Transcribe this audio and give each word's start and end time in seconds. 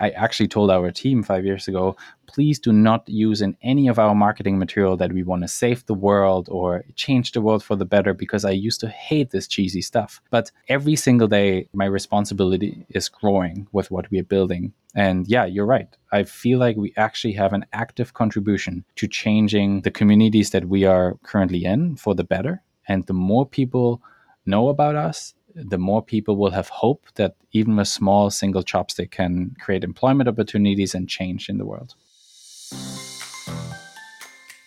I 0.00 0.10
actually 0.10 0.48
told 0.48 0.70
our 0.70 0.90
team 0.90 1.22
five 1.22 1.44
years 1.44 1.66
ago, 1.66 1.96
please 2.26 2.58
do 2.58 2.72
not 2.72 3.08
use 3.08 3.42
in 3.42 3.56
any 3.62 3.88
of 3.88 3.98
our 3.98 4.14
marketing 4.14 4.58
material 4.58 4.96
that 4.96 5.12
we 5.12 5.22
want 5.22 5.42
to 5.42 5.48
save 5.48 5.84
the 5.86 5.94
world 5.94 6.48
or 6.50 6.84
change 6.94 7.32
the 7.32 7.40
world 7.40 7.64
for 7.64 7.74
the 7.74 7.84
better 7.84 8.14
because 8.14 8.44
I 8.44 8.50
used 8.50 8.80
to 8.80 8.88
hate 8.88 9.30
this 9.30 9.48
cheesy 9.48 9.82
stuff. 9.82 10.20
But 10.30 10.52
every 10.68 10.94
single 10.94 11.26
day, 11.26 11.68
my 11.72 11.86
responsibility 11.86 12.86
is 12.90 13.08
growing 13.08 13.66
with 13.72 13.90
what 13.90 14.10
we 14.10 14.20
are 14.20 14.24
building. 14.24 14.72
And 14.94 15.26
yeah, 15.26 15.46
you're 15.46 15.66
right. 15.66 15.88
I 16.12 16.22
feel 16.22 16.58
like 16.58 16.76
we 16.76 16.92
actually 16.96 17.34
have 17.34 17.52
an 17.52 17.66
active 17.72 18.14
contribution 18.14 18.84
to 18.96 19.08
changing 19.08 19.82
the 19.82 19.90
communities 19.90 20.50
that 20.50 20.66
we 20.66 20.84
are 20.84 21.16
currently 21.24 21.64
in 21.64 21.96
for 21.96 22.14
the 22.14 22.24
better. 22.24 22.62
And 22.86 23.04
the 23.06 23.14
more 23.14 23.46
people 23.46 24.00
know 24.46 24.68
about 24.68 24.96
us, 24.96 25.34
the 25.64 25.78
more 25.78 26.02
people 26.02 26.36
will 26.36 26.50
have 26.50 26.68
hope 26.68 27.06
that 27.16 27.34
even 27.52 27.78
a 27.78 27.84
small 27.84 28.30
single 28.30 28.62
chopstick 28.62 29.10
can 29.10 29.56
create 29.60 29.82
employment 29.82 30.28
opportunities 30.28 30.94
and 30.94 31.08
change 31.08 31.48
in 31.48 31.58
the 31.58 31.66
world. 31.66 31.94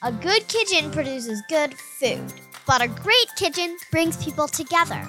A 0.03 0.11
good 0.11 0.47
kitchen 0.47 0.91
produces 0.91 1.41
good 1.47 1.73
food, 1.75 2.33
but 2.65 2.81
a 2.81 2.87
great 2.87 3.29
kitchen 3.37 3.77
brings 3.91 4.21
people 4.23 4.47
together. 4.47 5.07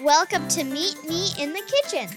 Welcome 0.00 0.48
to 0.48 0.64
Meet 0.64 0.96
Me 1.06 1.28
in 1.38 1.52
the 1.52 1.62
Kitchen, 1.66 2.08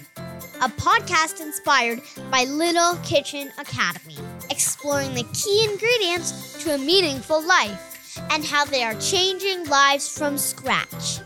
a 0.62 0.70
podcast 0.70 1.42
inspired 1.42 2.02
by 2.32 2.46
Little 2.46 2.96
Kitchen 3.04 3.52
Academy, 3.60 4.18
exploring 4.50 5.14
the 5.14 5.26
key 5.34 5.68
ingredients 5.70 6.64
to 6.64 6.76
a 6.76 6.78
meaningful 6.78 7.46
life 7.46 8.18
and 8.32 8.46
how 8.46 8.64
they 8.64 8.84
are 8.84 8.96
changing 8.96 9.66
lives 9.66 10.18
from 10.18 10.38
scratch. 10.38 11.20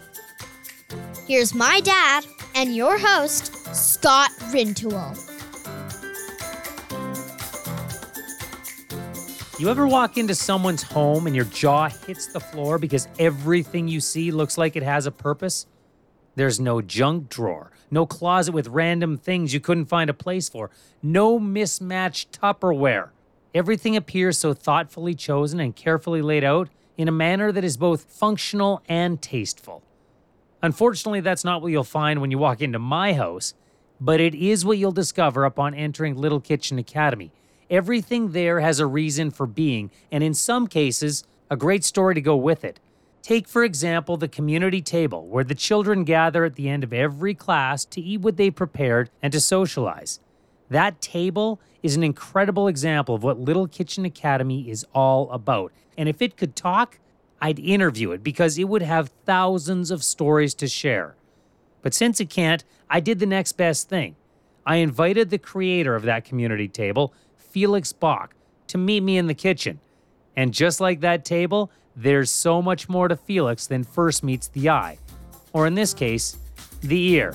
Here's 1.27 1.53
my 1.53 1.81
dad 1.81 2.25
and 2.55 2.73
your 2.73 2.97
host, 2.97 3.53
Scott 3.75 4.31
Rintoul. 4.49 5.13
You 9.59 9.69
ever 9.69 9.85
walk 9.85 10.17
into 10.17 10.33
someone's 10.33 10.83
home 10.83 11.27
and 11.27 11.35
your 11.35 11.43
jaw 11.43 11.89
hits 11.89 12.27
the 12.27 12.39
floor 12.39 12.79
because 12.79 13.09
everything 13.19 13.89
you 13.89 13.99
see 13.99 14.31
looks 14.31 14.57
like 14.57 14.77
it 14.77 14.83
has 14.83 15.05
a 15.05 15.11
purpose? 15.11 15.65
There's 16.37 16.61
no 16.61 16.81
junk 16.81 17.27
drawer, 17.27 17.71
no 17.91 18.05
closet 18.05 18.53
with 18.53 18.69
random 18.69 19.17
things 19.17 19.53
you 19.53 19.59
couldn't 19.59 19.87
find 19.87 20.09
a 20.09 20.13
place 20.13 20.47
for, 20.47 20.69
no 21.03 21.39
mismatched 21.39 22.39
Tupperware. 22.39 23.09
Everything 23.53 23.97
appears 23.97 24.37
so 24.37 24.53
thoughtfully 24.53 25.13
chosen 25.13 25.59
and 25.59 25.75
carefully 25.75 26.21
laid 26.21 26.45
out 26.45 26.69
in 26.95 27.09
a 27.09 27.11
manner 27.11 27.51
that 27.51 27.65
is 27.65 27.75
both 27.75 28.05
functional 28.05 28.81
and 28.87 29.21
tasteful. 29.21 29.83
Unfortunately, 30.61 31.19
that's 31.19 31.43
not 31.43 31.61
what 31.61 31.71
you'll 31.71 31.83
find 31.83 32.19
when 32.19 32.31
you 32.31 32.37
walk 32.37 32.61
into 32.61 32.79
my 32.79 33.13
house, 33.13 33.53
but 33.99 34.19
it 34.19 34.33
is 34.33 34.65
what 34.65 34.77
you'll 34.77 34.91
discover 34.91 35.45
upon 35.45 35.73
entering 35.73 36.15
Little 36.15 36.39
Kitchen 36.39 36.79
Academy. 36.79 37.31
Everything 37.69 38.31
there 38.31 38.59
has 38.59 38.79
a 38.79 38.87
reason 38.87 39.29
for 39.29 39.45
being, 39.45 39.91
and 40.11 40.23
in 40.23 40.33
some 40.33 40.67
cases, 40.67 41.23
a 41.49 41.57
great 41.57 41.83
story 41.83 42.15
to 42.15 42.21
go 42.21 42.35
with 42.35 42.63
it. 42.63 42.79
Take, 43.21 43.47
for 43.47 43.63
example, 43.63 44.15
the 44.15 44.29
community 44.29 44.81
table, 44.81 45.27
where 45.27 45.43
the 45.43 45.53
children 45.53 46.05
gather 46.05 46.45
at 46.45 46.55
the 46.55 46.69
end 46.69 46.83
of 46.83 46.93
every 46.93 47.33
class 47.33 47.83
to 47.85 48.01
eat 48.01 48.21
what 48.21 48.37
they 48.37 48.49
prepared 48.49 49.09
and 49.21 49.33
to 49.33 49.41
socialize. 49.41 50.21
That 50.69 51.01
table 51.01 51.59
is 51.83 51.95
an 51.95 52.03
incredible 52.03 52.67
example 52.67 53.15
of 53.15 53.23
what 53.23 53.39
Little 53.39 53.67
Kitchen 53.67 54.05
Academy 54.05 54.69
is 54.69 54.85
all 54.93 55.29
about. 55.31 55.71
And 55.97 56.07
if 56.07 56.21
it 56.21 56.37
could 56.37 56.55
talk, 56.55 56.99
I'd 57.41 57.59
interview 57.59 58.11
it 58.11 58.23
because 58.23 58.57
it 58.57 58.65
would 58.65 58.81
have 58.81 59.11
thousands 59.25 59.91
of 59.91 60.03
stories 60.03 60.53
to 60.55 60.67
share. 60.67 61.15
But 61.81 61.93
since 61.93 62.19
it 62.19 62.29
can't, 62.29 62.63
I 62.89 62.99
did 62.99 63.19
the 63.19 63.25
next 63.25 63.53
best 63.53 63.89
thing. 63.89 64.15
I 64.65 64.77
invited 64.77 65.29
the 65.29 65.37
creator 65.37 65.95
of 65.95 66.03
that 66.03 66.25
community 66.25 66.67
table, 66.67 67.13
Felix 67.35 67.93
Böck, 67.93 68.29
to 68.67 68.77
meet 68.77 69.01
me 69.01 69.17
in 69.17 69.27
the 69.27 69.33
kitchen. 69.33 69.79
And 70.35 70.53
just 70.53 70.81
like 70.81 70.99
that 71.01 71.23
table, 71.25 71.71
there's 71.95 72.31
so 72.31 72.61
much 72.61 72.89
more 72.89 73.07
to 73.07 73.15
Felix 73.15 73.67
than 73.67 73.83
first 73.83 74.23
meets 74.23 74.47
the 74.49 74.69
eye. 74.69 74.97
Or 75.53 75.65
in 75.65 75.75
this 75.75 75.93
case, 75.93 76.37
the 76.81 77.11
ear. 77.13 77.33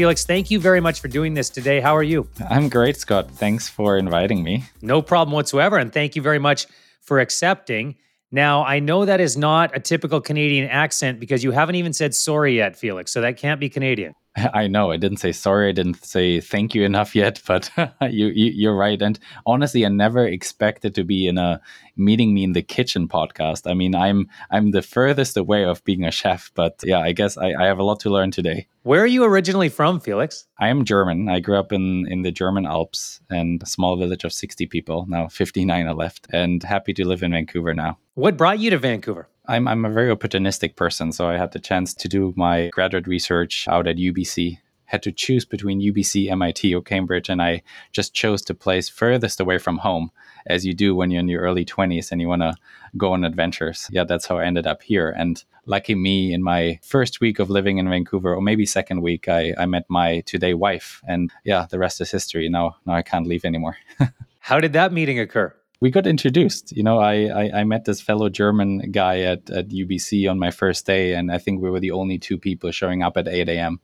Felix, 0.00 0.24
thank 0.24 0.50
you 0.50 0.58
very 0.58 0.80
much 0.80 0.98
for 0.98 1.08
doing 1.08 1.34
this 1.34 1.50
today. 1.50 1.78
How 1.78 1.94
are 1.94 2.02
you? 2.02 2.26
I'm 2.48 2.70
great, 2.70 2.96
Scott. 2.96 3.30
Thanks 3.32 3.68
for 3.68 3.98
inviting 3.98 4.42
me. 4.42 4.64
No 4.80 5.02
problem 5.02 5.34
whatsoever. 5.34 5.76
And 5.76 5.92
thank 5.92 6.16
you 6.16 6.22
very 6.22 6.38
much 6.38 6.66
for 7.02 7.20
accepting. 7.20 7.96
Now, 8.32 8.64
I 8.64 8.78
know 8.78 9.04
that 9.04 9.20
is 9.20 9.36
not 9.36 9.76
a 9.76 9.78
typical 9.78 10.22
Canadian 10.22 10.70
accent 10.70 11.20
because 11.20 11.44
you 11.44 11.50
haven't 11.50 11.74
even 11.74 11.92
said 11.92 12.14
sorry 12.14 12.56
yet, 12.56 12.76
Felix. 12.76 13.12
So 13.12 13.20
that 13.20 13.36
can't 13.36 13.60
be 13.60 13.68
Canadian. 13.68 14.14
I 14.54 14.66
know 14.66 14.90
I 14.90 14.96
didn't 14.96 15.18
say 15.18 15.32
sorry. 15.32 15.68
I 15.68 15.72
didn't 15.72 16.04
say 16.04 16.40
thank 16.40 16.74
you 16.74 16.84
enough 16.84 17.14
yet, 17.14 17.40
but 17.46 17.70
you, 18.02 18.28
you 18.28 18.70
are 18.70 18.76
right. 18.76 19.00
And 19.00 19.18
honestly, 19.46 19.84
I 19.84 19.88
never 19.88 20.26
expected 20.26 20.94
to 20.94 21.04
be 21.04 21.26
in 21.26 21.38
a 21.38 21.60
meeting 21.96 22.32
me 22.32 22.44
in 22.44 22.52
the 22.52 22.62
kitchen 22.62 23.08
podcast. 23.08 23.70
I 23.70 23.74
mean, 23.74 23.94
I'm 23.94 24.28
I'm 24.50 24.70
the 24.70 24.82
furthest 24.82 25.36
away 25.36 25.64
of 25.64 25.84
being 25.84 26.04
a 26.04 26.10
chef, 26.10 26.50
but 26.54 26.80
yeah, 26.84 27.00
I 27.00 27.12
guess 27.12 27.36
I, 27.36 27.52
I 27.58 27.66
have 27.66 27.78
a 27.78 27.84
lot 27.84 28.00
to 28.00 28.10
learn 28.10 28.30
today. 28.30 28.66
Where 28.82 29.02
are 29.02 29.06
you 29.06 29.24
originally 29.24 29.68
from, 29.68 30.00
Felix? 30.00 30.46
I 30.58 30.68
am 30.68 30.84
German. 30.84 31.28
I 31.28 31.40
grew 31.40 31.58
up 31.58 31.72
in 31.72 32.06
in 32.08 32.22
the 32.22 32.32
German 32.32 32.66
Alps 32.66 33.20
and 33.28 33.62
a 33.62 33.66
small 33.66 33.96
village 33.96 34.24
of 34.24 34.32
60 34.32 34.66
people. 34.66 35.06
Now 35.08 35.28
59 35.28 35.86
are 35.86 35.94
left, 35.94 36.26
and 36.32 36.62
happy 36.62 36.94
to 36.94 37.06
live 37.06 37.22
in 37.22 37.32
Vancouver 37.32 37.74
now. 37.74 37.98
What 38.14 38.36
brought 38.36 38.58
you 38.58 38.70
to 38.70 38.78
Vancouver? 38.78 39.28
I'm, 39.50 39.66
I'm 39.66 39.84
a 39.84 39.90
very 39.90 40.14
opportunistic 40.14 40.76
person. 40.76 41.10
So 41.10 41.28
I 41.28 41.36
had 41.36 41.50
the 41.50 41.58
chance 41.58 41.92
to 41.94 42.08
do 42.08 42.32
my 42.36 42.68
graduate 42.68 43.08
research 43.08 43.66
out 43.68 43.88
at 43.88 43.96
UBC. 43.96 44.58
Had 44.84 45.02
to 45.02 45.12
choose 45.12 45.44
between 45.44 45.80
UBC, 45.80 46.30
MIT, 46.30 46.72
or 46.74 46.82
Cambridge, 46.82 47.28
and 47.28 47.42
I 47.42 47.62
just 47.92 48.14
chose 48.14 48.42
the 48.42 48.54
place 48.54 48.88
furthest 48.88 49.40
away 49.40 49.58
from 49.58 49.78
home, 49.78 50.10
as 50.46 50.64
you 50.64 50.72
do 50.72 50.94
when 50.94 51.10
you're 51.10 51.20
in 51.20 51.28
your 51.28 51.42
early 51.42 51.64
20s 51.64 52.10
and 52.10 52.20
you 52.20 52.28
want 52.28 52.42
to 52.42 52.54
go 52.96 53.12
on 53.12 53.24
adventures. 53.24 53.88
Yeah, 53.92 54.04
that's 54.04 54.26
how 54.26 54.38
I 54.38 54.44
ended 54.44 54.66
up 54.66 54.82
here. 54.82 55.10
And 55.10 55.42
lucky 55.66 55.94
me, 55.96 56.32
in 56.32 56.42
my 56.42 56.78
first 56.82 57.20
week 57.20 57.38
of 57.40 57.50
living 57.50 57.78
in 57.78 57.88
Vancouver, 57.88 58.34
or 58.34 58.40
maybe 58.40 58.66
second 58.66 59.02
week, 59.02 59.28
I, 59.28 59.54
I 59.58 59.66
met 59.66 59.84
my 59.88 60.20
today 60.26 60.54
wife. 60.54 61.02
And 61.06 61.30
yeah, 61.44 61.66
the 61.68 61.78
rest 61.78 62.00
is 62.00 62.10
history. 62.10 62.48
Now, 62.48 62.76
now 62.86 62.94
I 62.94 63.02
can't 63.02 63.26
leave 63.26 63.44
anymore. 63.44 63.76
how 64.40 64.60
did 64.60 64.72
that 64.74 64.92
meeting 64.92 65.18
occur? 65.18 65.54
We 65.80 65.90
got 65.90 66.06
introduced. 66.06 66.72
You 66.72 66.82
know, 66.82 66.98
I, 66.98 67.26
I, 67.26 67.60
I 67.60 67.64
met 67.64 67.86
this 67.86 68.00
fellow 68.00 68.28
German 68.28 68.90
guy 68.90 69.20
at, 69.20 69.48
at 69.50 69.68
UBC 69.68 70.30
on 70.30 70.38
my 70.38 70.50
first 70.50 70.86
day, 70.86 71.14
and 71.14 71.32
I 71.32 71.38
think 71.38 71.62
we 71.62 71.70
were 71.70 71.80
the 71.80 71.90
only 71.90 72.18
two 72.18 72.38
people 72.38 72.70
showing 72.70 73.02
up 73.02 73.16
at 73.16 73.26
8 73.26 73.48
a.m. 73.48 73.80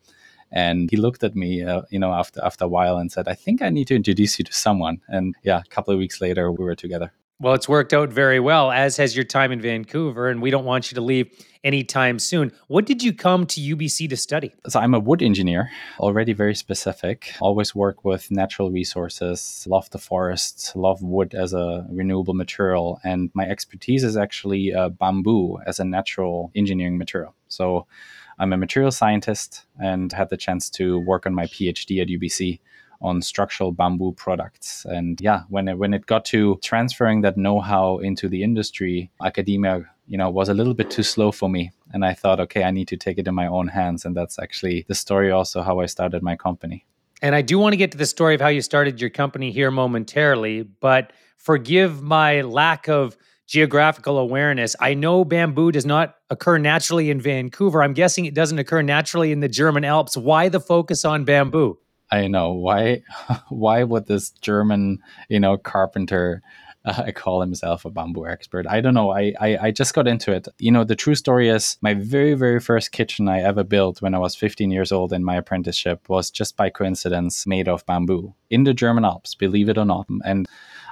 And 0.53 0.91
he 0.91 0.97
looked 0.97 1.25
at 1.25 1.35
me, 1.35 1.65
uh, 1.65 1.83
you 1.91 1.99
know, 1.99 2.13
after 2.13 2.45
after 2.45 2.67
a 2.67 2.69
while 2.69 2.99
and 2.99 3.11
said, 3.11 3.27
"I 3.27 3.35
think 3.35 3.63
I 3.63 3.69
need 3.69 3.89
to 3.89 3.97
introduce 3.97 4.39
you 4.39 4.45
to 4.45 4.53
someone." 4.53 5.01
And 5.09 5.35
yeah, 5.43 5.59
a 5.59 5.69
couple 5.75 5.93
of 5.93 5.99
weeks 5.99 6.21
later, 6.21 6.53
we 6.53 6.65
were 6.65 6.77
together. 6.77 7.13
Well, 7.39 7.53
it's 7.53 7.69
worked 7.69 7.93
out 7.93 8.09
very 8.09 8.41
well, 8.41 8.73
as 8.73 8.97
has 8.97 9.15
your 9.15 9.27
time 9.27 9.53
in 9.53 9.61
Vancouver, 9.61 10.31
and 10.31 10.41
we 10.41 10.51
don't 10.51 10.65
want 10.65 10.91
you 10.91 10.95
to 10.95 11.03
leave 11.03 11.29
anytime 11.63 12.19
soon. 12.19 12.51
What 12.69 12.87
did 12.87 13.03
you 13.03 13.13
come 13.13 13.45
to 13.49 13.61
UBC 13.61 14.09
to 14.09 14.17
study? 14.17 14.55
So, 14.69 14.81
I'm 14.81 14.95
a 14.95 14.99
wood 14.99 15.21
engineer, 15.21 15.71
already 16.01 16.33
very 16.33 16.55
specific. 16.55 17.35
Always 17.43 17.75
work 17.75 18.07
with 18.07 18.31
natural 18.31 18.71
resources, 18.71 19.67
love 19.69 19.91
the 19.91 19.99
forests, 19.99 20.75
love 20.75 21.03
wood 21.03 21.35
as 21.35 21.53
a 21.53 21.87
renewable 21.91 22.33
material. 22.33 23.01
And 23.05 23.31
my 23.35 23.45
expertise 23.47 24.03
is 24.03 24.17
actually 24.17 24.73
uh, 24.73 24.89
bamboo 24.89 25.59
as 25.67 25.79
a 25.79 25.85
natural 25.85 26.51
engineering 26.55 26.97
material. 26.97 27.35
So, 27.49 27.87
I'm 28.39 28.55
a 28.55 28.57
material 28.57 28.93
scientist 28.93 29.67
and 29.79 30.11
had 30.11 30.31
the 30.31 30.39
chance 30.39 30.71
to 30.71 31.01
work 31.01 31.27
on 31.27 31.35
my 31.35 31.45
PhD 31.45 32.01
at 32.01 32.09
UBC 32.09 32.61
on 33.01 33.23
structural 33.23 33.73
bamboo 33.73 34.13
products. 34.13 34.85
And 34.89 35.21
yeah, 35.21 35.43
when 35.49 35.69
it, 35.69 35.79
when 35.79 35.95
it 35.95 36.07
got 36.07 36.25
to 36.27 36.59
transferring 36.63 37.21
that 37.23 37.37
know-how 37.37 37.99
into 37.99 38.29
the 38.29 38.43
industry, 38.43 39.11
academia, 39.23 39.85
you 40.07 40.17
know, 40.17 40.31
was 40.31 40.49
a 40.49 40.55
little 40.55 40.75
bit 40.75 40.91
too 40.91 41.03
slow 41.03 41.33
for 41.33 41.49
me. 41.49 41.73
And 41.93 42.05
I 42.05 42.15
thought, 42.15 42.41
okay, 42.41 42.65
I 42.65 42.71
need 42.71 42.89
to 42.89 42.97
take 42.97 43.19
it 43.19 43.27
in 43.27 43.35
my 43.35 43.47
own 43.47 43.69
hands. 43.69 44.05
And 44.05 44.17
that's 44.17 44.39
actually 44.39 44.85
the 44.89 44.95
story 44.95 45.31
also 45.31 45.63
how 45.63 45.81
I 45.81 45.87
started 45.87 46.23
my 46.23 46.37
company. 46.37 46.87
And 47.23 47.35
I 47.35 47.43
do 47.43 47.59
want 47.59 47.73
to 47.73 47.77
get 47.77 47.93
to 47.93 47.99
the 47.99 48.07
story 48.07 48.35
of 48.35 48.41
how 48.41 48.49
you 48.49 48.61
started 48.61 49.01
your 49.01 49.11
company 49.11 49.51
here 49.51 49.71
momentarily, 49.71 50.63
but 50.63 51.13
forgive 51.37 52.03
my 52.03 52.43
lack 52.43 52.89
of 52.89 53.17
geographical 53.47 54.19
awareness. 54.19 54.77
I 54.81 54.95
know 54.95 55.25
bamboo 55.25 55.73
does 55.73 55.87
not 55.87 56.17
occur 56.31 56.59
naturally 56.59 57.11
in 57.11 57.21
Vancouver. 57.21 57.83
I'm 57.83 57.95
guessing 57.95 58.27
it 58.27 58.35
doesn't 58.35 58.59
occur 58.59 58.83
naturally 58.83 59.33
in 59.33 59.41
the 59.41 59.49
German 59.49 59.85
Alps. 59.85 60.17
Why 60.17 60.49
the 60.49 60.61
focus 60.61 61.05
on 61.05 61.25
bamboo? 61.25 61.79
I 62.11 62.29
know 62.29 62.53
why. 62.53 63.03
Why 63.49 63.83
would 63.83 64.07
this 64.07 64.31
German, 64.31 64.99
you 65.29 65.41
know, 65.41 65.57
carpenter 65.57 66.43
uh, 66.85 67.11
call 67.15 67.41
himself 67.41 67.85
a 67.85 67.91
bamboo 67.91 68.27
expert? 68.27 68.67
I 68.67 68.81
don't 68.81 68.95
know. 68.95 69.11
I, 69.11 69.33
I 69.41 69.59
I 69.63 69.71
just 69.71 69.95
got 69.95 70.07
into 70.07 70.33
it. 70.33 70.47
You 70.59 70.71
know, 70.71 70.85
the 70.85 70.95
true 70.97 71.15
story 71.15 71.49
is 71.49 71.77
my 71.81 71.95
very 71.95 72.35
very 72.35 72.61
first 72.61 72.93
kitchen 72.93 73.29
I 73.29 73.41
ever 73.41 73.65
built 73.65 74.03
when 74.03 74.15
I 74.15 74.19
was 74.19 74.37
15 74.37 74.71
years 74.71 74.93
old 74.93 75.13
in 75.13 75.25
my 75.25 75.37
apprenticeship 75.37 76.09
was 76.09 76.31
just 76.31 76.57
by 76.57 76.71
coincidence 76.71 77.47
made 77.47 77.69
of 77.69 77.85
bamboo 77.87 78.35
in 78.51 78.65
the 78.65 78.75
German 78.75 79.05
Alps. 79.05 79.35
Believe 79.35 79.69
it 79.69 79.79
or 79.79 79.85
not, 79.85 80.07
and 80.25 80.47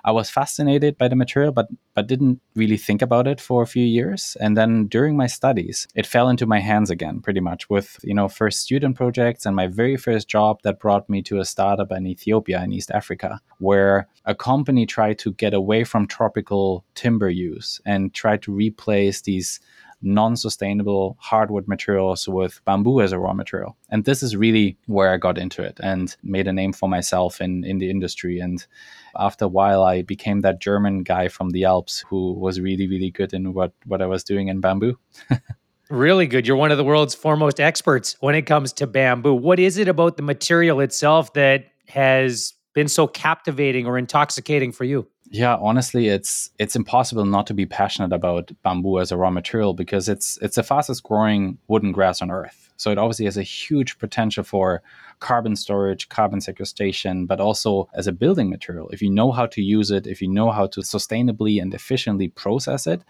I 0.05 0.13
was 0.13 0.29
fascinated 0.29 0.99
by 0.99 1.09
the 1.09 1.17
material, 1.17 1.51
but 1.51 1.69
but 1.95 2.07
didn't 2.07 2.41
really 2.55 2.77
think 2.77 3.01
about 3.01 3.27
it 3.27 3.41
for 3.41 3.63
a 3.63 3.67
few 3.67 3.85
years. 3.85 4.37
And 4.41 4.57
then 4.57 4.87
during 4.87 5.17
my 5.17 5.27
studies, 5.27 5.87
it 5.95 6.07
fell 6.07 6.29
into 6.29 6.47
my 6.47 6.61
hands 6.61 6.91
again, 6.91 7.21
pretty 7.21 7.41
much 7.41 7.71
with 7.71 7.99
you 8.03 8.15
know 8.15 8.29
first 8.29 8.61
student 8.61 8.97
projects 8.97 9.47
and 9.47 9.57
my 9.57 9.67
very 9.67 9.97
first 9.97 10.29
job 10.29 10.61
that 10.63 10.79
brought 10.79 11.09
me 11.09 11.23
to 11.23 11.41
a 11.41 11.45
startup 11.45 11.91
in 11.91 12.07
Ethiopia 12.07 12.63
in 12.63 12.73
East 12.73 12.91
Africa, 12.91 13.41
where 13.59 14.09
a 14.27 14.35
company 14.35 14.85
tried 14.87 15.19
to 15.21 15.33
get 15.33 15.55
away 15.55 15.85
from 15.85 16.07
tropical 16.07 16.85
timber 16.95 17.31
use 17.31 17.81
and 17.87 18.13
tried 18.13 18.43
to 18.43 18.53
replace 18.53 19.23
these 19.23 19.61
non-sustainable 20.05 21.17
hardwood 21.19 21.67
materials 21.67 22.29
with 22.29 22.61
bamboo 22.65 23.01
as 23.01 23.13
a 23.13 23.19
raw 23.19 23.33
material. 23.33 23.77
And 23.91 24.05
this 24.05 24.23
is 24.23 24.37
really 24.37 24.77
where 24.87 25.13
I 25.13 25.17
got 25.17 25.39
into 25.39 25.63
it 25.63 25.81
and 25.83 26.15
made 26.23 26.47
a 26.47 26.53
name 26.53 26.73
for 26.73 26.89
myself 26.89 27.41
in, 27.41 27.65
in 27.65 27.79
the 27.79 27.91
industry. 27.91 28.39
And 28.39 28.65
after 29.17 29.47
a 29.47 29.49
while 29.49 29.83
I 29.83 30.03
became 30.03 30.41
that 30.41 30.61
German 30.61 31.03
guy 31.03 31.29
from 31.29 31.51
the 31.51 31.65
Alps 31.65 32.05
who 32.09 32.33
was 32.35 32.61
really, 32.61 32.87
really 32.87 33.11
good 33.11 33.33
in 33.33 33.55
what, 33.55 33.73
what 33.87 34.03
I 34.03 34.07
was 34.07 34.23
doing 34.23 34.49
in 34.49 34.61
bamboo. 34.61 34.99
Really 35.91 36.27
good. 36.27 36.47
You're 36.47 36.57
one 36.57 36.71
of 36.71 36.79
the 36.79 36.85
world's 36.85 37.15
foremost 37.15 37.61
experts 37.61 38.17
when 38.21 38.35
it 38.35 38.47
comes 38.47 38.73
to 38.75 38.87
bamboo. 38.87 39.35
What 39.35 39.59
is 39.59 39.77
it 39.77 39.87
about 39.87 40.17
the 40.17 40.23
material 40.23 40.81
itself 40.81 41.35
that 41.35 41.67
has 41.89 42.55
been 42.73 42.89
so 42.89 43.07
captivating 43.07 43.87
or 43.87 43.99
intoxicating 43.99 44.73
for 44.73 44.85
you? 44.85 45.07
Yeah, 45.35 45.57
honestly, 45.57 46.07
it's 46.07 46.51
it's 46.61 46.77
impossible 46.77 47.25
not 47.25 47.49
to 47.49 47.55
be 47.55 47.67
passionate 47.67 48.13
about 48.13 48.53
bamboo 48.63 49.01
as 49.01 49.11
a 49.11 49.17
raw 49.17 49.31
material 49.31 49.75
because 49.75 50.09
it's 50.09 50.39
it's 50.41 50.55
the 50.55 50.63
fastest 50.63 51.03
growing 51.03 51.59
wooden 51.67 51.91
grass 51.91 52.23
on 52.23 52.31
earth. 52.31 52.71
So 52.77 52.93
it 52.93 52.99
obviously 52.99 53.25
has 53.25 53.37
a 53.37 53.43
huge 53.43 53.99
potential 53.99 54.45
for 54.45 54.81
carbon 55.25 55.57
storage, 55.57 56.11
carbon 56.11 56.39
sequestration, 56.39 57.25
but 57.25 57.41
also 57.41 57.89
as 57.95 58.07
a 58.07 58.13
building 58.13 58.51
material. 58.51 58.91
If 58.91 59.01
you 59.01 59.09
know 59.09 59.33
how 59.33 59.47
to 59.47 59.63
use 59.63 59.91
it, 59.91 60.07
if 60.07 60.21
you 60.21 60.29
know 60.29 60.51
how 60.51 60.67
to 60.67 60.81
sustainably 60.83 61.63
and 61.63 61.73
efficiently 61.73 62.29
process 62.29 62.87
it, 62.87 63.03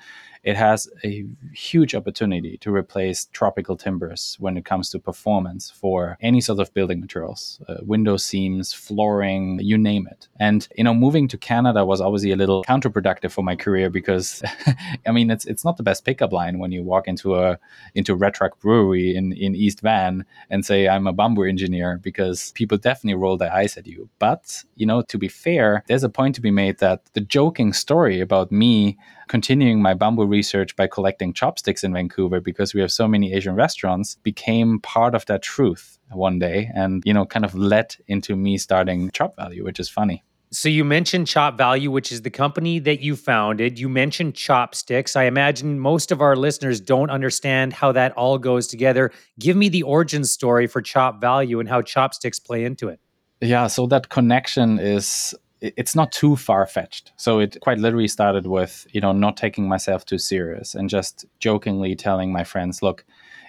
it 0.45 0.57
has 0.57 0.89
a 1.03 1.25
huge 1.55 1.95
opportunity 1.95 2.59
to 2.59 2.73
replace 2.73 3.25
tropical 3.33 3.77
timbers 3.77 4.37
when 4.39 4.59
it 4.59 4.67
comes 4.67 4.91
to 4.91 4.99
performance 4.99 5.71
for 5.71 6.19
any 6.21 6.41
sort 6.41 6.61
of 6.61 6.73
building 6.75 7.01
materials, 7.01 7.61
uh, 7.67 7.77
window 7.81 8.19
seams, 8.19 8.73
flooring, 8.73 9.59
you 9.63 9.79
name 9.79 10.07
it. 10.11 10.29
And 10.39 10.69
you 10.77 10.85
know, 10.85 10.93
moving 10.93 11.29
to 11.29 11.39
Canada 11.39 11.85
was 11.87 12.01
obviously 12.01 12.33
a 12.33 12.37
little 12.37 12.63
counterproductive 12.65 13.33
for 13.33 13.43
my 13.43 13.57
career 13.57 13.89
because, 13.89 14.43
I 15.07 15.13
mean, 15.13 15.31
it's 15.31 15.47
it's 15.47 15.65
not 15.65 15.79
the 15.79 15.83
best 15.83 16.05
pickup 16.05 16.33
line 16.33 16.59
when 16.59 16.73
you 16.73 16.83
walk 16.83 17.09
into 17.09 17.37
a 17.37 17.59
into 17.95 18.15
Red 18.15 18.35
Truck 18.35 18.61
Brewery 18.61 19.17
in 19.17 19.33
in 19.33 19.57
East 19.57 19.81
Van 19.81 20.27
and 20.51 20.65
say 20.65 20.89
I'm 20.89 21.07
a 21.07 21.13
bamboo 21.15 21.45
engineer 21.45 21.99
because 22.05 22.53
people 22.53 22.79
definitely 22.79 23.21
roll 23.21 23.37
their 23.37 23.53
eyes 23.53 23.77
at 23.77 23.87
you. 23.89 24.09
But 24.21 24.63
you 24.77 24.87
know, 24.87 25.03
to 25.03 25.19
be 25.19 25.29
fair, 25.29 25.83
there's 25.89 26.05
a 26.05 26.09
point 26.09 26.37
to 26.37 26.41
be 26.41 26.53
made 26.53 26.79
that 26.79 27.01
the 27.15 27.21
joking 27.21 27.73
story 27.73 28.21
about 28.21 28.53
me 28.53 28.97
continuing 29.29 29.81
my 29.81 29.95
bamboo 29.95 30.27
research 30.27 30.77
by 30.77 30.87
collecting 30.87 31.33
chopsticks 31.33 31.83
in 31.83 31.93
Vancouver 31.93 32.41
because 32.41 32.75
we 32.75 32.81
have 32.81 32.93
so 32.93 33.09
many 33.09 33.33
Asian 33.33 33.55
restaurants 33.55 34.17
became 34.23 34.79
part 34.81 35.15
of 35.15 35.27
that 35.27 35.43
truth 35.43 35.99
one 36.11 36.39
day 36.39 36.71
and, 36.75 37.03
you 37.05 37.15
know, 37.15 37.25
kind 37.25 37.45
of 37.45 37.55
led 37.55 37.97
into 38.07 38.37
me 38.37 38.59
starting 38.59 39.11
Chop 39.11 39.35
Value, 39.37 39.65
which 39.65 39.81
is 39.81 39.89
funny. 39.89 40.23
So 40.55 40.69
you 40.69 40.85
mentioned 40.85 41.27
Chop 41.27 41.59
Value, 41.59 41.91
which 41.91 42.13
is 42.13 42.23
the 42.23 42.31
company 42.31 42.79
that 42.79 43.01
you 43.01 43.17
founded. 43.17 43.77
You 43.77 43.89
mentioned 43.89 44.37
chopsticks. 44.37 45.17
I 45.17 45.25
imagine 45.25 45.81
most 45.81 46.13
of 46.13 46.21
our 46.21 46.37
listeners 46.37 46.81
don't 46.81 47.11
understand 47.11 47.73
how 47.73 47.91
that 47.93 48.13
all 48.13 48.39
goes 48.39 48.69
together. 48.69 49.11
Give 49.37 49.57
me 49.57 49.69
the 49.69 49.83
origin 49.83 50.25
story 50.25 50.69
for 50.69 50.81
Chop 50.81 51.21
Value 51.21 51.59
and 51.59 51.69
how 51.69 51.83
chopsticks 51.83 52.39
play 52.39 52.65
into 52.65 52.89
it. 52.89 53.01
Yeah, 53.41 53.67
so 53.67 53.87
that 53.89 54.11
connection 54.11 54.79
is 54.79 55.35
it's 55.61 55.97
not 55.97 56.13
too 56.13 56.37
far 56.37 56.67
fetched. 56.67 57.11
So 57.17 57.41
it 57.41 57.57
quite 57.61 57.79
literally 57.79 58.07
started 58.07 58.47
with, 58.47 58.87
you 58.93 59.01
know, 59.01 59.11
not 59.11 59.37
taking 59.37 59.69
myself 59.69 60.05
too 60.05 60.19
serious 60.19 60.75
and 60.75 60.89
just 60.89 61.25
jokingly 61.41 61.97
telling 61.97 62.33
my 62.33 62.45
friends, 62.45 62.81
look, 62.81 63.05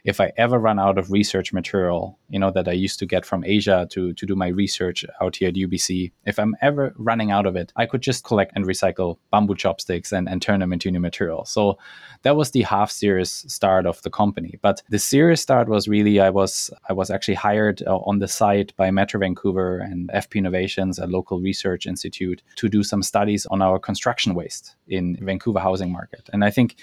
if 0.05 0.21
I 0.21 0.31
ever 0.37 0.59
run 0.59 0.79
out 0.79 0.99
of 0.99 1.11
research 1.11 1.51
material, 1.51 2.19
you 2.29 2.37
know, 2.39 2.51
that 2.51 2.67
I 2.67 2.73
used 2.73 2.99
to 2.99 3.07
get 3.07 3.25
from 3.25 3.43
Asia 3.43 3.87
to, 3.89 4.13
to 4.13 4.25
do 4.25 4.35
my 4.35 4.47
research 4.49 5.03
out 5.19 5.35
here 5.37 5.49
at 5.49 5.55
UBC, 5.55 6.11
if 6.25 6.37
I'm 6.37 6.55
ever 6.61 6.93
running 6.97 7.31
out 7.31 7.47
of 7.47 7.55
it, 7.55 7.73
I 7.75 7.87
could 7.87 8.01
just 8.01 8.23
collect 8.23 8.51
and 8.55 8.65
recycle 8.65 9.17
bamboo 9.31 9.55
chopsticks 9.55 10.11
and, 10.11 10.29
and 10.29 10.41
turn 10.41 10.59
them 10.59 10.71
into 10.71 10.91
new 10.91 10.99
material. 10.99 11.43
So 11.45 11.79
that 12.21 12.35
was 12.35 12.51
the 12.51 12.61
half 12.61 12.91
serious 12.91 13.45
start 13.47 13.87
of 13.87 13.99
the 14.03 14.11
company. 14.11 14.59
But 14.61 14.83
the 14.89 14.99
serious 14.99 15.41
start 15.41 15.67
was 15.67 15.87
really 15.87 16.19
I 16.19 16.29
was 16.29 16.69
I 16.87 16.93
was 16.93 17.09
actually 17.09 17.35
hired 17.35 17.81
uh, 17.87 17.97
on 17.97 18.19
the 18.19 18.27
site 18.27 18.75
by 18.77 18.91
Metro 18.91 19.19
Vancouver 19.19 19.79
and 19.79 20.09
FP 20.09 20.35
Innovations, 20.35 20.99
a 20.99 21.07
local 21.07 21.39
research 21.39 21.87
institute, 21.87 22.43
to 22.57 22.69
do 22.69 22.83
some 22.83 23.01
studies 23.01 23.47
on 23.47 23.63
our 23.63 23.79
construction 23.79 24.35
waste 24.35 24.75
in 24.87 25.17
Vancouver 25.19 25.59
housing 25.59 25.91
market. 25.91 26.29
And 26.31 26.45
I 26.45 26.51
think 26.51 26.75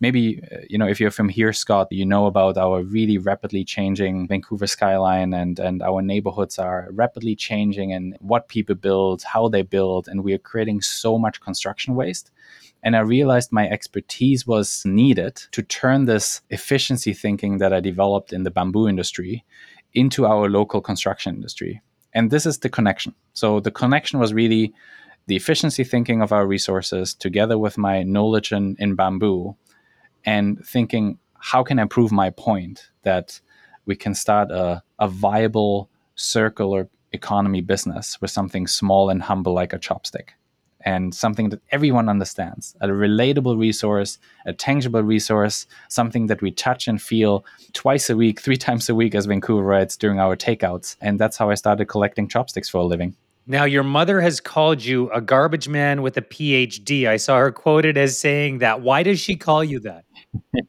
maybe 0.00 0.42
uh, 0.50 0.56
you 0.68 0.78
know 0.78 0.88
if 0.88 0.98
you're 0.98 1.10
from 1.10 1.28
here 1.28 1.52
scott 1.52 1.86
you 1.90 2.06
know 2.06 2.26
about 2.26 2.56
our 2.56 2.69
really 2.78 3.18
rapidly 3.18 3.64
changing 3.64 4.26
vancouver 4.28 4.66
skyline 4.66 5.34
and 5.34 5.58
and 5.58 5.82
our 5.82 6.00
neighborhoods 6.02 6.58
are 6.58 6.88
rapidly 6.92 7.34
changing 7.34 7.92
and 7.92 8.16
what 8.20 8.48
people 8.48 8.74
build 8.74 9.22
how 9.22 9.48
they 9.48 9.62
build 9.62 10.08
and 10.08 10.24
we 10.24 10.32
are 10.32 10.38
creating 10.38 10.80
so 10.80 11.18
much 11.18 11.40
construction 11.40 11.94
waste 11.94 12.30
and 12.82 12.96
I 12.96 13.00
realized 13.00 13.52
my 13.52 13.68
expertise 13.68 14.46
was 14.46 14.82
needed 14.86 15.36
to 15.52 15.62
turn 15.62 16.06
this 16.06 16.40
efficiency 16.50 17.12
thinking 17.12 17.58
that 17.58 17.72
I 17.72 17.80
developed 17.80 18.32
in 18.32 18.44
the 18.44 18.50
bamboo 18.50 18.88
industry 18.88 19.44
into 19.92 20.26
our 20.26 20.48
local 20.48 20.80
construction 20.80 21.34
industry. 21.34 21.82
And 22.14 22.30
this 22.30 22.46
is 22.46 22.58
the 22.58 22.68
connection. 22.68 23.14
So 23.34 23.60
the 23.60 23.70
connection 23.70 24.18
was 24.18 24.32
really 24.32 24.72
the 25.26 25.36
efficiency 25.36 25.84
thinking 25.84 26.22
of 26.22 26.32
our 26.32 26.46
resources 26.46 27.14
together 27.14 27.58
with 27.58 27.76
my 27.76 28.02
knowledge 28.02 28.52
in, 28.52 28.76
in 28.78 28.94
bamboo 28.94 29.56
and 30.24 30.64
thinking, 30.66 31.18
how 31.40 31.62
can 31.62 31.78
I 31.78 31.84
prove 31.86 32.12
my 32.12 32.30
point 32.30 32.90
that 33.02 33.40
we 33.86 33.96
can 33.96 34.14
start 34.14 34.50
a, 34.50 34.82
a 34.98 35.08
viable 35.08 35.90
circular 36.14 36.88
economy 37.12 37.60
business 37.60 38.20
with 38.20 38.30
something 38.30 38.66
small 38.66 39.10
and 39.10 39.22
humble 39.22 39.52
like 39.52 39.72
a 39.72 39.78
chopstick? 39.78 40.30
and 40.82 41.14
something 41.14 41.50
that 41.50 41.60
everyone 41.70 42.08
understands 42.08 42.74
a 42.80 42.88
relatable 42.88 43.58
resource, 43.58 44.18
a 44.46 44.52
tangible 44.52 45.02
resource, 45.02 45.66
something 45.88 46.26
that 46.26 46.40
we 46.42 46.50
touch 46.50 46.88
and 46.88 47.00
feel 47.00 47.44
twice 47.72 48.10
a 48.10 48.16
week, 48.16 48.40
three 48.44 48.56
times 48.56 48.88
a 48.88 48.94
week 48.94 49.14
as 49.14 49.26
Vancouverites 49.26 49.98
during 49.98 50.18
our 50.18 50.36
takeouts. 50.36 50.96
And 51.00 51.18
that's 51.18 51.36
how 51.36 51.50
I 51.50 51.54
started 51.54 51.86
collecting 51.86 52.28
chopsticks 52.28 52.68
for 52.68 52.78
a 52.78 52.84
living. 52.84 53.14
Now, 53.46 53.64
your 53.64 53.82
mother 53.82 54.20
has 54.20 54.40
called 54.40 54.84
you 54.84 55.10
a 55.10 55.20
garbage 55.20 55.68
man 55.68 56.02
with 56.02 56.16
a 56.16 56.22
PhD. 56.22 57.06
I 57.08 57.16
saw 57.16 57.38
her 57.38 57.50
quoted 57.50 57.96
as 57.96 58.16
saying 58.18 58.58
that. 58.58 58.80
Why 58.80 59.02
does 59.02 59.18
she 59.18 59.34
call 59.34 59.64
you 59.64 59.80
that? 59.80 60.04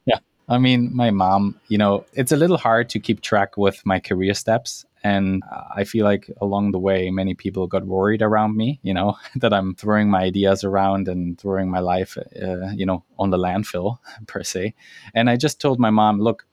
yeah. 0.06 0.18
I 0.52 0.58
mean, 0.58 0.94
my 0.94 1.10
mom, 1.10 1.60
you 1.68 1.78
know, 1.78 2.04
it's 2.12 2.32
a 2.32 2.36
little 2.36 2.58
hard 2.58 2.88
to 2.90 3.00
keep 3.00 3.20
track 3.20 3.56
with 3.56 3.84
my 3.84 3.98
career 4.00 4.34
steps. 4.34 4.84
And 5.04 5.42
I 5.74 5.82
feel 5.84 6.04
like 6.04 6.30
along 6.40 6.70
the 6.70 6.78
way, 6.78 7.10
many 7.10 7.34
people 7.34 7.66
got 7.66 7.86
worried 7.86 8.22
around 8.22 8.56
me, 8.56 8.78
you 8.82 8.94
know, 8.94 9.16
that 9.36 9.52
I'm 9.52 9.74
throwing 9.74 10.10
my 10.10 10.22
ideas 10.22 10.62
around 10.62 11.08
and 11.08 11.38
throwing 11.40 11.70
my 11.70 11.80
life, 11.80 12.16
uh, 12.18 12.70
you 12.74 12.86
know, 12.86 13.04
on 13.18 13.30
the 13.30 13.38
landfill 13.38 13.98
per 14.26 14.42
se. 14.44 14.74
And 15.14 15.28
I 15.28 15.36
just 15.36 15.60
told 15.60 15.80
my 15.80 15.90
mom, 15.90 16.20
look, 16.20 16.46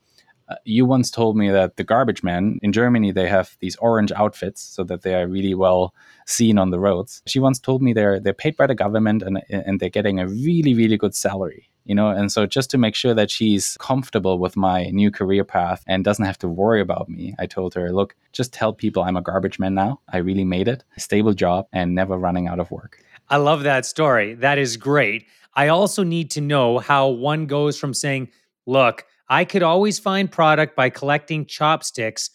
uh, 0.50 0.56
you 0.66 0.84
once 0.86 1.12
told 1.12 1.38
me 1.38 1.50
that 1.52 1.78
the 1.78 1.84
garbage 1.84 2.24
men 2.24 2.60
in 2.64 2.74
Germany 2.74 3.12
they 3.12 3.28
have 3.28 3.56
these 3.60 3.76
orange 3.76 4.12
outfits 4.12 4.62
so 4.62 4.84
that 4.84 5.04
they 5.04 5.14
are 5.14 5.28
really 5.28 5.54
well 5.54 5.94
seen 6.26 6.58
on 6.58 6.72
the 6.72 6.80
roads. 6.80 7.22
She 7.28 7.40
once 7.40 7.60
told 7.60 7.84
me 7.84 7.94
they're 7.94 8.20
they're 8.20 8.34
paid 8.34 8.58
by 8.58 8.66
the 8.66 8.74
government 8.74 9.22
and 9.22 9.44
and 9.50 9.80
they're 9.80 9.90
getting 9.90 10.20
a 10.20 10.28
really 10.28 10.74
really 10.74 10.98
good 10.98 11.14
salary. 11.14 11.70
You 11.90 11.96
know, 11.96 12.10
and 12.10 12.32
so 12.32 12.46
just 12.46 12.70
to 12.70 12.78
make 12.78 12.94
sure 12.94 13.16
that 13.16 13.32
she's 13.32 13.76
comfortable 13.80 14.38
with 14.38 14.56
my 14.56 14.92
new 14.92 15.10
career 15.10 15.44
path 15.44 15.84
and 15.88 16.04
doesn't 16.04 16.24
have 16.24 16.38
to 16.38 16.48
worry 16.48 16.82
about 16.82 17.10
me, 17.10 17.34
I 17.40 17.48
told 17.48 17.74
her, 17.74 17.92
look, 17.92 18.16
just 18.32 18.54
tell 18.54 18.74
people 18.74 19.02
I'm 19.02 19.18
a 19.18 19.24
garbage 19.24 19.58
man 19.58 19.74
now. 19.74 20.00
I 20.14 20.18
really 20.18 20.44
made 20.44 20.68
it, 20.68 20.84
a 20.96 21.00
stable 21.00 21.34
job, 21.34 21.66
and 21.74 21.96
never 21.96 22.16
running 22.16 22.48
out 22.48 22.60
of 22.60 22.70
work. 22.70 23.04
I 23.28 23.38
love 23.38 23.64
that 23.64 23.88
story. 23.88 24.36
That 24.36 24.60
is 24.60 24.78
great. 24.78 25.26
I 25.56 25.70
also 25.70 26.04
need 26.04 26.30
to 26.32 26.42
know 26.42 26.78
how 26.78 27.08
one 27.08 27.48
goes 27.48 27.80
from 27.80 27.96
saying, 27.96 28.30
look, 28.68 29.08
I 29.28 29.44
could 29.44 29.64
always 29.64 29.98
find 29.98 30.32
product 30.32 30.76
by 30.76 30.92
collecting 30.92 31.48
chopsticks 31.48 32.30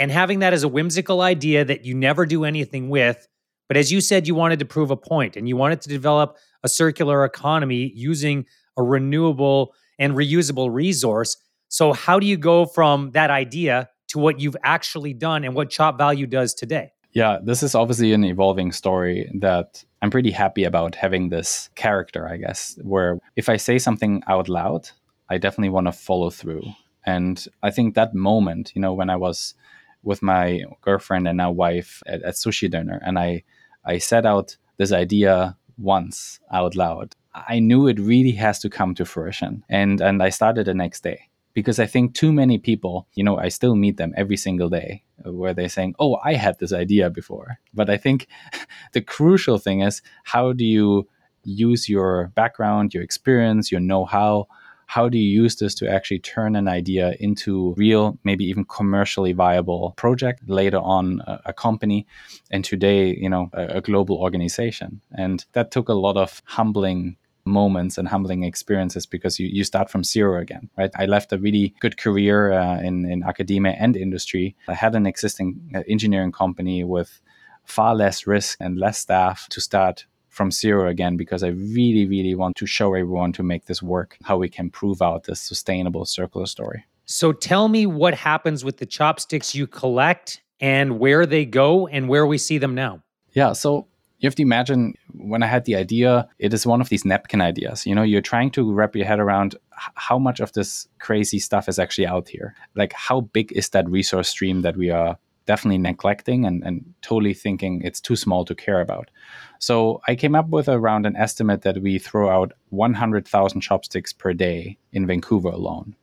and 0.00 0.10
having 0.10 0.40
that 0.40 0.52
as 0.52 0.64
a 0.64 0.68
whimsical 0.68 1.20
idea 1.20 1.64
that 1.64 1.84
you 1.84 1.94
never 1.94 2.26
do 2.26 2.44
anything 2.44 2.88
with. 2.88 3.28
But 3.68 3.76
as 3.76 3.92
you 3.92 4.00
said, 4.00 4.26
you 4.26 4.34
wanted 4.34 4.58
to 4.58 4.64
prove 4.64 4.90
a 4.90 4.96
point 4.96 5.36
and 5.36 5.48
you 5.48 5.56
wanted 5.56 5.80
to 5.82 5.88
develop 5.88 6.38
a 6.64 6.68
circular 6.68 7.24
economy 7.24 7.92
using 7.94 8.46
a 8.80 8.82
renewable 8.82 9.74
and 9.98 10.14
reusable 10.14 10.72
resource. 10.72 11.36
So, 11.68 11.92
how 11.92 12.18
do 12.18 12.26
you 12.26 12.36
go 12.36 12.66
from 12.66 13.12
that 13.12 13.30
idea 13.30 13.88
to 14.08 14.18
what 14.18 14.40
you've 14.40 14.56
actually 14.64 15.14
done 15.14 15.44
and 15.44 15.54
what 15.54 15.70
Chop 15.70 15.98
Value 15.98 16.26
does 16.26 16.54
today? 16.54 16.92
Yeah, 17.12 17.38
this 17.42 17.62
is 17.62 17.74
obviously 17.74 18.12
an 18.12 18.24
evolving 18.24 18.72
story 18.72 19.30
that 19.40 19.84
I'm 20.00 20.10
pretty 20.10 20.30
happy 20.30 20.64
about 20.64 20.94
having 20.94 21.28
this 21.28 21.68
character, 21.74 22.28
I 22.28 22.36
guess, 22.36 22.78
where 22.82 23.18
if 23.36 23.48
I 23.48 23.56
say 23.56 23.78
something 23.78 24.22
out 24.28 24.48
loud, 24.48 24.88
I 25.28 25.38
definitely 25.38 25.70
want 25.70 25.86
to 25.86 25.92
follow 25.92 26.30
through. 26.30 26.62
And 27.04 27.44
I 27.62 27.70
think 27.70 27.94
that 27.94 28.14
moment, 28.14 28.72
you 28.74 28.80
know, 28.80 28.94
when 28.94 29.10
I 29.10 29.16
was 29.16 29.54
with 30.02 30.22
my 30.22 30.62
girlfriend 30.80 31.28
and 31.28 31.36
now 31.36 31.50
wife 31.50 32.02
at, 32.06 32.22
at 32.22 32.34
sushi 32.34 32.70
dinner, 32.70 33.00
and 33.04 33.18
I 33.18 33.42
I 33.84 33.98
set 33.98 34.26
out 34.26 34.56
this 34.76 34.92
idea 34.92 35.56
once 35.78 36.40
out 36.52 36.76
loud, 36.76 37.16
I 37.34 37.58
knew 37.58 37.86
it 37.86 37.98
really 37.98 38.32
has 38.32 38.58
to 38.60 38.70
come 38.70 38.94
to 38.96 39.04
fruition. 39.04 39.64
And 39.68 40.00
and 40.00 40.22
I 40.22 40.30
started 40.30 40.66
the 40.66 40.74
next 40.74 41.02
day 41.02 41.28
because 41.54 41.78
I 41.78 41.86
think 41.86 42.14
too 42.14 42.32
many 42.32 42.58
people, 42.58 43.06
you 43.14 43.24
know, 43.24 43.38
I 43.38 43.48
still 43.48 43.74
meet 43.74 43.96
them 43.96 44.14
every 44.16 44.36
single 44.36 44.68
day 44.68 45.04
where 45.24 45.54
they're 45.54 45.68
saying, 45.68 45.94
"Oh, 45.98 46.18
I 46.24 46.34
had 46.34 46.58
this 46.58 46.72
idea 46.72 47.10
before." 47.10 47.58
But 47.74 47.90
I 47.90 47.96
think 47.96 48.26
the 48.92 49.00
crucial 49.00 49.58
thing 49.58 49.80
is 49.80 50.02
how 50.24 50.52
do 50.52 50.64
you 50.64 51.08
use 51.44 51.88
your 51.88 52.28
background, 52.34 52.94
your 52.94 53.02
experience, 53.02 53.72
your 53.72 53.80
know-how 53.80 54.46
how 54.90 55.08
do 55.08 55.18
you 55.18 55.42
use 55.42 55.54
this 55.54 55.72
to 55.72 55.88
actually 55.88 56.18
turn 56.18 56.56
an 56.56 56.66
idea 56.66 57.14
into 57.20 57.72
real 57.76 58.18
maybe 58.24 58.44
even 58.44 58.64
commercially 58.64 59.32
viable 59.32 59.92
project 59.96 60.42
later 60.48 60.78
on 60.78 61.22
a, 61.28 61.40
a 61.46 61.52
company 61.52 62.04
and 62.50 62.64
today 62.64 63.14
you 63.14 63.28
know 63.28 63.48
a, 63.52 63.78
a, 63.78 63.80
global 63.80 64.16
organization 64.16 65.00
and 65.12 65.44
that 65.52 65.70
took 65.70 65.88
a 65.88 66.00
lot 66.06 66.16
of 66.16 66.42
humbling 66.44 67.16
moments 67.44 67.98
and 67.98 68.08
humbling 68.08 68.44
experiences 68.44 69.06
because 69.06 69.38
you, 69.38 69.46
you 69.46 69.64
start 69.64 69.90
from 69.90 70.04
zero 70.04 70.40
again 70.40 70.68
right 70.76 70.90
i 70.96 71.06
left 71.06 71.32
a 71.32 71.38
really 71.38 71.74
good 71.80 71.96
career 71.96 72.52
uh, 72.52 72.78
in, 72.80 73.04
in 73.10 73.22
academia 73.22 73.74
and 73.78 73.96
industry 73.96 74.54
i 74.68 74.74
had 74.74 74.94
an 74.94 75.06
existing 75.06 75.58
uh, 75.74 75.82
engineering 75.88 76.32
company 76.32 76.84
with 76.84 77.20
far 77.64 77.94
less 77.94 78.26
risk 78.26 78.58
and 78.60 78.78
less 78.78 78.98
staff 78.98 79.48
to 79.48 79.60
start 79.60 80.06
from 80.28 80.50
zero 80.50 80.88
again 80.88 81.16
because 81.16 81.42
I 81.42 81.48
really, 81.48 82.06
really 82.06 82.34
want 82.34 82.56
to 82.56 82.66
show 82.66 82.94
everyone 82.94 83.32
to 83.32 83.42
make 83.42 83.66
this 83.66 83.82
work, 83.82 84.16
how 84.22 84.38
we 84.38 84.48
can 84.48 84.70
prove 84.70 85.02
out 85.02 85.24
this 85.24 85.40
sustainable 85.40 86.04
circular 86.04 86.46
story. 86.46 86.84
So 87.04 87.32
tell 87.32 87.68
me 87.68 87.86
what 87.86 88.14
happens 88.14 88.64
with 88.64 88.78
the 88.78 88.86
chopsticks 88.86 89.54
you 89.54 89.66
collect 89.66 90.40
and 90.60 90.98
where 91.00 91.26
they 91.26 91.44
go 91.44 91.88
and 91.88 92.08
where 92.08 92.26
we 92.26 92.38
see 92.38 92.58
them 92.58 92.74
now. 92.74 93.02
Yeah. 93.32 93.52
So 93.52 93.88
you 94.20 94.26
have 94.26 94.34
to 94.36 94.42
imagine 94.42 94.94
when 95.14 95.42
I 95.42 95.46
had 95.46 95.64
the 95.64 95.76
idea, 95.76 96.28
it 96.38 96.52
is 96.52 96.66
one 96.66 96.80
of 96.80 96.90
these 96.90 97.06
napkin 97.06 97.40
ideas. 97.40 97.86
You 97.86 97.94
know, 97.94 98.02
you're 98.02 98.20
trying 98.20 98.50
to 98.52 98.70
wrap 98.70 98.94
your 98.94 99.06
head 99.06 99.18
around 99.18 99.56
how 99.70 100.18
much 100.18 100.40
of 100.40 100.52
this 100.52 100.86
crazy 100.98 101.38
stuff 101.38 101.68
is 101.68 101.78
actually 101.78 102.06
out 102.06 102.28
here. 102.28 102.54
Like, 102.74 102.92
how 102.92 103.22
big 103.22 103.50
is 103.52 103.70
that 103.70 103.88
resource 103.88 104.28
stream 104.28 104.60
that 104.60 104.76
we 104.76 104.90
are 104.90 105.18
definitely 105.46 105.78
neglecting 105.78 106.44
and, 106.44 106.62
and 106.62 106.94
totally 107.00 107.34
thinking 107.34 107.82
it's 107.82 108.00
too 108.00 108.14
small 108.14 108.44
to 108.44 108.54
care 108.54 108.80
about. 108.80 109.10
So 109.58 110.00
I 110.06 110.14
came 110.14 110.34
up 110.34 110.48
with 110.48 110.68
around 110.68 111.06
an 111.06 111.16
estimate 111.16 111.62
that 111.62 111.82
we 111.82 111.98
throw 111.98 112.28
out 112.30 112.52
100,000 112.68 113.60
chopsticks 113.60 114.12
per 114.12 114.34
day 114.34 114.78
in 114.92 115.06
Vancouver 115.06 115.48
alone. 115.48 115.96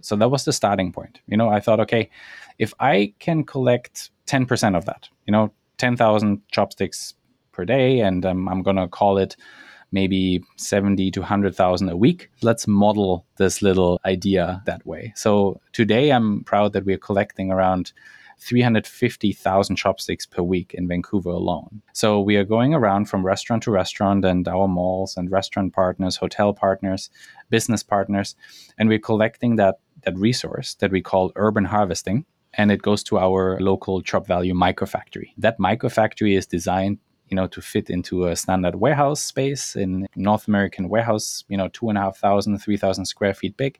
So 0.00 0.16
that 0.16 0.30
was 0.30 0.44
the 0.44 0.52
starting 0.52 0.92
point. 0.92 1.20
You 1.26 1.36
know, 1.38 1.48
I 1.48 1.60
thought, 1.60 1.80
okay, 1.80 2.10
if 2.58 2.74
I 2.78 3.14
can 3.18 3.42
collect 3.42 4.10
10% 4.26 4.76
of 4.76 4.84
that, 4.84 5.08
you 5.26 5.32
know, 5.32 5.52
10,000 5.78 6.42
chopsticks 6.52 7.14
per 7.54 7.64
day, 7.64 8.00
and 8.00 8.26
um, 8.26 8.48
I'm 8.48 8.62
going 8.62 8.76
to 8.76 8.88
call 8.88 9.18
it 9.18 9.36
maybe 9.92 10.42
70 10.56 11.12
to 11.12 11.20
100,000 11.20 11.88
a 11.88 11.96
week. 11.96 12.30
Let's 12.42 12.66
model 12.66 13.24
this 13.36 13.62
little 13.62 14.00
idea 14.04 14.62
that 14.66 14.84
way. 14.84 15.12
So 15.14 15.60
today 15.72 16.10
I'm 16.10 16.42
proud 16.44 16.72
that 16.72 16.84
we're 16.84 16.98
collecting 16.98 17.52
around 17.52 17.92
350,000 18.40 19.76
chopsticks 19.76 20.26
per 20.26 20.42
week 20.42 20.74
in 20.74 20.88
Vancouver 20.88 21.30
alone. 21.30 21.80
So 21.92 22.20
we 22.20 22.36
are 22.36 22.44
going 22.44 22.74
around 22.74 23.06
from 23.06 23.24
restaurant 23.24 23.62
to 23.62 23.70
restaurant 23.70 24.24
and 24.24 24.46
our 24.48 24.66
malls 24.66 25.16
and 25.16 25.30
restaurant 25.30 25.72
partners, 25.72 26.16
hotel 26.16 26.52
partners, 26.52 27.08
business 27.48 27.84
partners, 27.84 28.34
and 28.76 28.88
we're 28.88 28.98
collecting 28.98 29.56
that 29.56 29.76
that 30.02 30.18
resource 30.18 30.74
that 30.74 30.90
we 30.90 31.00
call 31.00 31.32
urban 31.36 31.64
harvesting 31.64 32.26
and 32.56 32.70
it 32.70 32.82
goes 32.82 33.02
to 33.04 33.18
our 33.18 33.58
local 33.60 34.02
chop 34.02 34.26
value 34.26 34.54
microfactory. 34.54 35.32
That 35.38 35.58
microfactory 35.58 36.36
is 36.36 36.46
designed 36.46 36.98
you 37.28 37.34
know 37.36 37.46
to 37.46 37.60
fit 37.60 37.90
into 37.90 38.26
a 38.26 38.36
standard 38.36 38.76
warehouse 38.76 39.20
space 39.20 39.76
in 39.76 40.06
north 40.16 40.46
american 40.48 40.88
warehouse 40.88 41.44
you 41.48 41.56
know 41.56 41.68
two 41.68 41.88
and 41.88 41.98
a 41.98 42.00
half 42.00 42.16
thousand 42.18 42.58
three 42.58 42.76
thousand 42.76 43.04
square 43.06 43.34
feet 43.34 43.56
big 43.56 43.78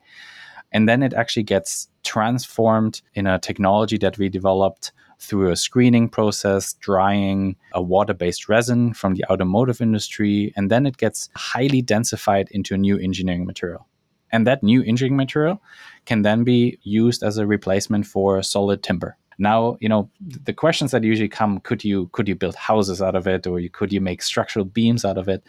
and 0.73 0.89
then 0.89 1.03
it 1.03 1.15
actually 1.15 1.45
gets 1.45 1.89
transformed 2.03 3.01
in 3.15 3.27
a 3.27 3.39
technology 3.39 3.97
that 3.99 4.19
we 4.19 4.29
developed 4.29 4.93
through 5.21 5.51
a 5.51 5.57
screening 5.57 6.09
process, 6.09 6.75
drying 6.75 7.57
a 7.73 7.81
water 7.81 8.13
based 8.13 8.49
resin 8.49 8.93
from 8.93 9.15
the 9.15 9.25
automotive 9.31 9.81
industry, 9.81 10.53
and 10.57 10.71
then 10.71 10.85
it 10.85 10.97
gets 10.97 11.31
highly 11.37 11.83
densified 11.83 12.51
into 12.51 12.75
a 12.75 12.79
new 12.79 12.99
engineering 12.99 13.47
material. 13.47 13.87
And 14.33 14.47
that 14.49 14.65
new 14.65 14.83
engineering 14.83 15.17
material 15.17 15.63
can 16.07 16.23
then 16.23 16.43
be 16.43 16.79
used 16.83 17.23
as 17.23 17.39
a 17.39 17.47
replacement 17.47 18.07
for 18.07 18.43
solid 18.43 18.83
timber. 18.83 19.17
Now, 19.39 19.77
you 19.81 19.89
know, 19.89 20.11
the 20.21 20.53
questions 20.53 20.91
that 20.93 21.05
usually 21.05 21.29
come 21.29 21.61
could 21.61 21.85
you 21.85 22.09
could 22.13 22.29
you 22.29 22.35
build 22.35 22.55
houses 22.55 23.03
out 23.03 23.15
of 23.15 23.27
it 23.27 23.47
or 23.47 23.61
could 23.73 23.93
you 23.93 24.01
make 24.01 24.23
structural 24.23 24.65
beams 24.65 25.05
out 25.05 25.19
of 25.19 25.29
it? 25.29 25.43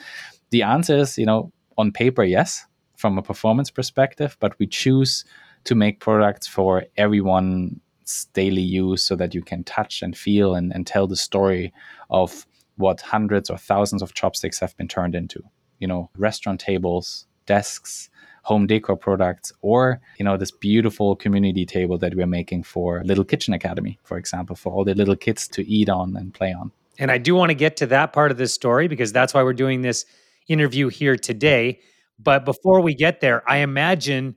The 0.51 0.63
answer 0.63 0.98
is, 0.98 1.18
you 1.18 1.25
know, 1.25 1.51
on 1.77 1.92
paper, 1.92 2.24
yes, 2.24 2.65
from 2.98 3.18
a 3.18 3.22
performance 3.22 3.70
perspective, 3.70 4.38
but 4.39 4.58
we 4.60 4.68
choose 4.68 5.25
to 5.65 5.75
make 5.75 6.00
products 6.00 6.48
for 6.48 6.86
everyone's 6.98 8.25
daily 8.34 8.62
use 8.62 9.04
so 9.04 9.15
that 9.15 9.34
you 9.34 9.42
can 9.42 9.63
touch 9.63 10.01
and 10.01 10.15
feel 10.18 10.56
and, 10.56 10.72
and 10.74 10.86
tell 10.86 11.08
the 11.08 11.15
story 11.15 11.74
of 12.10 12.46
what 12.77 13.01
hundreds 13.01 13.50
or 13.50 13.58
thousands 13.58 14.01
of 14.01 14.13
chopsticks 14.13 14.60
have 14.60 14.75
been 14.77 14.88
turned 14.88 15.15
into. 15.15 15.42
You 15.80 15.88
know, 15.88 16.10
restaurant 16.18 16.60
tables, 16.60 17.25
desks, 17.46 18.10
home 18.46 18.68
decor 18.68 18.96
products, 18.96 19.52
or, 19.62 20.00
you 20.20 20.24
know, 20.24 20.38
this 20.38 20.52
beautiful 20.52 21.16
community 21.16 21.66
table 21.66 21.98
that 21.98 22.14
we're 22.14 22.28
making 22.28 22.62
for 22.62 23.04
Little 23.04 23.24
Kitchen 23.24 23.54
Academy, 23.56 23.98
for 24.04 24.18
example, 24.18 24.56
for 24.56 24.72
all 24.72 24.84
the 24.84 24.94
little 24.94 25.16
kids 25.16 25.48
to 25.48 25.68
eat 25.68 25.90
on 25.90 26.16
and 26.16 26.32
play 26.32 26.54
on. 26.54 26.72
And 27.00 27.12
I 27.12 27.18
do 27.18 27.34
want 27.34 27.50
to 27.50 27.56
get 27.56 27.75
to 27.78 27.88
that 27.88 28.14
part 28.14 28.30
of 28.32 28.38
this 28.38 28.54
story 28.54 28.88
because 28.88 29.12
that's 29.12 29.34
why 29.34 29.42
we're 29.42 29.54
doing 29.54 29.82
this 29.82 30.06
interview 30.48 30.90
here 30.90 31.18
today. 31.18 31.80
But 32.20 32.46
before 32.46 32.82
we 32.82 32.94
get 32.94 33.20
there, 33.20 33.48
I 33.50 33.58
imagine 33.58 34.36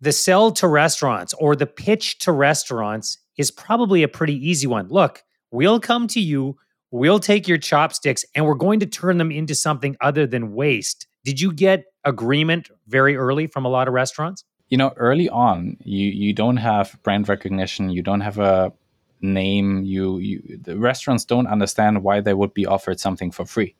the 0.00 0.12
sell 0.12 0.52
to 0.52 0.68
restaurants 0.68 1.32
or 1.34 1.56
the 1.56 1.66
pitch 1.66 2.18
to 2.20 2.32
restaurants 2.32 3.18
is 3.38 3.50
probably 3.50 4.02
a 4.02 4.08
pretty 4.08 4.34
easy 4.34 4.66
one. 4.66 4.88
Look, 4.88 5.24
we'll 5.50 5.80
come 5.80 6.06
to 6.08 6.20
you, 6.20 6.58
we'll 6.90 7.20
take 7.20 7.48
your 7.48 7.58
chopsticks, 7.58 8.24
and 8.34 8.44
we're 8.44 8.54
going 8.54 8.80
to 8.80 8.86
turn 8.86 9.16
them 9.16 9.32
into 9.32 9.54
something 9.54 9.96
other 10.02 10.26
than 10.26 10.52
waste. 10.52 11.06
Did 11.28 11.42
you 11.42 11.52
get 11.52 11.84
agreement 12.04 12.70
very 12.86 13.14
early 13.14 13.46
from 13.46 13.66
a 13.66 13.68
lot 13.68 13.86
of 13.86 13.92
restaurants? 13.92 14.44
You 14.70 14.78
know, 14.78 14.94
early 14.96 15.28
on, 15.28 15.76
you 15.84 16.06
you 16.06 16.32
don't 16.32 16.56
have 16.56 16.98
brand 17.02 17.28
recognition, 17.28 17.90
you 17.90 18.02
don't 18.02 18.22
have 18.22 18.38
a 18.38 18.72
name, 19.20 19.84
you, 19.84 20.16
you 20.16 20.58
the 20.62 20.78
restaurants 20.78 21.26
don't 21.26 21.46
understand 21.46 22.02
why 22.02 22.22
they 22.22 22.32
would 22.32 22.54
be 22.54 22.64
offered 22.64 22.98
something 22.98 23.30
for 23.30 23.44
free. 23.44 23.74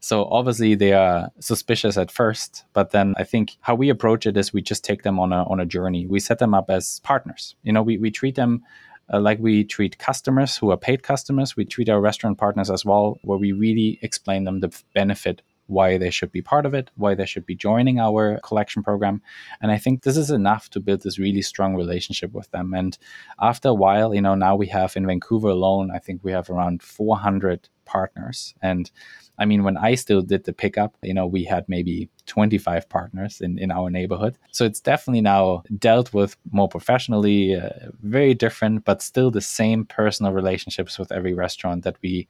So 0.00 0.24
obviously 0.24 0.74
they 0.74 0.92
are 0.92 1.30
suspicious 1.38 1.96
at 1.96 2.10
first, 2.10 2.64
but 2.72 2.90
then 2.90 3.14
I 3.16 3.22
think 3.22 3.58
how 3.60 3.76
we 3.76 3.90
approach 3.90 4.26
it 4.26 4.36
is 4.36 4.52
we 4.52 4.60
just 4.60 4.82
take 4.84 5.04
them 5.04 5.20
on 5.20 5.32
a 5.32 5.44
on 5.44 5.60
a 5.60 5.66
journey. 5.66 6.04
We 6.04 6.18
set 6.18 6.40
them 6.40 6.52
up 6.52 6.68
as 6.68 6.98
partners. 7.04 7.54
You 7.62 7.72
know, 7.72 7.84
we 7.84 7.96
we 7.98 8.10
treat 8.10 8.34
them 8.34 8.64
uh, 9.12 9.20
like 9.20 9.38
we 9.38 9.62
treat 9.62 9.98
customers 9.98 10.56
who 10.56 10.72
are 10.72 10.76
paid 10.76 11.04
customers. 11.04 11.56
We 11.56 11.64
treat 11.64 11.88
our 11.88 12.00
restaurant 12.00 12.38
partners 12.38 12.70
as 12.70 12.84
well, 12.84 13.18
where 13.22 13.38
we 13.38 13.52
really 13.52 14.00
explain 14.02 14.42
them 14.42 14.58
the 14.58 14.76
benefit 14.94 15.42
why 15.68 15.98
they 15.98 16.10
should 16.10 16.32
be 16.32 16.42
part 16.42 16.66
of 16.66 16.74
it, 16.74 16.90
why 16.96 17.14
they 17.14 17.26
should 17.26 17.46
be 17.46 17.54
joining 17.54 18.00
our 18.00 18.40
collection 18.40 18.82
program. 18.82 19.22
And 19.60 19.70
I 19.70 19.78
think 19.78 20.02
this 20.02 20.16
is 20.16 20.30
enough 20.30 20.68
to 20.70 20.80
build 20.80 21.02
this 21.02 21.18
really 21.18 21.42
strong 21.42 21.76
relationship 21.76 22.32
with 22.32 22.50
them. 22.50 22.74
And 22.74 22.98
after 23.40 23.68
a 23.68 23.74
while, 23.74 24.14
you 24.14 24.20
know, 24.20 24.34
now 24.34 24.56
we 24.56 24.66
have 24.68 24.96
in 24.96 25.06
Vancouver 25.06 25.48
alone, 25.48 25.90
I 25.94 25.98
think 25.98 26.24
we 26.24 26.32
have 26.32 26.50
around 26.50 26.82
400 26.82 27.68
partners. 27.84 28.54
And 28.62 28.90
I 29.38 29.44
mean, 29.44 29.62
when 29.62 29.76
I 29.76 29.94
still 29.94 30.22
did 30.22 30.44
the 30.44 30.52
pickup, 30.52 30.96
you 31.02 31.14
know, 31.14 31.26
we 31.26 31.44
had 31.44 31.68
maybe 31.68 32.08
25 32.26 32.88
partners 32.88 33.40
in, 33.40 33.58
in 33.58 33.70
our 33.70 33.88
neighborhood. 33.88 34.36
So 34.52 34.64
it's 34.64 34.80
definitely 34.80 35.22
now 35.22 35.62
dealt 35.78 36.12
with 36.12 36.36
more 36.50 36.68
professionally, 36.68 37.54
uh, 37.54 37.70
very 38.02 38.34
different, 38.34 38.84
but 38.84 39.02
still 39.02 39.30
the 39.30 39.40
same 39.40 39.84
personal 39.84 40.32
relationships 40.32 40.98
with 40.98 41.10
every 41.12 41.34
restaurant 41.34 41.84
that 41.84 41.96
we 42.02 42.28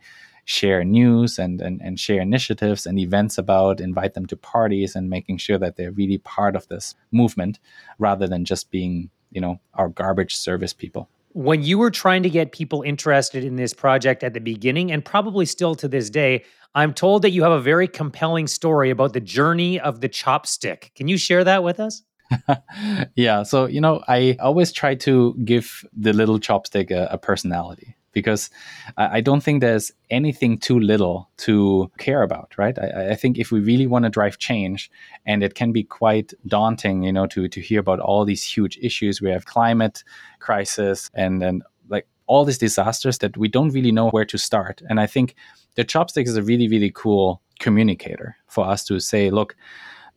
share 0.48 0.82
news 0.82 1.38
and, 1.38 1.60
and, 1.60 1.78
and 1.82 2.00
share 2.00 2.22
initiatives 2.22 2.86
and 2.86 2.98
events 2.98 3.36
about, 3.36 3.80
invite 3.80 4.14
them 4.14 4.24
to 4.24 4.36
parties 4.36 4.96
and 4.96 5.10
making 5.10 5.36
sure 5.36 5.58
that 5.58 5.76
they're 5.76 5.92
really 5.92 6.16
part 6.16 6.56
of 6.56 6.66
this 6.68 6.94
movement 7.12 7.58
rather 7.98 8.26
than 8.26 8.46
just 8.46 8.70
being, 8.70 9.10
you 9.30 9.42
know, 9.42 9.60
our 9.74 9.90
garbage 9.90 10.34
service 10.34 10.72
people 10.72 11.08
when 11.34 11.62
you 11.62 11.76
were 11.76 11.90
trying 11.90 12.22
to 12.22 12.30
get 12.30 12.52
people 12.52 12.80
interested 12.82 13.44
in 13.44 13.56
this 13.56 13.74
project 13.74 14.24
at 14.24 14.32
the 14.32 14.40
beginning 14.40 14.90
and 14.90 15.04
probably 15.04 15.44
still 15.44 15.74
to 15.74 15.86
this 15.86 16.08
day 16.08 16.42
I'm 16.74 16.94
told 16.94 17.22
that 17.22 17.30
you 17.30 17.42
have 17.42 17.52
a 17.52 17.60
very 17.60 17.86
compelling 17.86 18.46
story 18.46 18.90
about 18.90 19.12
the 19.12 19.20
journey 19.20 19.78
of 19.78 20.00
the 20.00 20.08
chopstick. 20.08 20.94
Can 20.94 21.08
you 21.08 21.16
share 21.16 21.44
that 21.44 21.62
with 21.62 21.80
us? 21.80 22.02
yeah. 23.14 23.42
So, 23.42 23.66
you 23.66 23.80
know, 23.80 24.02
I 24.08 24.36
always 24.40 24.72
try 24.72 24.94
to 24.96 25.34
give 25.44 25.84
the 25.92 26.12
little 26.12 26.38
chopstick 26.38 26.90
a, 26.90 27.08
a 27.10 27.18
personality 27.18 27.96
because 28.18 28.50
I, 28.96 29.18
I, 29.18 29.20
don't 29.20 29.42
think 29.42 29.60
there's 29.60 29.92
anything 30.10 30.58
too 30.58 30.80
little 30.80 31.30
to 31.38 31.90
care 31.98 32.22
about, 32.22 32.52
right? 32.58 32.76
I, 32.78 33.10
I 33.10 33.14
think 33.14 33.38
if 33.38 33.52
we 33.52 33.60
really 33.60 33.86
want 33.86 34.04
to 34.04 34.10
drive 34.10 34.38
change, 34.38 34.90
and 35.24 35.42
it 35.44 35.54
can 35.54 35.70
be 35.70 35.84
quite 35.84 36.34
daunting, 36.46 37.04
you 37.04 37.12
know, 37.12 37.26
to, 37.28 37.46
to 37.48 37.60
hear 37.60 37.80
about 37.80 38.00
all 38.00 38.24
these 38.24 38.42
huge 38.42 38.76
issues. 38.82 39.22
We 39.22 39.30
have 39.30 39.44
climate 39.44 40.02
crisis 40.40 41.10
and, 41.14 41.42
and 41.42 41.62
like 41.88 42.06
all 42.26 42.44
these 42.44 42.58
disasters 42.58 43.18
that 43.18 43.36
we 43.36 43.48
don't 43.48 43.70
really 43.70 43.92
know 43.92 44.10
where 44.10 44.24
to 44.26 44.38
start. 44.38 44.82
And 44.88 44.98
I 44.98 45.06
think 45.06 45.36
the 45.76 45.84
chopstick 45.84 46.26
is 46.26 46.36
a 46.36 46.42
really, 46.42 46.66
really 46.66 46.90
cool 46.90 47.40
communicator 47.60 48.36
for 48.48 48.66
us 48.66 48.84
to 48.86 48.98
say, 48.98 49.30
look, 49.30 49.54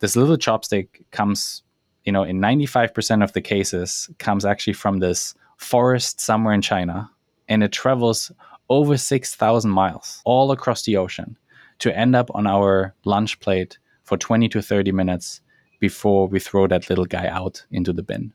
this 0.00 0.16
little 0.16 0.36
chopstick 0.36 0.88
comes, 1.12 1.62
you 2.04 2.10
know, 2.10 2.24
in 2.24 2.40
95% 2.40 3.22
of 3.22 3.32
the 3.32 3.40
cases, 3.40 4.10
comes 4.18 4.44
actually 4.44 4.72
from 4.72 4.98
this 4.98 5.34
forest 5.62 6.20
somewhere 6.20 6.54
in 6.54 6.62
China, 6.62 7.10
and 7.52 7.62
it 7.62 7.70
travels 7.70 8.32
over 8.70 8.96
6,000 8.96 9.70
miles 9.70 10.22
all 10.24 10.50
across 10.50 10.84
the 10.84 10.96
ocean 10.96 11.36
to 11.80 11.94
end 11.96 12.16
up 12.16 12.30
on 12.34 12.46
our 12.46 12.94
lunch 13.04 13.38
plate 13.40 13.78
for 14.04 14.16
20 14.16 14.48
to 14.48 14.62
30 14.62 14.92
minutes 14.92 15.42
before 15.78 16.28
we 16.28 16.40
throw 16.40 16.66
that 16.66 16.88
little 16.88 17.04
guy 17.04 17.26
out 17.26 17.64
into 17.70 17.92
the 17.92 18.02
bin. 18.02 18.32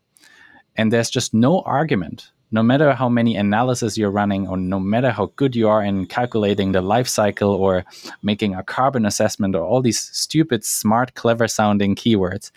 And 0.75 0.93
there's 0.93 1.09
just 1.09 1.33
no 1.33 1.61
argument, 1.61 2.31
no 2.51 2.61
matter 2.61 2.93
how 2.93 3.09
many 3.09 3.35
analysis 3.35 3.97
you're 3.97 4.11
running, 4.11 4.47
or 4.47 4.57
no 4.57 4.79
matter 4.79 5.09
how 5.09 5.31
good 5.35 5.55
you 5.55 5.67
are 5.67 5.83
in 5.83 6.05
calculating 6.05 6.71
the 6.71 6.81
life 6.81 7.07
cycle 7.07 7.51
or 7.55 7.85
making 8.21 8.53
a 8.53 8.63
carbon 8.63 9.05
assessment 9.05 9.55
or 9.55 9.63
all 9.63 9.81
these 9.81 9.99
stupid, 9.99 10.63
smart, 10.63 11.15
clever 11.15 11.47
sounding 11.47 11.95
keywords, 11.95 12.51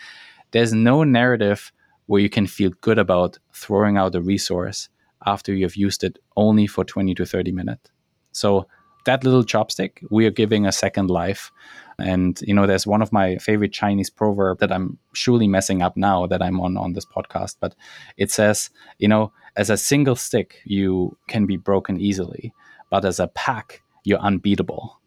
there's 0.50 0.74
no 0.74 1.04
narrative 1.04 1.72
where 2.06 2.20
you 2.20 2.28
can 2.28 2.46
feel 2.46 2.72
good 2.82 2.98
about 2.98 3.38
throwing 3.54 3.96
out 3.96 4.14
a 4.14 4.20
resource 4.20 4.90
after 5.26 5.54
you've 5.54 5.76
used 5.76 6.04
it 6.04 6.18
only 6.36 6.66
for 6.66 6.84
20 6.84 7.14
to 7.14 7.26
30 7.26 7.52
minutes. 7.52 7.90
So 8.32 8.66
that 9.06 9.24
little 9.24 9.44
chopstick, 9.44 10.04
we 10.10 10.26
are 10.26 10.30
giving 10.30 10.66
a 10.66 10.72
second 10.72 11.10
life. 11.10 11.50
And 11.98 12.40
you 12.42 12.54
know, 12.54 12.66
there's 12.66 12.86
one 12.86 13.02
of 13.02 13.12
my 13.12 13.36
favorite 13.36 13.72
Chinese 13.72 14.10
proverb 14.10 14.58
that 14.58 14.72
I'm 14.72 14.98
surely 15.14 15.48
messing 15.48 15.82
up 15.82 15.96
now 15.96 16.26
that 16.26 16.42
I'm 16.42 16.60
on 16.60 16.76
on 16.76 16.92
this 16.92 17.04
podcast, 17.04 17.56
but 17.60 17.74
it 18.16 18.30
says, 18.30 18.70
you 18.98 19.08
know, 19.08 19.32
as 19.56 19.70
a 19.70 19.76
single 19.76 20.16
stick, 20.16 20.60
you 20.64 21.16
can 21.28 21.46
be 21.46 21.56
broken 21.56 22.00
easily, 22.00 22.52
but 22.90 23.04
as 23.04 23.20
a 23.20 23.28
pack, 23.28 23.82
you're 24.04 24.18
unbeatable. 24.18 24.98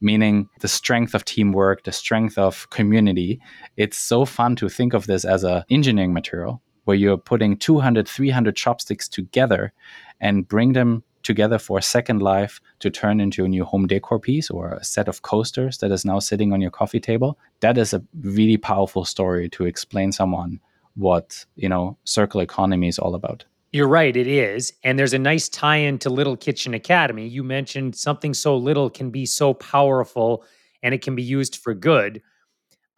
Meaning 0.00 0.48
the 0.60 0.68
strength 0.68 1.14
of 1.14 1.24
teamwork, 1.24 1.84
the 1.84 1.92
strength 1.92 2.36
of 2.36 2.68
community. 2.68 3.40
It's 3.78 3.96
so 3.96 4.26
fun 4.26 4.54
to 4.56 4.68
think 4.68 4.92
of 4.92 5.06
this 5.06 5.24
as 5.24 5.42
a 5.42 5.64
engineering 5.70 6.12
material 6.12 6.60
where 6.86 6.96
you're 6.96 7.18
putting 7.18 7.56
200, 7.56 8.08
300 8.08 8.56
chopsticks 8.56 9.08
together 9.08 9.72
and 10.20 10.48
bring 10.48 10.72
them 10.72 11.02
together 11.22 11.58
for 11.58 11.78
a 11.78 11.82
second 11.82 12.22
life 12.22 12.60
to 12.78 12.88
turn 12.88 13.20
into 13.20 13.44
a 13.44 13.48
new 13.48 13.64
home 13.64 13.86
decor 13.88 14.20
piece 14.20 14.48
or 14.48 14.74
a 14.74 14.84
set 14.84 15.08
of 15.08 15.22
coasters 15.22 15.78
that 15.78 15.90
is 15.90 16.04
now 16.04 16.20
sitting 16.20 16.52
on 16.52 16.60
your 16.60 16.70
coffee 16.70 17.00
table. 17.00 17.38
That 17.60 17.76
is 17.76 17.92
a 17.92 18.02
really 18.20 18.56
powerful 18.56 19.04
story 19.04 19.48
to 19.50 19.66
explain 19.66 20.12
someone 20.12 20.60
what 20.94 21.44
you 21.56 21.68
know 21.68 21.98
circular 22.04 22.44
economy 22.44 22.88
is 22.88 22.98
all 22.98 23.14
about. 23.14 23.44
You're 23.72 23.88
right 23.88 24.16
it 24.16 24.28
is. 24.28 24.72
And 24.84 24.98
there's 24.98 25.12
a 25.12 25.18
nice 25.18 25.48
tie-in 25.48 25.98
to 25.98 26.08
little 26.08 26.36
kitchen 26.36 26.72
academy. 26.72 27.26
You 27.26 27.42
mentioned 27.42 27.96
something 27.96 28.32
so 28.32 28.56
little 28.56 28.88
can 28.88 29.10
be 29.10 29.26
so 29.26 29.52
powerful 29.52 30.44
and 30.82 30.94
it 30.94 31.02
can 31.02 31.16
be 31.16 31.22
used 31.22 31.56
for 31.56 31.74
good 31.74 32.22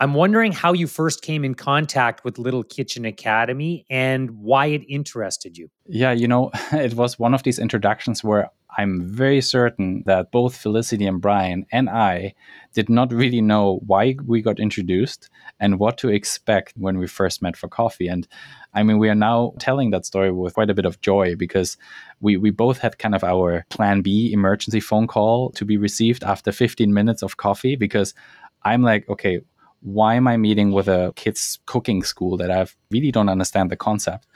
I'm 0.00 0.14
wondering 0.14 0.52
how 0.52 0.75
you 0.75 0.87
first 0.87 1.23
came 1.23 1.45
in 1.45 1.57
contact 1.57 2.25
with 2.25 2.38
Little 2.38 2.62
Kitchen 2.62 3.05
Academy 3.05 3.85
and 3.90 4.31
why 4.31 4.67
it 4.67 4.83
interested 4.88 5.59
you. 5.59 5.71
Yeah, 5.87 6.12
you 6.12 6.28
know, 6.28 6.52
it 6.73 6.95
was 6.95 7.19
one 7.19 7.35
of 7.35 7.43
these 7.43 7.59
introductions 7.59 8.23
where 8.23 8.49
I'm 8.76 9.02
very 9.02 9.40
certain 9.40 10.05
that 10.07 10.31
both 10.31 10.57
Felicity 10.57 11.05
and 11.05 11.21
Brian 11.21 11.67
and 11.73 11.90
I 11.90 12.35
did 12.75 12.88
not 12.88 13.12
really 13.12 13.40
know 13.40 13.81
why 13.87 14.14
we 14.25 14.40
got 14.40 14.61
introduced 14.61 15.31
and 15.59 15.81
what 15.81 15.99
to 15.99 16.11
expect 16.11 16.75
when 16.76 16.99
we 16.99 17.09
first 17.09 17.43
met 17.43 17.57
for 17.57 17.67
coffee. 17.67 18.07
And 18.07 18.28
I 18.75 18.85
mean, 18.85 18.99
we 18.99 19.09
are 19.09 19.17
now 19.17 19.55
telling 19.59 19.90
that 19.90 20.07
story 20.07 20.31
with 20.31 20.55
quite 20.55 20.71
a 20.71 20.75
bit 20.75 20.87
of 20.87 21.00
joy 21.00 21.35
because 21.35 21.76
we, 22.21 22.37
we 22.37 22.50
both 22.50 22.78
had 22.78 22.99
kind 22.99 23.17
of 23.17 23.25
our 23.25 23.64
plan 23.69 24.02
B 24.02 24.33
emergency 24.33 24.78
phone 24.78 25.09
call 25.09 25.50
to 25.52 25.64
be 25.64 25.76
received 25.76 26.23
after 26.23 26.52
15 26.52 26.95
minutes 26.95 27.23
of 27.23 27.37
coffee 27.37 27.75
because 27.75 28.14
I'm 28.62 28.83
like, 28.83 29.09
okay, 29.09 29.40
why 29.80 30.14
am 30.14 30.26
I 30.26 30.37
meeting 30.37 30.73
with 30.73 30.88
a 30.88 31.12
kids 31.16 31.58
cooking 31.66 32.02
school 32.02 32.37
that 32.38 32.50
I 32.50 32.66
really 32.90 33.12
don't 33.12 33.28
understand 33.28 33.70
the 33.70 33.76
concept? 33.76 34.26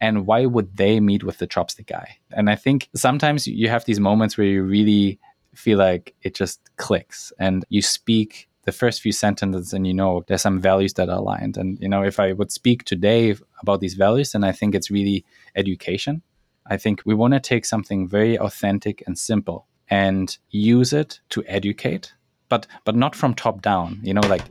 And 0.00 0.26
why 0.26 0.46
would 0.46 0.76
they 0.76 1.00
meet 1.00 1.24
with 1.24 1.38
the 1.38 1.46
chopstick 1.46 1.86
guy? 1.86 2.18
And 2.30 2.50
I 2.50 2.56
think 2.56 2.88
sometimes 2.94 3.46
you 3.46 3.68
have 3.68 3.84
these 3.84 4.00
moments 4.00 4.36
where 4.36 4.46
you 4.46 4.62
really 4.62 5.18
feel 5.54 5.78
like 5.78 6.14
it 6.22 6.34
just 6.34 6.60
clicks 6.76 7.32
and 7.38 7.64
you 7.68 7.82
speak 7.82 8.48
the 8.64 8.72
first 8.72 9.00
few 9.00 9.12
sentences 9.12 9.72
and 9.72 9.86
you 9.86 9.94
know 9.94 10.22
there's 10.26 10.42
some 10.42 10.60
values 10.60 10.94
that 10.94 11.08
are 11.08 11.18
aligned. 11.18 11.56
And 11.56 11.78
you 11.80 11.88
know, 11.88 12.02
if 12.02 12.20
I 12.20 12.32
would 12.32 12.52
speak 12.52 12.84
today 12.84 13.34
about 13.62 13.80
these 13.80 13.94
values, 13.94 14.32
then 14.32 14.44
I 14.44 14.52
think 14.52 14.74
it's 14.74 14.90
really 14.90 15.24
education. 15.56 16.22
I 16.66 16.76
think 16.76 17.02
we 17.04 17.14
want 17.14 17.34
to 17.34 17.40
take 17.40 17.64
something 17.64 18.06
very 18.06 18.38
authentic 18.38 19.02
and 19.06 19.18
simple 19.18 19.66
and 19.88 20.36
use 20.50 20.92
it 20.92 21.20
to 21.30 21.42
educate 21.46 22.12
but 22.50 22.66
but 22.84 22.94
not 22.94 23.16
from 23.16 23.32
top 23.34 23.62
down 23.62 23.98
you 24.02 24.12
know 24.12 24.20
like 24.28 24.42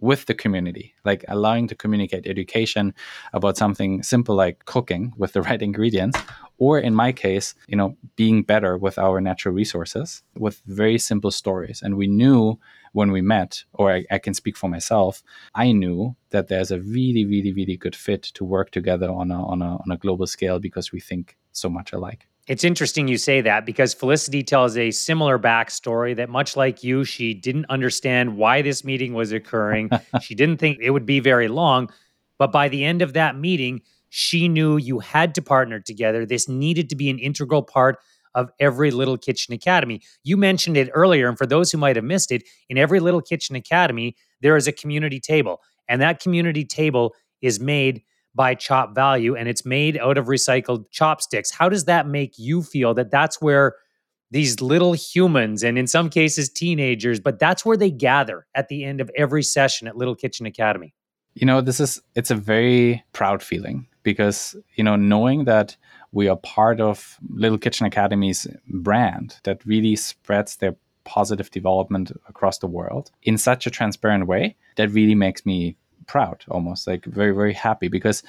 with 0.00 0.26
the 0.26 0.34
community, 0.34 0.94
like 1.04 1.24
allowing 1.28 1.68
to 1.68 1.74
communicate 1.74 2.26
education 2.26 2.94
about 3.32 3.56
something 3.56 4.02
simple 4.02 4.34
like 4.34 4.64
cooking 4.64 5.12
with 5.16 5.32
the 5.32 5.42
right 5.48 5.62
ingredients, 5.62 6.18
or 6.58 6.78
in 6.78 6.94
my 6.94 7.12
case, 7.12 7.54
you 7.68 7.76
know, 7.76 7.96
being 8.16 8.42
better 8.42 8.76
with 8.76 8.98
our 8.98 9.20
natural 9.20 9.54
resources 9.54 10.22
with 10.36 10.62
very 10.66 10.98
simple 10.98 11.30
stories. 11.30 11.80
And 11.82 11.96
we 11.96 12.06
knew 12.06 12.58
when 12.92 13.12
we 13.12 13.20
met, 13.20 13.64
or 13.72 13.92
I, 13.92 14.04
I 14.10 14.18
can 14.18 14.34
speak 14.34 14.56
for 14.56 14.68
myself, 14.68 15.22
I 15.54 15.72
knew 15.72 16.16
that 16.30 16.48
there's 16.48 16.70
a 16.70 16.80
really, 16.80 17.24
really, 17.24 17.52
really 17.52 17.76
good 17.76 17.96
fit 17.96 18.22
to 18.22 18.44
work 18.44 18.70
together 18.70 19.10
on 19.10 19.30
a 19.30 19.42
on 19.42 19.62
a 19.62 19.76
on 19.76 19.90
a 19.90 19.96
global 19.96 20.26
scale 20.26 20.58
because 20.58 20.92
we 20.92 21.00
think 21.00 21.36
so 21.52 21.68
much 21.68 21.92
alike. 21.92 22.29
It's 22.48 22.64
interesting 22.64 23.06
you 23.06 23.18
say 23.18 23.42
that 23.42 23.64
because 23.64 23.94
Felicity 23.94 24.42
tells 24.42 24.76
a 24.76 24.90
similar 24.90 25.38
backstory 25.38 26.16
that, 26.16 26.28
much 26.28 26.56
like 26.56 26.82
you, 26.82 27.04
she 27.04 27.34
didn't 27.34 27.66
understand 27.68 28.36
why 28.36 28.62
this 28.62 28.84
meeting 28.84 29.14
was 29.14 29.30
occurring. 29.30 29.90
she 30.22 30.34
didn't 30.34 30.56
think 30.56 30.78
it 30.80 30.90
would 30.90 31.06
be 31.06 31.20
very 31.20 31.48
long. 31.48 31.90
But 32.38 32.50
by 32.50 32.68
the 32.68 32.84
end 32.84 33.02
of 33.02 33.12
that 33.12 33.36
meeting, 33.36 33.82
she 34.08 34.48
knew 34.48 34.76
you 34.76 34.98
had 34.98 35.34
to 35.36 35.42
partner 35.42 35.78
together. 35.78 36.26
This 36.26 36.48
needed 36.48 36.88
to 36.90 36.96
be 36.96 37.10
an 37.10 37.18
integral 37.18 37.62
part 37.62 37.98
of 38.34 38.50
every 38.58 38.90
Little 38.90 39.16
Kitchen 39.16 39.54
Academy. 39.54 40.00
You 40.24 40.36
mentioned 40.36 40.76
it 40.76 40.90
earlier. 40.94 41.28
And 41.28 41.38
for 41.38 41.46
those 41.46 41.70
who 41.70 41.78
might 41.78 41.96
have 41.96 42.04
missed 42.04 42.32
it, 42.32 42.42
in 42.68 42.78
every 42.78 43.00
Little 43.00 43.20
Kitchen 43.20 43.56
Academy, 43.56 44.16
there 44.40 44.56
is 44.56 44.66
a 44.66 44.72
community 44.72 45.20
table. 45.20 45.60
And 45.88 46.00
that 46.00 46.20
community 46.20 46.64
table 46.64 47.14
is 47.42 47.60
made 47.60 48.02
by 48.34 48.54
Chop 48.54 48.94
Value 48.94 49.34
and 49.36 49.48
it's 49.48 49.64
made 49.64 49.98
out 49.98 50.18
of 50.18 50.26
recycled 50.26 50.84
chopsticks. 50.90 51.50
How 51.50 51.68
does 51.68 51.84
that 51.86 52.06
make 52.06 52.38
you 52.38 52.62
feel 52.62 52.94
that 52.94 53.10
that's 53.10 53.40
where 53.40 53.74
these 54.30 54.60
little 54.60 54.92
humans 54.92 55.62
and 55.62 55.76
in 55.76 55.86
some 55.86 56.08
cases 56.08 56.48
teenagers, 56.48 57.18
but 57.18 57.38
that's 57.38 57.64
where 57.64 57.76
they 57.76 57.90
gather 57.90 58.46
at 58.54 58.68
the 58.68 58.84
end 58.84 59.00
of 59.00 59.10
every 59.16 59.42
session 59.42 59.88
at 59.88 59.96
Little 59.96 60.14
Kitchen 60.14 60.46
Academy? 60.46 60.94
You 61.34 61.46
know, 61.46 61.60
this 61.60 61.80
is 61.80 62.00
it's 62.14 62.30
a 62.30 62.36
very 62.36 63.04
proud 63.12 63.42
feeling 63.42 63.86
because, 64.02 64.56
you 64.76 64.84
know, 64.84 64.96
knowing 64.96 65.44
that 65.44 65.76
we 66.12 66.28
are 66.28 66.36
part 66.36 66.80
of 66.80 67.18
Little 67.28 67.58
Kitchen 67.58 67.86
Academy's 67.86 68.46
brand 68.68 69.36
that 69.44 69.64
really 69.64 69.96
spreads 69.96 70.56
their 70.56 70.76
positive 71.04 71.50
development 71.50 72.12
across 72.28 72.58
the 72.58 72.66
world 72.66 73.10
in 73.22 73.38
such 73.38 73.66
a 73.66 73.70
transparent 73.70 74.26
way 74.26 74.56
that 74.76 74.90
really 74.90 75.14
makes 75.14 75.46
me 75.46 75.76
proud 76.10 76.44
almost 76.48 76.88
like 76.88 77.04
very 77.04 77.32
very 77.32 77.52
happy 77.52 77.88
because 77.88 78.24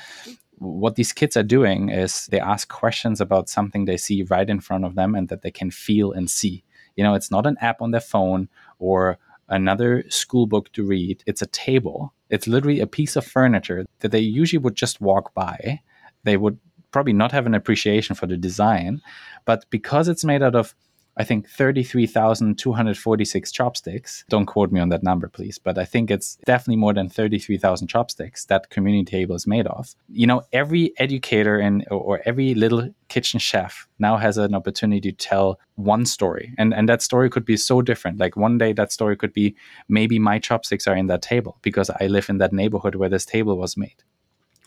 what 0.59 0.95
these 0.95 1.11
kids 1.11 1.35
are 1.35 1.55
doing 1.57 1.89
is 1.89 2.27
they 2.27 2.39
ask 2.39 2.69
questions 2.69 3.19
about 3.19 3.49
something 3.49 3.85
they 3.85 3.97
see 3.97 4.21
right 4.29 4.47
in 4.47 4.59
front 4.59 4.85
of 4.85 4.93
them 4.93 5.15
and 5.15 5.29
that 5.29 5.41
they 5.41 5.49
can 5.49 5.71
feel 5.71 6.11
and 6.11 6.29
see. 6.29 6.63
You 6.95 7.03
know 7.03 7.15
it's 7.15 7.31
not 7.31 7.47
an 7.47 7.57
app 7.59 7.81
on 7.81 7.89
their 7.91 8.07
phone 8.13 8.47
or 8.77 9.17
another 9.49 10.03
school 10.09 10.45
book 10.45 10.71
to 10.73 10.83
read. 10.83 11.23
It's 11.25 11.41
a 11.41 11.47
table. 11.47 12.13
It's 12.29 12.47
literally 12.47 12.79
a 12.81 12.93
piece 12.99 13.15
of 13.15 13.25
furniture 13.25 13.85
that 14.01 14.11
they 14.11 14.19
usually 14.19 14.63
would 14.63 14.75
just 14.75 15.01
walk 15.01 15.33
by. 15.33 15.79
They 16.23 16.37
would 16.37 16.59
probably 16.91 17.13
not 17.13 17.31
have 17.31 17.47
an 17.47 17.55
appreciation 17.55 18.15
for 18.15 18.27
the 18.27 18.37
design 18.37 19.01
but 19.45 19.65
because 19.69 20.07
it's 20.07 20.25
made 20.31 20.43
out 20.43 20.55
of 20.55 20.75
I 21.17 21.23
think 21.23 21.49
33,246 21.49 23.51
chopsticks. 23.51 24.23
Don't 24.29 24.45
quote 24.45 24.71
me 24.71 24.79
on 24.79 24.89
that 24.89 25.01
number, 25.03 25.27
please, 25.27 25.57
but 25.57 25.77
I 25.77 25.85
think 25.85 26.09
it's 26.09 26.37
definitely 26.45 26.77
more 26.77 26.93
than 26.93 27.09
33,000 27.09 27.87
chopsticks 27.87 28.45
that 28.45 28.69
community 28.69 29.03
table 29.03 29.35
is 29.35 29.45
made 29.45 29.67
of. 29.67 29.93
You 30.09 30.27
know, 30.27 30.43
every 30.53 30.93
educator 30.97 31.59
and 31.59 31.85
or 31.91 32.21
every 32.25 32.53
little 32.53 32.93
kitchen 33.09 33.39
chef 33.39 33.87
now 33.99 34.15
has 34.17 34.37
an 34.37 34.55
opportunity 34.55 35.11
to 35.11 35.17
tell 35.17 35.59
one 35.75 36.05
story. 36.05 36.53
And 36.57 36.73
and 36.73 36.87
that 36.87 37.01
story 37.01 37.29
could 37.29 37.45
be 37.45 37.57
so 37.57 37.81
different. 37.81 38.17
Like 38.17 38.37
one 38.37 38.57
day 38.57 38.71
that 38.73 38.93
story 38.93 39.17
could 39.17 39.33
be 39.33 39.55
maybe 39.89 40.17
my 40.17 40.39
chopsticks 40.39 40.87
are 40.87 40.95
in 40.95 41.07
that 41.07 41.21
table 41.21 41.57
because 41.61 41.89
I 41.89 42.07
live 42.07 42.29
in 42.29 42.37
that 42.37 42.53
neighborhood 42.53 42.95
where 42.95 43.09
this 43.09 43.25
table 43.25 43.57
was 43.57 43.75
made 43.75 44.01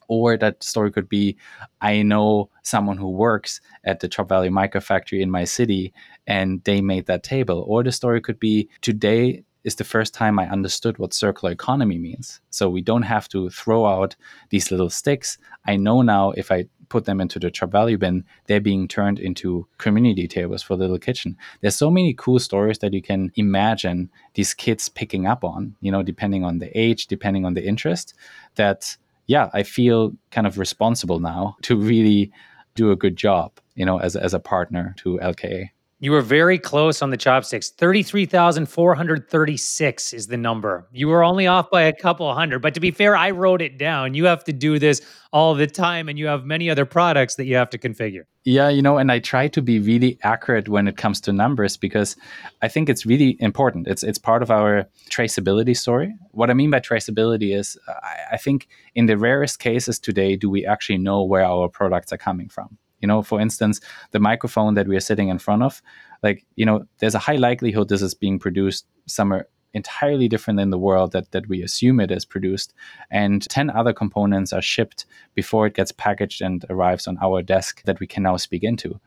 or 0.08 0.36
that 0.36 0.62
story 0.62 0.90
could 0.90 1.08
be 1.08 1.36
I 1.80 2.02
know 2.02 2.50
someone 2.62 2.96
who 2.96 3.10
works 3.10 3.60
at 3.84 4.00
the 4.00 4.08
Chop 4.08 4.28
Value 4.28 4.50
Micro 4.50 4.80
Factory 4.80 5.22
in 5.22 5.30
my 5.30 5.44
city 5.44 5.92
and 6.26 6.62
they 6.64 6.80
made 6.80 7.06
that 7.06 7.22
table. 7.22 7.64
Or 7.66 7.82
the 7.82 7.92
story 7.92 8.20
could 8.20 8.40
be 8.40 8.68
today 8.80 9.44
is 9.64 9.76
the 9.76 9.84
first 9.84 10.14
time 10.14 10.38
I 10.38 10.48
understood 10.48 10.98
what 10.98 11.14
circular 11.14 11.50
economy 11.50 11.98
means. 11.98 12.40
So 12.50 12.68
we 12.68 12.82
don't 12.82 13.02
have 13.02 13.28
to 13.30 13.48
throw 13.50 13.86
out 13.86 14.14
these 14.50 14.70
little 14.70 14.90
sticks. 14.90 15.38
I 15.66 15.76
know 15.76 16.02
now 16.02 16.32
if 16.32 16.52
I 16.52 16.66
put 16.90 17.06
them 17.06 17.20
into 17.20 17.38
the 17.38 17.50
chop 17.50 17.72
value 17.72 17.98
bin, 17.98 18.24
they're 18.46 18.60
being 18.60 18.86
turned 18.86 19.18
into 19.18 19.66
community 19.78 20.28
tables 20.28 20.62
for 20.62 20.76
Little 20.76 20.98
Kitchen. 20.98 21.36
There's 21.60 21.76
so 21.76 21.90
many 21.90 22.14
cool 22.14 22.38
stories 22.38 22.78
that 22.78 22.92
you 22.92 23.02
can 23.02 23.32
imagine 23.36 24.10
these 24.34 24.54
kids 24.54 24.88
picking 24.88 25.26
up 25.26 25.44
on, 25.44 25.74
you 25.80 25.90
know, 25.90 26.02
depending 26.02 26.44
on 26.44 26.58
the 26.58 26.70
age, 26.78 27.06
depending 27.06 27.44
on 27.44 27.54
the 27.54 27.66
interest, 27.66 28.14
that 28.56 28.96
yeah, 29.26 29.50
I 29.52 29.62
feel 29.62 30.12
kind 30.30 30.46
of 30.46 30.58
responsible 30.58 31.20
now 31.20 31.56
to 31.62 31.76
really 31.76 32.32
do 32.74 32.90
a 32.90 32.96
good 32.96 33.16
job, 33.16 33.52
you 33.74 33.86
know, 33.86 33.98
as, 33.98 34.16
as 34.16 34.34
a 34.34 34.40
partner 34.40 34.94
to 34.98 35.18
LKA. 35.22 35.70
You 36.00 36.10
were 36.12 36.20
very 36.20 36.58
close 36.58 37.00
on 37.00 37.08
the 37.10 37.16
chopsticks. 37.16 37.70
33,436 37.70 40.12
is 40.12 40.26
the 40.26 40.36
number. 40.36 40.86
You 40.92 41.08
were 41.08 41.24
only 41.24 41.46
off 41.46 41.70
by 41.70 41.80
a 41.82 41.94
couple 41.94 42.34
hundred. 42.34 42.58
But 42.58 42.74
to 42.74 42.80
be 42.80 42.90
fair, 42.90 43.16
I 43.16 43.30
wrote 43.30 43.62
it 43.62 43.78
down. 43.78 44.12
You 44.12 44.26
have 44.26 44.44
to 44.44 44.52
do 44.52 44.78
this 44.78 45.00
all 45.32 45.54
the 45.54 45.66
time, 45.66 46.10
and 46.10 46.18
you 46.18 46.26
have 46.26 46.44
many 46.44 46.68
other 46.68 46.84
products 46.84 47.36
that 47.36 47.46
you 47.46 47.56
have 47.56 47.70
to 47.70 47.78
configure. 47.78 48.24
Yeah, 48.46 48.68
you 48.68 48.82
know, 48.82 48.98
and 48.98 49.10
I 49.10 49.20
try 49.20 49.48
to 49.48 49.62
be 49.62 49.78
really 49.78 50.18
accurate 50.22 50.68
when 50.68 50.86
it 50.86 50.98
comes 50.98 51.18
to 51.22 51.32
numbers 51.32 51.78
because 51.78 52.14
I 52.60 52.68
think 52.68 52.90
it's 52.90 53.06
really 53.06 53.38
important. 53.40 53.88
It's 53.88 54.02
it's 54.02 54.18
part 54.18 54.42
of 54.42 54.50
our 54.50 54.86
traceability 55.10 55.74
story. 55.74 56.14
What 56.32 56.50
I 56.50 56.54
mean 56.54 56.70
by 56.70 56.80
traceability 56.80 57.56
is 57.56 57.78
I, 57.88 58.16
I 58.32 58.36
think 58.36 58.68
in 58.94 59.06
the 59.06 59.16
rarest 59.16 59.60
cases 59.60 59.98
today 59.98 60.36
do 60.36 60.50
we 60.50 60.66
actually 60.66 60.98
know 60.98 61.22
where 61.22 61.44
our 61.44 61.68
products 61.68 62.12
are 62.12 62.18
coming 62.18 62.48
from 62.50 62.78
you 63.00 63.08
know, 63.08 63.22
for 63.22 63.38
instance, 63.38 63.82
the 64.12 64.18
microphone 64.18 64.72
that 64.74 64.88
we 64.88 64.96
are 64.96 65.00
sitting 65.00 65.28
in 65.28 65.38
front 65.38 65.62
of, 65.62 65.82
like, 66.22 66.46
you 66.56 66.64
know, 66.64 66.86
there's 67.00 67.14
a 67.14 67.18
high 67.18 67.36
likelihood 67.36 67.90
this 67.90 68.00
is 68.00 68.14
being 68.14 68.38
produced 68.38 68.86
somewhere 69.06 69.46
entirely 69.74 70.28
different 70.28 70.60
in 70.60 70.70
the 70.70 70.78
world 70.78 71.12
that, 71.12 71.30
that 71.32 71.48
we 71.48 71.62
assume 71.62 72.00
it 72.00 72.10
is 72.10 72.24
produced. 72.24 72.72
And 73.10 73.42
10 73.48 73.70
other 73.70 73.92
components 73.92 74.52
are 74.52 74.62
shipped 74.62 75.04
before 75.34 75.66
it 75.66 75.74
gets 75.74 75.92
packaged 75.92 76.40
and 76.40 76.64
arrives 76.70 77.06
on 77.06 77.18
our 77.22 77.42
desk 77.42 77.82
that 77.84 78.00
we 78.00 78.06
can 78.06 78.22
now 78.22 78.36
speak 78.36 78.62
into. 78.62 79.00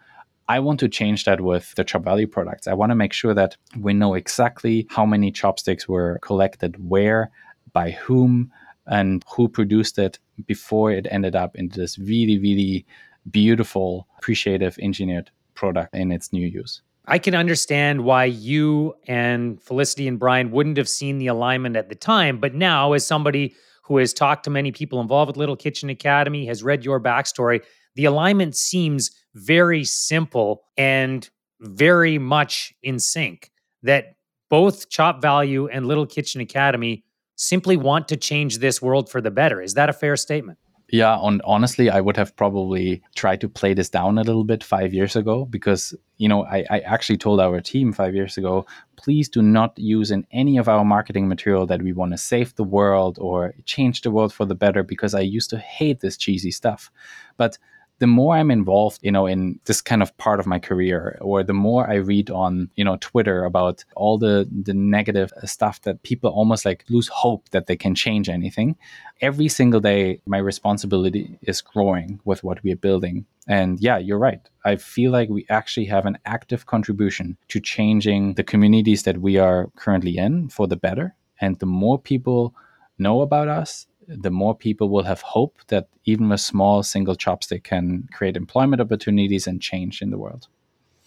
I 0.50 0.60
want 0.60 0.80
to 0.80 0.88
change 0.88 1.26
that 1.26 1.42
with 1.42 1.76
the 1.76 1.84
Chop 1.84 2.04
Value 2.04 2.28
products. 2.28 2.68
I 2.68 2.74
want 2.74 2.92
to 2.92 2.96
make 2.96 3.12
sure 3.12 3.34
that 3.34 3.58
we 3.78 3.94
know 3.94 4.14
exactly 4.14 4.88
how 4.90 5.06
many 5.06 5.32
chopsticks 5.32 5.90
were 5.90 6.20
collected 6.22 6.76
where, 6.88 7.32
by 7.74 7.92
whom, 7.92 8.52
and 8.86 9.26
who 9.30 9.50
produced 9.50 10.00
it 10.00 10.20
before 10.46 10.92
it 10.92 11.08
ended 11.12 11.36
up 11.36 11.56
into 11.56 11.80
this 11.80 12.00
really, 12.00 12.40
really 12.40 12.86
beautiful, 13.30 14.08
appreciative, 14.18 14.78
engineered 14.82 15.30
product 15.54 15.94
in 15.94 16.12
its 16.12 16.32
new 16.32 16.48
use. 16.48 16.82
I 17.10 17.20
can 17.20 17.34
understand 17.36 18.04
why 18.04 18.26
you 18.26 18.96
and 19.08 19.62
Felicity 19.62 20.10
and 20.10 20.20
Brian 20.20 20.52
wouldn't 20.52 20.76
have 20.76 20.90
seen 20.90 21.20
the 21.20 21.28
alignment 21.28 21.78
at 21.78 21.88
the 21.88 21.96
time. 21.96 22.40
But 22.40 22.54
now, 22.54 22.92
as 22.92 23.06
somebody 23.06 23.56
who 23.84 23.98
has 23.98 24.14
talked 24.14 24.44
to 24.44 24.50
many 24.50 24.74
people 24.74 25.00
involved 25.00 25.30
with 25.30 25.38
Little 25.38 25.56
Kitchen 25.56 25.90
Academy, 25.90 26.46
has 26.48 26.64
read 26.64 26.84
your 26.84 27.00
backstory, 27.00 27.64
the 27.96 28.04
alignment 28.04 28.58
seems 28.58 29.12
very 29.34 29.86
simple 29.86 30.66
and 30.76 31.30
very 31.62 32.18
much 32.18 32.74
in 32.84 33.00
sync. 33.00 33.52
That 33.84 34.18
both 34.50 34.90
Chop 34.90 35.22
Value 35.22 35.68
and 35.68 35.86
Little 35.86 36.06
Kitchen 36.06 36.42
Academy 36.42 37.06
simply 37.38 37.78
want 37.78 38.10
to 38.10 38.18
change 38.18 38.58
this 38.58 38.82
world 38.82 39.10
for 39.10 39.22
the 39.22 39.32
better. 39.32 39.62
Is 39.62 39.76
that 39.76 39.90
a 39.90 39.94
fair 39.94 40.18
statement? 40.18 40.58
Yeah, 40.90 41.20
and 41.22 41.42
honestly, 41.44 41.90
I 41.90 42.00
would 42.00 42.16
have 42.16 42.34
probably 42.38 43.02
tried 43.14 43.42
to 43.42 43.50
play 43.50 43.74
this 43.74 43.90
down 43.90 44.18
a 44.18 44.24
little 44.24 44.46
bit 44.46 44.64
five 44.64 44.94
years 44.94 45.18
ago 45.18 45.44
because, 45.44 45.94
you 46.16 46.30
know, 46.30 46.46
I, 46.46 46.64
I 46.70 46.80
actually 46.80 47.18
told 47.18 47.42
our 47.42 47.60
team 47.60 47.92
five 47.92 48.16
years 48.16 48.38
ago, 48.38 48.66
please 48.96 49.28
do 49.28 49.42
not 49.42 49.78
use 49.78 50.12
in 50.12 50.26
any 50.32 50.58
of 50.58 50.70
our 50.70 50.86
marketing 50.86 51.28
material 51.28 51.66
that 51.68 51.82
we 51.82 51.92
want 51.92 52.14
to 52.14 52.18
save 52.18 52.56
the 52.56 52.64
world 52.64 53.18
or 53.20 53.54
change 53.66 54.02
the 54.02 54.12
world 54.12 54.32
for 54.34 54.46
the 54.46 54.56
better 54.56 54.82
because 54.82 55.14
I 55.14 55.20
used 55.20 55.50
to 55.50 55.58
hate 55.58 56.00
this 56.00 56.16
cheesy 56.16 56.52
stuff. 56.52 56.90
But 57.36 57.58
the 58.00 58.08
more 58.08 58.36
I'm 58.36 58.52
involved, 58.52 59.00
you 59.02 59.12
know, 59.12 59.26
in 59.26 59.60
this 59.66 59.82
kind 59.82 60.02
of 60.02 60.16
part 60.18 60.40
of 60.40 60.46
my 60.46 60.60
career, 60.60 61.18
or 61.22 61.44
the 61.44 61.54
more 61.54 61.90
I 61.90 61.96
read 61.96 62.30
on, 62.30 62.70
you 62.76 62.84
know, 62.84 62.98
Twitter 63.02 63.44
about 63.44 63.84
all 63.96 64.18
the 64.18 64.48
the 64.52 64.74
negative 64.74 65.32
stuff 65.46 65.82
that 65.82 66.04
people 66.04 66.30
almost 66.30 66.66
like 66.66 66.86
lose 66.90 67.08
hope 67.08 67.50
that 67.50 67.68
they 67.68 67.76
can 67.76 67.96
change 67.96 68.30
anything. 68.30 68.76
Every 69.22 69.48
single 69.48 69.80
day, 69.80 70.22
my 70.26 70.38
responsibility 70.38 71.40
is 71.42 71.62
growing 71.62 72.20
with 72.24 72.44
what 72.44 72.62
we 72.64 72.72
are 72.72 72.78
building. 72.78 73.26
And 73.48 73.80
yeah, 73.80 73.98
you're 73.98 74.20
right. 74.20 74.42
I 74.66 74.76
feel 74.76 75.12
like 75.12 75.30
we 75.30 75.46
actually 75.50 75.86
have 75.86 76.06
an 76.06 76.18
active 76.26 76.66
contribution 76.66 77.38
to 77.48 77.60
changing 77.60 78.36
the 78.36 78.44
communities 78.44 79.04
that 79.04 79.20
we 79.20 79.38
are 79.38 79.72
currently 79.76 80.18
in 80.18 80.50
for 80.50 80.68
the 80.68 80.76
better. 80.76 81.16
And 81.40 81.58
the 81.60 81.66
more 81.66 81.98
people 81.98 82.54
know 83.00 83.22
about 83.22 83.48
us 83.48 83.88
the 84.08 84.32
more 84.32 84.56
people 84.56 84.90
will 84.90 85.04
have 85.04 85.22
hope 85.22 85.58
that 85.68 85.90
even 86.06 86.32
a 86.32 86.38
small 86.38 86.82
single 86.84 87.16
chopstick 87.16 87.64
can 87.64 88.08
create 88.14 88.38
employment 88.38 88.82
opportunities 88.82 89.48
and 89.48 89.62
change 89.62 90.02
in 90.02 90.10
the 90.10 90.18
world. 90.18 90.48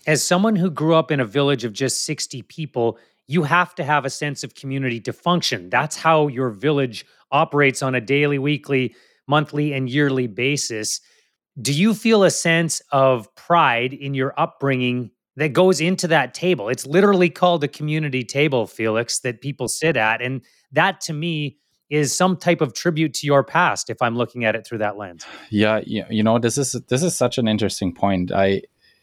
As 0.07 0.23
someone 0.23 0.57
who 0.57 0.71
grew 0.71 0.95
up 0.95 1.11
in 1.11 1.21
a 1.21 1.25
village 1.25 1.65
of 1.65 1.73
just 1.73 2.05
60 2.05 2.43
people, 2.43 2.99
you 3.27 3.43
have 3.45 3.75
to 3.77 3.85
have 3.85 4.05
a 4.05 4.11
sense 4.11 4.43
of 4.43 4.55
community 4.55 5.01
to 5.01 5.13
function. 5.13 5.71
That's 5.71 5.97
how 5.97 6.29
your 6.29 6.51
village 6.51 7.07
operates 7.31 7.83
on 7.83 7.95
a 7.95 8.01
daily, 8.01 8.39
weekly, 8.39 8.95
monthly, 9.27 9.73
and 9.73 9.89
yearly 9.89 10.27
basis. 10.27 11.01
Do 11.61 11.73
you 11.73 11.95
feel 11.95 12.25
a 12.25 12.31
sense 12.31 12.83
of 12.93 13.33
pride 13.35 13.93
in 13.93 14.15
your 14.15 14.35
upbringing 14.37 15.11
that 15.37 15.53
goes 15.53 15.81
into 15.81 16.09
that 16.09 16.35
table? 16.35 16.69
It's 16.69 16.87
literally 16.87 17.31
called 17.31 17.63
a 17.63 17.69
community 17.69 18.25
table, 18.25 18.67
Felix, 18.67 19.21
that 19.21 19.41
people 19.41 19.69
sit 19.69 19.97
at. 19.97 20.21
And 20.21 20.43
that 20.73 21.01
to 21.03 21.13
me 21.13 21.59
is 21.91 22.17
some 22.17 22.37
type 22.37 22.61
of 22.61 22.73
tribute 22.73 23.13
to 23.15 23.27
your 23.27 23.45
past 23.45 23.91
if 23.91 24.01
i'm 24.01 24.17
looking 24.17 24.45
at 24.45 24.55
it 24.55 24.67
through 24.67 24.79
that 24.79 24.97
lens. 24.97 25.27
Yeah 25.51 25.81
you 25.87 26.23
know 26.23 26.39
this 26.39 26.57
is 26.57 26.73
this 26.89 27.03
is 27.03 27.17
such 27.17 27.39
an 27.39 27.49
interesting 27.49 27.93
point. 27.93 28.33
I 28.33 28.63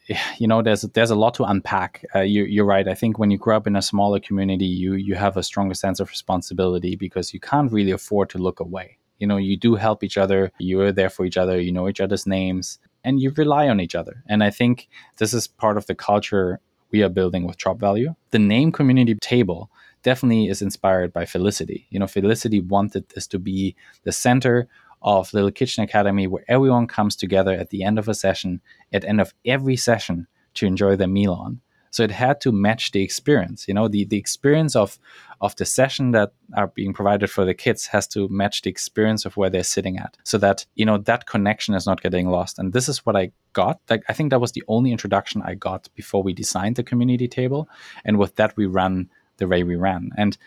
you 0.38 0.48
know 0.48 0.62
there's 0.62 0.82
there's 0.82 1.12
a 1.12 1.16
lot 1.16 1.34
to 1.36 1.44
unpack. 1.44 2.06
Uh, 2.16 2.22
you, 2.22 2.46
you're 2.46 2.66
right. 2.66 2.88
I 2.88 2.96
think 2.96 3.20
when 3.20 3.32
you 3.32 3.38
grow 3.38 3.58
up 3.58 3.68
in 3.68 3.76
a 3.76 3.82
smaller 3.82 4.20
community 4.20 4.66
you 4.66 4.94
you 4.94 5.16
have 5.16 5.38
a 5.38 5.44
stronger 5.44 5.74
sense 5.74 6.00
of 6.00 6.10
responsibility 6.10 6.96
because 6.96 7.34
you 7.34 7.40
can't 7.40 7.72
really 7.72 7.92
afford 7.92 8.30
to 8.32 8.38
look 8.38 8.60
away. 8.60 8.98
You 9.20 9.28
know 9.28 9.38
you 9.38 9.58
do 9.58 9.76
help 9.76 10.04
each 10.04 10.18
other. 10.18 10.52
You're 10.60 10.92
there 10.92 11.10
for 11.10 11.26
each 11.26 11.38
other. 11.38 11.60
You 11.60 11.72
know 11.72 11.88
each 11.90 12.02
other's 12.02 12.26
names 12.26 12.80
and 13.04 13.22
you 13.22 13.32
rely 13.38 13.70
on 13.70 13.80
each 13.80 13.96
other. 13.96 14.24
And 14.28 14.44
i 14.44 14.50
think 14.50 14.88
this 15.18 15.34
is 15.34 15.48
part 15.48 15.78
of 15.78 15.86
the 15.88 15.96
culture 15.96 16.60
we 16.92 17.04
are 17.04 17.10
building 17.10 17.46
with 17.46 17.58
chop 17.58 17.80
value. 17.80 18.16
The 18.32 18.40
name 18.40 18.72
community 18.72 19.16
table 19.16 19.70
definitely 20.08 20.48
is 20.48 20.62
inspired 20.62 21.12
by 21.12 21.26
Felicity. 21.26 21.86
You 21.90 22.00
know, 22.00 22.08
Felicity 22.08 22.62
wanted 22.62 23.10
this 23.10 23.28
to 23.28 23.38
be 23.38 23.76
the 24.04 24.14
center 24.14 24.70
of 25.02 25.34
Little 25.34 25.52
Kitchen 25.52 25.84
Academy 25.84 26.28
where 26.28 26.46
everyone 26.48 26.88
comes 26.88 27.18
together 27.18 27.52
at 27.52 27.72
the 27.72 27.84
end 27.84 28.00
of 28.00 28.08
a 28.08 28.14
session, 28.14 28.62
at 28.94 29.04
end 29.04 29.20
of 29.20 29.34
every 29.44 29.76
session 29.76 30.26
to 30.54 30.66
enjoy 30.66 30.96
their 30.96 31.10
meal 31.10 31.34
on. 31.34 31.60
So 31.92 32.04
it 32.04 32.12
had 32.12 32.40
to 32.42 32.54
match 32.54 32.92
the 32.92 33.04
experience. 33.04 33.68
You 33.68 33.74
know, 33.74 33.90
the, 33.90 34.06
the 34.06 34.18
experience 34.18 34.78
of 34.78 34.98
of 35.42 35.56
the 35.58 35.66
session 35.66 36.12
that 36.12 36.32
are 36.56 36.68
being 36.68 36.94
provided 36.94 37.30
for 37.30 37.44
the 37.46 37.54
kids 37.54 37.88
has 37.88 38.08
to 38.08 38.28
match 38.30 38.62
the 38.62 38.70
experience 38.70 39.26
of 39.26 39.36
where 39.38 39.50
they're 39.50 39.76
sitting 39.76 39.98
at. 39.98 40.18
So 40.24 40.38
that, 40.40 40.66
you 40.76 40.86
know, 40.86 40.98
that 41.00 41.28
connection 41.28 41.76
is 41.76 41.86
not 41.86 42.02
getting 42.02 42.30
lost. 42.30 42.58
And 42.58 42.74
this 42.74 42.90
is 42.90 43.06
what 43.06 43.16
I 43.16 43.32
got. 43.54 43.80
Like 43.90 44.04
I 44.10 44.14
think 44.14 44.30
that 44.30 44.42
was 44.42 44.54
the 44.54 44.64
only 44.68 44.92
introduction 44.92 45.42
I 45.44 45.56
got 45.56 45.90
before 45.96 46.24
we 46.24 46.34
designed 46.34 46.76
the 46.76 46.84
community 46.84 47.28
table. 47.28 47.68
And 48.06 48.18
with 48.18 48.36
that 48.38 48.56
we 48.58 48.66
ran 48.66 49.10
the 49.38 49.48
way 49.48 49.64
we 49.64 49.76
ran. 49.76 50.12
And 50.18 50.38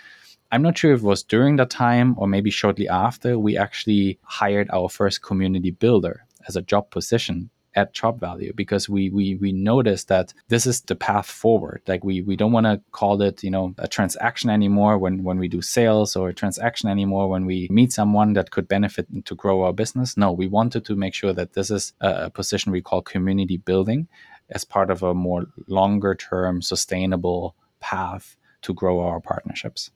I'm 0.52 0.62
not 0.62 0.78
sure 0.78 0.92
if 0.92 1.00
it 1.00 1.06
was 1.06 1.22
during 1.22 1.56
that 1.56 1.70
time 1.70 2.14
or 2.18 2.26
maybe 2.26 2.50
shortly 2.50 2.88
after 2.88 3.38
we 3.38 3.56
actually 3.56 4.18
hired 4.22 4.68
our 4.72 4.88
first 4.88 5.22
community 5.22 5.70
builder 5.70 6.26
as 6.48 6.56
a 6.56 6.62
job 6.62 6.90
position 6.90 7.50
at 7.74 7.94
Chop 7.94 8.18
Value 8.18 8.52
because 8.54 8.88
we 8.88 9.10
we 9.10 9.36
we 9.36 9.52
noticed 9.52 10.08
that 10.08 10.34
this 10.48 10.66
is 10.66 10.80
the 10.82 10.96
path 10.96 11.26
forward. 11.26 11.82
Like 11.86 12.02
we 12.04 12.20
we 12.22 12.36
don't 12.36 12.52
want 12.52 12.66
to 12.66 12.80
call 12.90 13.22
it 13.22 13.44
you 13.44 13.50
know 13.50 13.74
a 13.78 13.86
transaction 13.86 14.50
anymore 14.50 14.98
when 14.98 15.22
when 15.22 15.38
we 15.38 15.48
do 15.48 15.62
sales 15.62 16.16
or 16.16 16.28
a 16.28 16.34
transaction 16.34 16.88
anymore 16.88 17.28
when 17.28 17.46
we 17.46 17.68
meet 17.70 17.92
someone 17.92 18.32
that 18.32 18.50
could 18.50 18.66
benefit 18.66 19.06
to 19.24 19.34
grow 19.34 19.62
our 19.62 19.72
business. 19.72 20.16
No, 20.16 20.32
we 20.32 20.48
wanted 20.48 20.84
to 20.86 20.96
make 20.96 21.14
sure 21.14 21.32
that 21.32 21.52
this 21.52 21.70
is 21.70 21.92
a 22.00 22.30
position 22.30 22.72
we 22.72 22.82
call 22.82 23.02
community 23.02 23.56
building 23.56 24.08
as 24.50 24.64
part 24.64 24.90
of 24.90 25.02
a 25.02 25.14
more 25.14 25.46
longer 25.68 26.14
term 26.16 26.60
sustainable 26.60 27.54
path 27.78 28.36
to 28.62 28.74
grow 28.74 29.00
our 29.00 29.20
partnerships. 29.20 29.90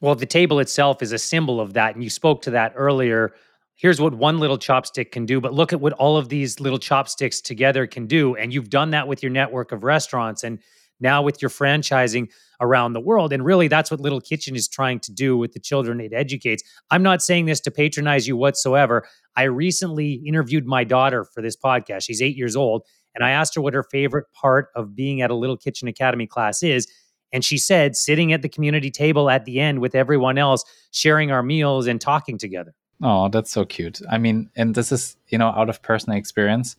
Well, 0.00 0.14
the 0.14 0.26
table 0.26 0.58
itself 0.58 1.00
is 1.02 1.12
a 1.12 1.18
symbol 1.18 1.60
of 1.60 1.74
that. 1.74 1.94
And 1.94 2.02
you 2.02 2.10
spoke 2.10 2.42
to 2.42 2.50
that 2.50 2.72
earlier. 2.74 3.32
Here's 3.76 4.00
what 4.00 4.14
one 4.14 4.38
little 4.38 4.58
chopstick 4.58 5.12
can 5.12 5.26
do, 5.26 5.40
but 5.40 5.54
look 5.54 5.72
at 5.72 5.80
what 5.80 5.92
all 5.94 6.16
of 6.16 6.28
these 6.28 6.60
little 6.60 6.78
chopsticks 6.78 7.40
together 7.40 7.86
can 7.86 8.06
do. 8.06 8.34
And 8.36 8.52
you've 8.52 8.70
done 8.70 8.90
that 8.90 9.06
with 9.08 9.22
your 9.22 9.30
network 9.30 9.72
of 9.72 9.84
restaurants 9.84 10.42
and 10.42 10.58
now 11.00 11.22
with 11.22 11.42
your 11.42 11.50
franchising 11.50 12.28
around 12.60 12.92
the 12.92 13.00
world. 13.00 13.32
And 13.32 13.44
really, 13.44 13.68
that's 13.68 13.90
what 13.90 14.00
Little 14.00 14.20
Kitchen 14.20 14.54
is 14.54 14.68
trying 14.68 15.00
to 15.00 15.12
do 15.12 15.36
with 15.36 15.52
the 15.52 15.58
children 15.60 16.00
it 16.00 16.12
educates. 16.12 16.62
I'm 16.90 17.02
not 17.02 17.22
saying 17.22 17.46
this 17.46 17.60
to 17.60 17.70
patronize 17.70 18.26
you 18.26 18.36
whatsoever. 18.36 19.06
I 19.36 19.44
recently 19.44 20.14
interviewed 20.24 20.64
my 20.66 20.84
daughter 20.84 21.24
for 21.24 21.42
this 21.42 21.56
podcast. 21.56 22.04
She's 22.04 22.22
eight 22.22 22.36
years 22.36 22.56
old. 22.56 22.84
And 23.14 23.24
I 23.24 23.30
asked 23.30 23.54
her 23.56 23.60
what 23.60 23.74
her 23.74 23.82
favorite 23.82 24.26
part 24.32 24.68
of 24.74 24.94
being 24.94 25.20
at 25.20 25.30
a 25.30 25.34
Little 25.34 25.56
Kitchen 25.56 25.88
Academy 25.88 26.26
class 26.26 26.62
is. 26.62 26.86
And 27.32 27.44
she 27.44 27.58
said, 27.58 27.96
sitting 27.96 28.32
at 28.32 28.42
the 28.42 28.48
community 28.48 28.90
table 28.90 29.30
at 29.30 29.44
the 29.44 29.60
end 29.60 29.80
with 29.80 29.94
everyone 29.94 30.38
else, 30.38 30.64
sharing 30.90 31.30
our 31.30 31.42
meals 31.42 31.86
and 31.86 32.00
talking 32.00 32.38
together. 32.38 32.74
Oh, 33.04 33.28
that's 33.28 33.50
so 33.50 33.64
cute. 33.64 34.00
I 34.10 34.18
mean, 34.18 34.48
and 34.54 34.76
this 34.76 34.92
is, 34.92 35.16
you 35.28 35.36
know, 35.36 35.48
out 35.48 35.68
of 35.68 35.82
personal 35.82 36.16
experience. 36.16 36.76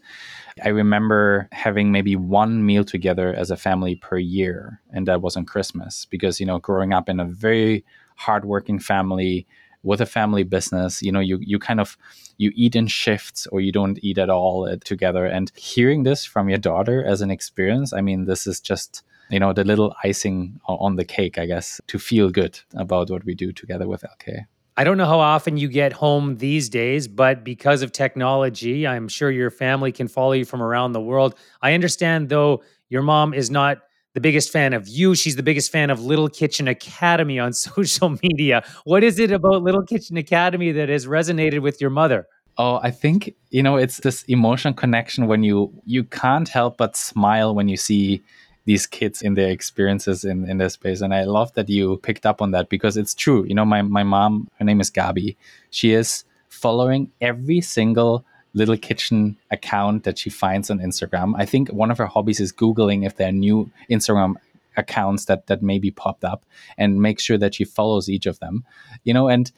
I 0.64 0.70
remember 0.70 1.50
having 1.52 1.92
maybe 1.92 2.16
one 2.16 2.66
meal 2.66 2.86
together 2.86 3.34
as 3.34 3.52
a 3.52 3.58
family 3.58 3.96
per 3.96 4.18
year, 4.18 4.80
and 4.92 5.06
that 5.08 5.22
was 5.22 5.36
on 5.36 5.46
Christmas 5.46 6.06
because, 6.06 6.40
you 6.40 6.46
know, 6.46 6.60
growing 6.60 6.94
up 6.94 7.10
in 7.10 7.20
a 7.20 7.26
very 7.26 7.84
hardworking 8.16 8.80
family 8.80 9.46
with 9.82 10.00
a 10.00 10.06
family 10.06 10.44
business, 10.44 11.02
you 11.02 11.12
know, 11.12 11.20
you, 11.20 11.40
you 11.42 11.60
kind 11.60 11.82
of 11.82 11.98
you 12.38 12.52
eat 12.56 12.76
in 12.76 12.88
shifts 12.88 13.46
or 13.48 13.60
you 13.60 13.72
don't 13.74 14.00
eat 14.02 14.18
at 14.18 14.30
all 14.30 14.68
uh, 14.68 14.78
together. 14.86 15.26
And 15.26 15.52
hearing 15.56 16.04
this 16.04 16.24
from 16.24 16.48
your 16.48 16.58
daughter 16.58 17.04
as 17.04 17.22
an 17.22 17.32
experience, 17.32 17.92
I 17.92 18.00
mean, 18.00 18.26
this 18.26 18.48
is 18.48 18.62
just 18.62 19.04
you 19.30 19.40
know 19.40 19.54
the 19.54 19.64
little 19.64 19.96
icing 20.04 20.60
on 20.68 20.96
the 20.96 21.06
cake, 21.06 21.38
I 21.38 21.46
guess, 21.46 21.80
to 21.88 22.00
feel 22.00 22.30
good 22.30 22.60
about 22.76 23.10
what 23.10 23.26
we 23.26 23.36
do 23.36 23.52
together 23.52 23.88
with 23.88 24.04
LK. 24.04 24.46
I 24.76 24.84
don't 24.84 24.98
know 24.98 25.06
how 25.06 25.20
often 25.20 25.58
you 25.58 25.68
get 25.68 25.94
home 25.94 26.38
these 26.38 26.68
days, 26.68 27.08
but 27.08 27.44
because 27.44 27.84
of 27.84 27.92
technology, 27.92 28.88
I'm 28.88 29.08
sure 29.08 29.30
your 29.30 29.52
family 29.52 29.92
can 29.92 30.08
follow 30.08 30.32
you 30.32 30.46
from 30.46 30.64
around 30.64 30.94
the 30.94 31.02
world. 31.02 31.36
I 31.62 31.74
understand, 31.74 32.30
though, 32.30 32.64
your 32.90 33.04
mom 33.04 33.36
is 33.36 33.52
not 33.52 33.80
the 34.16 34.22
biggest 34.22 34.52
fan 34.52 34.74
of 34.74 34.88
you. 34.88 35.14
She's 35.14 35.36
the 35.36 35.44
biggest 35.44 35.72
fan 35.72 35.92
of 35.92 36.04
Little 36.04 36.28
Kitchen 36.28 36.68
Academy 36.68 37.38
on 37.38 37.54
social 37.70 38.18
media. 38.24 38.66
What 38.84 39.04
is 39.04 39.20
it 39.20 39.32
about 39.32 39.62
Little 39.62 39.84
Kitchen 39.84 40.18
Academy 40.18 40.72
that 40.72 40.90
has 40.90 41.06
resonated 41.06 41.62
with 41.62 41.80
your 41.80 41.92
mother? 41.92 42.26
Oh, 42.58 42.80
I 42.84 42.92
think 42.92 43.34
you 43.50 43.64
know 43.64 43.78
it's 43.78 43.98
this 43.98 44.24
emotional 44.24 44.76
connection 44.76 45.26
when 45.26 45.42
you 45.42 45.74
you 45.86 46.04
can't 46.04 46.48
help 46.48 46.78
but 46.78 46.96
smile 46.96 47.56
when 47.56 47.68
you 47.68 47.78
see 47.78 48.22
these 48.66 48.88
kids 48.88 49.22
in 49.22 49.34
their 49.34 49.50
experiences 49.50 50.24
in, 50.24 50.50
in 50.50 50.58
this 50.58 50.74
space. 50.74 51.02
And 51.02 51.14
I 51.14 51.24
love 51.26 51.54
that 51.54 51.70
you 51.70 51.98
picked 51.98 52.26
up 52.26 52.42
on 52.42 52.52
that 52.52 52.70
because 52.70 52.98
it's 52.98 53.14
true. 53.14 53.44
You 53.46 53.56
know, 53.56 53.66
my, 53.66 53.82
my 53.82 54.04
mom, 54.04 54.50
her 54.60 54.66
name 54.66 54.80
is 54.80 54.90
Gabi. 54.90 55.36
She 55.70 55.94
is 55.94 56.24
following 56.50 57.12
every 57.20 57.62
single 57.62 58.26
little 58.54 58.78
kitchen 58.78 59.36
account 59.52 60.04
that 60.04 60.18
she 60.18 60.30
finds 60.30 60.70
on 60.70 60.80
Instagram. 60.80 61.34
I 61.38 61.46
think 61.46 61.70
one 61.70 61.92
of 61.92 61.98
her 61.98 62.06
hobbies 62.06 62.40
is 62.40 62.54
Googling 62.54 63.06
if 63.06 63.18
there 63.18 63.30
are 63.30 63.34
new 63.34 63.72
Instagram 63.90 64.36
accounts 64.78 65.26
that 65.26 65.48
that 65.48 65.62
maybe 65.62 65.92
popped 65.92 66.24
up 66.24 66.46
and 66.78 67.02
make 67.02 67.20
sure 67.20 67.38
that 67.38 67.56
she 67.56 67.64
follows 67.64 68.10
each 68.10 68.26
of 68.26 68.40
them. 68.40 68.64
You 69.04 69.14
know, 69.14 69.28
and 69.28 69.52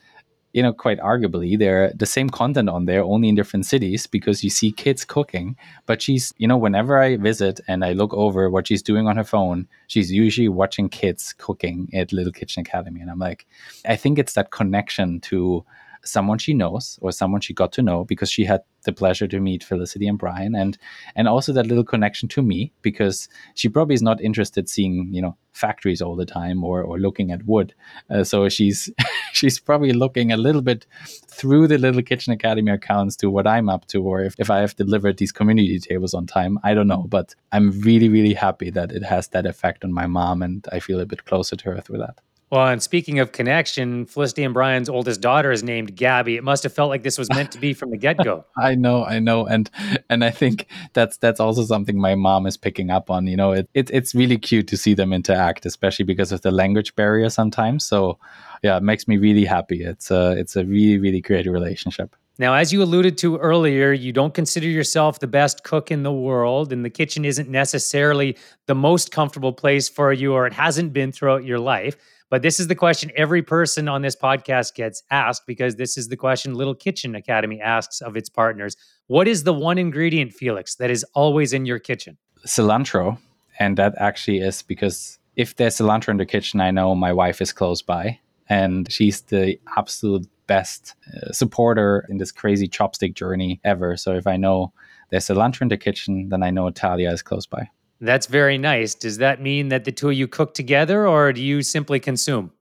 you 0.55 0.63
know, 0.63 0.71
quite 0.71 0.99
arguably, 1.01 1.59
they're 1.59 1.91
the 1.93 2.05
same 2.05 2.29
content 2.29 2.69
on 2.69 2.85
there, 2.85 3.03
only 3.03 3.27
in 3.27 3.35
different 3.35 3.65
cities 3.65 4.07
because 4.07 4.41
you 4.41 4.49
see 4.49 4.71
kids 4.71 5.03
cooking. 5.03 5.57
But 5.85 6.01
she's, 6.01 6.33
you 6.37 6.47
know, 6.47 6.55
whenever 6.55 6.97
I 7.01 7.17
visit 7.17 7.59
and 7.67 7.83
I 7.83 7.91
look 7.91 8.13
over 8.13 8.49
what 8.49 8.69
she's 8.69 8.81
doing 8.81 9.05
on 9.05 9.17
her 9.17 9.25
phone, 9.25 9.67
she's 9.87 10.13
usually 10.13 10.47
watching 10.47 10.87
kids 10.87 11.33
cooking 11.37 11.89
at 11.93 12.13
Little 12.13 12.31
Kitchen 12.31 12.61
Academy. 12.61 13.01
And 13.01 13.11
I'm 13.11 13.19
like, 13.19 13.45
I 13.85 13.97
think 13.97 14.17
it's 14.17 14.31
that 14.35 14.51
connection 14.51 15.19
to 15.21 15.65
someone 16.05 16.37
she 16.37 16.53
knows 16.53 16.99
or 17.01 17.11
someone 17.11 17.41
she 17.41 17.53
got 17.53 17.71
to 17.73 17.81
know 17.81 18.05
because 18.05 18.31
she 18.31 18.45
had 18.45 18.61
the 18.85 18.93
pleasure 18.93 19.27
to 19.27 19.39
meet 19.39 19.63
Felicity 19.63 20.07
and 20.07 20.17
Brian 20.17 20.55
and 20.55 20.77
and 21.15 21.27
also 21.27 21.51
that 21.53 21.67
little 21.67 21.83
connection 21.83 22.29
to 22.29 22.41
me 22.41 22.71
because 22.81 23.27
she 23.55 23.67
probably 23.67 23.95
is 23.95 24.01
not 24.01 24.21
interested 24.21 24.69
seeing 24.69 25.09
you 25.11 25.21
know 25.21 25.35
factories 25.51 26.01
all 26.01 26.15
the 26.15 26.25
time 26.25 26.63
or 26.63 26.81
or 26.83 26.99
looking 26.99 27.31
at 27.31 27.45
wood. 27.45 27.73
Uh, 28.09 28.23
so 28.23 28.47
she's 28.49 28.89
she's 29.33 29.59
probably 29.59 29.93
looking 29.93 30.31
a 30.31 30.37
little 30.37 30.61
bit 30.61 30.85
through 31.27 31.67
the 31.67 31.77
little 31.77 32.01
kitchen 32.01 32.31
academy 32.31 32.71
accounts 32.71 33.15
to 33.17 33.29
what 33.29 33.47
I'm 33.47 33.69
up 33.69 33.85
to 33.87 34.03
or 34.03 34.21
if, 34.21 34.35
if 34.37 34.49
I 34.49 34.59
have 34.59 34.75
delivered 34.75 35.17
these 35.17 35.31
community 35.31 35.79
tables 35.79 36.13
on 36.13 36.27
time 36.27 36.59
I 36.63 36.73
don't 36.73 36.87
know. 36.87 37.05
But 37.07 37.35
I'm 37.51 37.79
really 37.81 38.09
really 38.09 38.33
happy 38.33 38.69
that 38.71 38.91
it 38.91 39.03
has 39.03 39.29
that 39.29 39.45
effect 39.45 39.83
on 39.83 39.91
my 39.93 40.07
mom 40.07 40.41
and 40.41 40.65
I 40.71 40.79
feel 40.79 40.99
a 40.99 41.05
bit 41.05 41.25
closer 41.25 41.55
to 41.55 41.71
her 41.71 41.81
through 41.81 41.99
that 41.99 42.19
well, 42.51 42.67
and 42.67 42.81
speaking 42.81 43.19
of 43.19 43.31
connection, 43.31 44.05
Felicity 44.05 44.43
and 44.43 44.53
Brian's 44.53 44.87
oldest 44.87 45.19
daughter 45.19 45.51
is 45.51 45.63
named 45.63 45.95
Gabby. 45.95 46.35
It 46.35 46.43
must 46.43 46.61
have 46.63 46.71
felt 46.71 46.89
like 46.89 47.01
this 47.01 47.17
was 47.17 47.27
meant 47.29 47.51
to 47.53 47.59
be 47.59 47.73
from 47.73 47.89
the 47.89 47.97
get 47.97 48.23
go. 48.23 48.45
I 48.57 48.75
know, 48.75 49.03
I 49.03 49.19
know, 49.19 49.47
and 49.47 49.69
and 50.09 50.23
I 50.23 50.29
think 50.29 50.67
that's 50.93 51.17
that's 51.17 51.39
also 51.39 51.65
something 51.65 51.99
my 51.99 52.13
mom 52.13 52.45
is 52.45 52.55
picking 52.55 52.91
up 52.91 53.09
on. 53.09 53.25
You 53.25 53.35
know, 53.35 53.51
it, 53.51 53.67
it 53.73 53.89
it's 53.91 54.13
really 54.13 54.37
cute 54.37 54.67
to 54.67 54.77
see 54.77 54.93
them 54.93 55.11
interact, 55.11 55.65
especially 55.65 56.05
because 56.05 56.31
of 56.31 56.41
the 56.41 56.51
language 56.51 56.95
barrier 56.95 57.29
sometimes. 57.29 57.83
So, 57.83 58.19
yeah, 58.61 58.77
it 58.77 58.83
makes 58.83 59.07
me 59.07 59.17
really 59.17 59.45
happy. 59.45 59.83
It's 59.83 60.11
a 60.11 60.31
it's 60.37 60.55
a 60.55 60.65
really 60.65 60.99
really 60.99 61.21
great 61.21 61.47
relationship. 61.47 62.15
Now, 62.37 62.53
as 62.53 62.73
you 62.73 62.83
alluded 62.83 63.17
to 63.19 63.37
earlier, 63.37 63.93
you 63.93 64.11
don't 64.11 64.33
consider 64.33 64.67
yourself 64.67 65.19
the 65.19 65.27
best 65.27 65.63
cook 65.63 65.89
in 65.89 66.03
the 66.03 66.11
world, 66.11 66.73
and 66.73 66.83
the 66.83 66.89
kitchen 66.89 67.23
isn't 67.23 67.49
necessarily 67.49 68.37
the 68.65 68.75
most 68.75 69.11
comfortable 69.11 69.53
place 69.53 69.87
for 69.87 70.11
you, 70.11 70.33
or 70.33 70.45
it 70.45 70.53
hasn't 70.53 70.91
been 70.91 71.13
throughout 71.13 71.45
your 71.45 71.59
life. 71.59 71.95
But 72.29 72.41
this 72.41 72.59
is 72.59 72.67
the 72.67 72.75
question 72.75 73.11
every 73.15 73.43
person 73.43 73.87
on 73.87 74.01
this 74.01 74.15
podcast 74.15 74.73
gets 74.73 75.03
asked 75.11 75.45
because 75.45 75.75
this 75.75 75.97
is 75.97 76.07
the 76.07 76.17
question 76.17 76.55
Little 76.55 76.75
Kitchen 76.75 77.15
Academy 77.15 77.61
asks 77.61 78.01
of 78.01 78.17
its 78.17 78.29
partners. 78.29 78.75
What 79.07 79.27
is 79.27 79.43
the 79.43 79.53
one 79.53 79.77
ingredient, 79.77 80.33
Felix, 80.33 80.75
that 80.75 80.89
is 80.89 81.05
always 81.13 81.53
in 81.53 81.65
your 81.65 81.79
kitchen? 81.79 82.17
Cilantro. 82.45 83.17
And 83.59 83.77
that 83.77 83.93
actually 83.97 84.39
is 84.39 84.63
because 84.63 85.19
if 85.35 85.55
there's 85.55 85.77
cilantro 85.77 86.09
in 86.09 86.17
the 86.17 86.25
kitchen, 86.25 86.61
I 86.61 86.71
know 86.71 86.95
my 86.95 87.13
wife 87.13 87.41
is 87.41 87.53
close 87.53 87.81
by 87.81 88.19
and 88.49 88.91
she's 88.91 89.21
the 89.21 89.59
absolute 89.77 90.27
best 90.47 90.95
uh, 91.15 91.31
supporter 91.31 92.05
in 92.09 92.17
this 92.17 92.31
crazy 92.31 92.67
chopstick 92.67 93.13
journey 93.13 93.59
ever. 93.63 93.97
So 93.97 94.13
if 94.13 94.27
I 94.27 94.37
know 94.37 94.71
there's 95.09 95.27
cilantro 95.27 95.63
in 95.63 95.67
the 95.69 95.77
kitchen, 95.77 96.29
then 96.29 96.43
I 96.43 96.49
know 96.49 96.69
Talia 96.69 97.11
is 97.11 97.21
close 97.21 97.45
by. 97.45 97.69
That's 98.01 98.27
very 98.27 98.57
nice. 98.57 98.93
Does 98.93 99.17
that 99.17 99.41
mean 99.41 99.69
that 99.69 99.85
the 99.85 99.91
two 99.91 100.09
of 100.09 100.15
you 100.15 100.27
cook 100.27 100.53
together 100.53 101.07
or 101.07 101.31
do 101.31 101.41
you 101.41 101.61
simply 101.61 101.99
consume? 101.99 102.51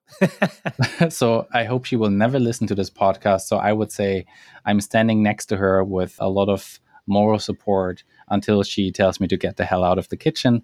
so 1.09 1.49
I 1.53 1.64
hope 1.64 1.85
she 1.85 1.97
will 1.97 2.11
never 2.11 2.38
listen 2.38 2.66
to 2.68 2.75
this 2.75 2.90
podcast. 2.90 3.42
So 3.42 3.57
I 3.57 3.73
would 3.73 3.90
say 3.90 4.27
I'm 4.64 4.81
standing 4.81 5.23
next 5.23 5.47
to 5.47 5.57
her 5.57 5.83
with 5.83 6.16
a 6.20 6.29
lot 6.29 6.49
of 6.49 6.79
moral 7.07 7.38
support 7.38 8.05
until 8.29 8.62
she 8.62 8.90
tells 8.90 9.20
me 9.20 9.29
to 9.29 9.37
get 9.37 9.57
the 9.57 9.64
hell 9.64 9.85
out 9.85 9.99
of 9.99 10.09
the 10.09 10.16
kitchen 10.16 10.62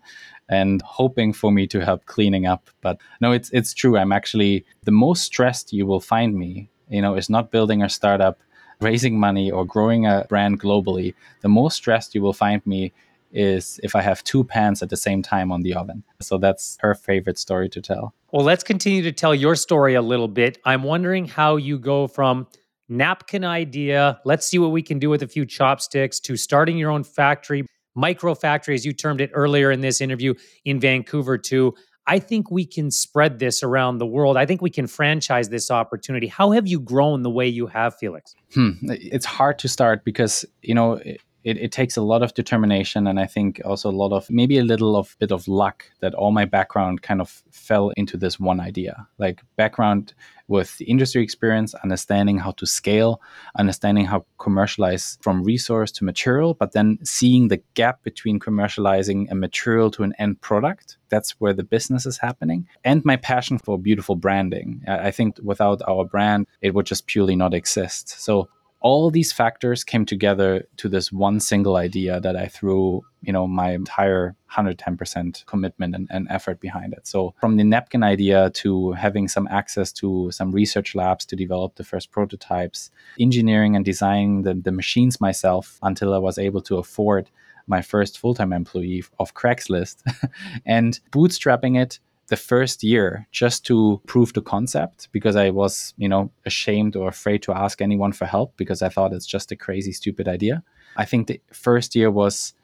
and 0.48 0.80
hoping 0.82 1.32
for 1.32 1.50
me 1.50 1.66
to 1.66 1.84
help 1.84 2.06
cleaning 2.06 2.46
up. 2.46 2.70
But 2.80 2.98
no, 3.20 3.32
it's 3.32 3.50
it's 3.50 3.74
true. 3.74 3.98
I'm 3.98 4.12
actually 4.12 4.64
the 4.84 4.92
most 4.92 5.24
stressed 5.24 5.72
you 5.72 5.84
will 5.86 6.00
find 6.00 6.34
me, 6.34 6.70
you 6.88 7.02
know, 7.02 7.14
is 7.14 7.28
not 7.28 7.50
building 7.50 7.82
a 7.82 7.88
startup, 7.88 8.40
raising 8.80 9.18
money 9.18 9.50
or 9.50 9.64
growing 9.64 10.06
a 10.06 10.26
brand 10.28 10.60
globally. 10.60 11.14
The 11.42 11.48
most 11.48 11.76
stressed 11.76 12.14
you 12.14 12.22
will 12.22 12.32
find 12.32 12.64
me 12.66 12.92
is 13.32 13.78
if 13.82 13.94
I 13.94 14.02
have 14.02 14.24
two 14.24 14.44
pans 14.44 14.82
at 14.82 14.90
the 14.90 14.96
same 14.96 15.22
time 15.22 15.52
on 15.52 15.62
the 15.62 15.74
oven. 15.74 16.04
So 16.20 16.38
that's 16.38 16.76
her 16.80 16.94
favorite 16.94 17.38
story 17.38 17.68
to 17.70 17.80
tell. 17.80 18.14
Well, 18.32 18.44
let's 18.44 18.64
continue 18.64 19.02
to 19.02 19.12
tell 19.12 19.34
your 19.34 19.54
story 19.54 19.94
a 19.94 20.02
little 20.02 20.28
bit. 20.28 20.58
I'm 20.64 20.82
wondering 20.82 21.26
how 21.26 21.56
you 21.56 21.78
go 21.78 22.06
from 22.06 22.46
napkin 22.88 23.44
idea, 23.44 24.20
let's 24.24 24.46
see 24.46 24.58
what 24.58 24.72
we 24.72 24.82
can 24.82 24.98
do 24.98 25.08
with 25.08 25.22
a 25.22 25.28
few 25.28 25.46
chopsticks, 25.46 26.20
to 26.20 26.36
starting 26.36 26.76
your 26.76 26.90
own 26.90 27.04
factory, 27.04 27.64
micro 27.94 28.34
factory, 28.34 28.74
as 28.74 28.84
you 28.84 28.92
termed 28.92 29.20
it 29.20 29.30
earlier 29.32 29.70
in 29.70 29.80
this 29.80 30.00
interview 30.00 30.34
in 30.64 30.80
Vancouver, 30.80 31.38
too. 31.38 31.74
I 32.06 32.18
think 32.18 32.50
we 32.50 32.66
can 32.66 32.90
spread 32.90 33.38
this 33.38 33.62
around 33.62 33.98
the 33.98 34.06
world. 34.06 34.36
I 34.36 34.44
think 34.44 34.60
we 34.60 34.70
can 34.70 34.88
franchise 34.88 35.48
this 35.48 35.70
opportunity. 35.70 36.26
How 36.26 36.50
have 36.50 36.66
you 36.66 36.80
grown 36.80 37.22
the 37.22 37.30
way 37.30 37.46
you 37.46 37.68
have, 37.68 37.96
Felix? 37.96 38.34
Hmm. 38.52 38.70
It's 38.82 39.26
hard 39.26 39.60
to 39.60 39.68
start 39.68 40.04
because, 40.04 40.44
you 40.62 40.74
know, 40.74 41.00
it, 41.44 41.56
it 41.56 41.72
takes 41.72 41.96
a 41.96 42.02
lot 42.02 42.22
of 42.22 42.34
determination 42.34 43.06
and 43.06 43.18
I 43.18 43.26
think 43.26 43.60
also 43.64 43.90
a 43.90 43.92
lot 43.92 44.12
of 44.12 44.28
maybe 44.30 44.58
a 44.58 44.64
little 44.64 44.96
of 44.96 45.16
bit 45.18 45.32
of 45.32 45.48
luck 45.48 45.84
that 46.00 46.14
all 46.14 46.32
my 46.32 46.44
background 46.44 47.02
kind 47.02 47.20
of 47.20 47.42
fell 47.50 47.90
into 47.96 48.16
this 48.16 48.38
one 48.38 48.60
idea. 48.60 49.06
Like 49.18 49.42
background 49.56 50.14
with 50.48 50.80
industry 50.82 51.22
experience, 51.22 51.74
understanding 51.74 52.36
how 52.36 52.50
to 52.50 52.66
scale, 52.66 53.22
understanding 53.56 54.04
how 54.04 54.26
commercialize 54.38 55.16
from 55.22 55.44
resource 55.44 55.92
to 55.92 56.04
material, 56.04 56.54
but 56.54 56.72
then 56.72 56.98
seeing 57.04 57.48
the 57.48 57.62
gap 57.74 58.02
between 58.02 58.40
commercializing 58.40 59.30
a 59.30 59.34
material 59.34 59.90
to 59.92 60.02
an 60.02 60.12
end 60.18 60.40
product. 60.40 60.98
That's 61.08 61.32
where 61.40 61.52
the 61.52 61.62
business 61.62 62.04
is 62.04 62.18
happening. 62.18 62.66
And 62.84 63.04
my 63.04 63.16
passion 63.16 63.58
for 63.58 63.78
beautiful 63.78 64.16
branding. 64.16 64.82
I 64.88 65.10
think 65.10 65.38
without 65.42 65.80
our 65.88 66.04
brand, 66.04 66.46
it 66.60 66.74
would 66.74 66.86
just 66.86 67.06
purely 67.06 67.36
not 67.36 67.54
exist. 67.54 68.08
So 68.20 68.48
all 68.80 69.10
these 69.10 69.32
factors 69.32 69.84
came 69.84 70.06
together 70.06 70.66
to 70.78 70.88
this 70.88 71.12
one 71.12 71.38
single 71.38 71.76
idea 71.76 72.18
that 72.20 72.36
I 72.36 72.46
threw, 72.46 73.02
you 73.22 73.32
know, 73.32 73.46
my 73.46 73.72
entire 73.72 74.34
110% 74.50 75.44
commitment 75.46 75.94
and, 75.94 76.08
and, 76.10 76.26
effort 76.30 76.60
behind 76.60 76.92
it. 76.94 77.06
So 77.06 77.34
from 77.40 77.56
the 77.56 77.64
napkin 77.64 78.02
idea 78.02 78.50
to 78.50 78.92
having 78.92 79.28
some 79.28 79.46
access 79.48 79.92
to 79.92 80.30
some 80.32 80.50
research 80.50 80.94
labs 80.94 81.24
to 81.26 81.36
develop 81.36 81.76
the 81.76 81.84
first 81.84 82.10
prototypes, 82.10 82.90
engineering 83.18 83.76
and 83.76 83.84
designing 83.84 84.42
the, 84.42 84.54
the 84.54 84.72
machines 84.72 85.20
myself 85.20 85.78
until 85.82 86.14
I 86.14 86.18
was 86.18 86.38
able 86.38 86.62
to 86.62 86.78
afford 86.78 87.30
my 87.66 87.82
first 87.82 88.18
full-time 88.18 88.52
employee 88.52 89.04
of 89.18 89.34
Craigslist 89.34 90.02
and 90.66 90.98
bootstrapping 91.12 91.80
it 91.80 92.00
the 92.30 92.36
first 92.36 92.84
year 92.84 93.26
just 93.32 93.66
to 93.66 94.00
prove 94.06 94.32
the 94.32 94.40
concept 94.40 95.08
because 95.10 95.34
I 95.34 95.50
was, 95.50 95.92
you 95.98 96.08
know, 96.08 96.30
ashamed 96.46 96.94
or 96.94 97.08
afraid 97.08 97.42
to 97.42 97.52
ask 97.52 97.82
anyone 97.82 98.12
for 98.12 98.24
help 98.24 98.56
because 98.56 98.82
I 98.82 98.88
thought 98.88 99.12
it's 99.12 99.26
just 99.26 99.50
a 99.50 99.56
crazy, 99.56 99.92
stupid 99.92 100.28
idea. 100.28 100.62
I 100.96 101.04
think 101.04 101.26
the 101.26 101.40
first 101.52 101.96
year 101.96 102.08
was 102.08 102.54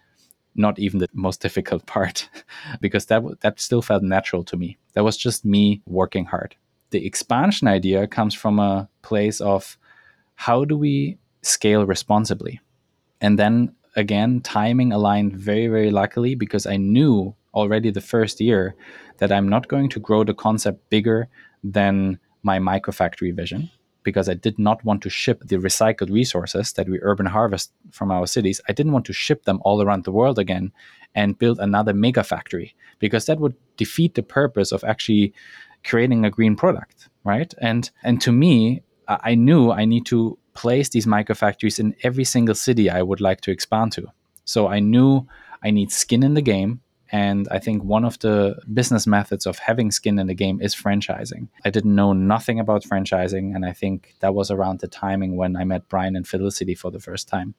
not 0.55 0.79
even 0.79 1.01
the 1.01 1.09
most 1.13 1.41
difficult 1.47 1.85
part 1.85 2.31
because 2.81 3.07
that 3.07 3.23
that 3.41 3.61
still 3.61 3.83
felt 3.83 4.05
natural 4.05 4.45
to 4.45 4.57
me. 4.57 4.79
That 4.95 5.05
was 5.05 5.17
just 5.17 5.45
me 5.45 5.83
working 5.87 6.27
hard. 6.27 6.55
The 6.91 7.05
expansion 7.05 7.67
idea 7.67 8.07
comes 8.07 8.35
from 8.35 8.61
a 8.61 8.89
place 9.03 9.41
of 9.41 9.77
how 10.37 10.65
do 10.65 10.79
we 10.79 11.19
scale 11.43 11.85
responsibly? 11.85 12.61
And 13.21 13.37
then 13.37 13.75
again, 13.97 14.41
timing 14.43 14.93
aligned 14.93 15.37
very, 15.37 15.67
very 15.67 15.91
luckily 15.91 16.37
because 16.37 16.67
I 16.67 16.77
knew 16.77 17.35
already 17.57 17.91
the 17.91 18.01
first 18.01 18.41
year 18.41 18.77
that 19.19 19.33
I'm 19.33 19.49
not 19.49 19.69
going 19.69 19.89
to 19.91 20.01
grow 20.01 20.23
the 20.23 20.35
concept 20.35 20.89
bigger 20.91 21.29
than 21.65 22.19
my 22.43 22.59
microfactory 22.59 23.35
vision 23.35 23.71
because 24.05 24.29
I 24.29 24.35
did 24.35 24.57
not 24.57 24.85
want 24.85 25.03
to 25.03 25.11
ship 25.11 25.43
the 25.45 25.57
recycled 25.57 26.13
resources 26.13 26.73
that 26.75 26.89
we 26.89 27.01
urban 27.03 27.27
harvest 27.27 27.73
from 27.91 28.13
our 28.13 28.27
cities. 28.27 28.61
I 28.69 28.73
didn't 28.73 28.93
want 28.93 29.07
to 29.07 29.13
ship 29.13 29.47
them 29.47 29.61
all 29.65 29.83
around 29.83 30.05
the 30.05 30.13
world 30.13 30.39
again 30.39 30.73
and 31.17 31.37
build 31.37 31.59
another 31.59 31.93
mega 31.93 32.23
factory 32.23 32.77
because 33.01 33.27
that 33.27 33.41
would 33.41 33.57
defeat 33.77 34.15
the 34.15 34.23
purpose 34.23 34.71
of 34.71 34.85
actually 34.85 35.35
creating 35.83 36.25
a 36.25 36.31
green 36.31 36.55
product, 36.55 37.09
right? 37.25 37.53
And 37.61 37.91
and 38.05 38.21
to 38.21 38.31
me, 38.31 38.83
I 39.09 39.35
knew 39.35 39.73
I 39.73 39.85
need 39.85 40.07
to 40.07 40.39
place 40.55 40.89
these 40.89 41.07
microfactories 41.07 41.79
in 41.79 41.97
every 42.03 42.25
single 42.25 42.55
city 42.55 42.89
I 42.89 43.03
would 43.03 43.21
like 43.21 43.41
to 43.43 43.51
expand 43.51 43.93
to. 43.93 44.07
So 44.45 44.69
I 44.69 44.81
knew 44.81 45.27
I 45.65 45.71
need 45.71 45.91
skin 45.91 46.23
in 46.23 46.35
the 46.35 46.43
game. 46.43 46.81
And 47.13 47.47
I 47.51 47.59
think 47.59 47.85
one 47.85 48.05
of 48.05 48.19
the 48.19 48.57
business 48.73 49.07
methods 49.07 49.47
of 49.47 49.59
having 49.59 49.91
skin 49.91 50.19
in 50.19 50.27
the 50.27 50.35
game 50.35 50.61
is 50.61 50.75
franchising. 50.75 51.49
I 51.65 51.71
didn't 51.71 51.95
know 51.95 52.13
nothing 52.13 52.59
about 52.59 52.83
franchising. 52.83 53.55
And 53.55 53.65
I 53.65 53.73
think 53.73 54.15
that 54.21 54.35
was 54.35 54.51
around 54.51 54.81
the 54.81 54.89
timing 54.89 55.37
when 55.37 55.57
I 55.57 55.65
met 55.65 55.89
Brian 55.89 56.17
and 56.17 56.27
Felicity 56.27 56.75
for 56.75 56.91
the 56.91 57.01
first 57.01 57.29
time. 57.29 57.55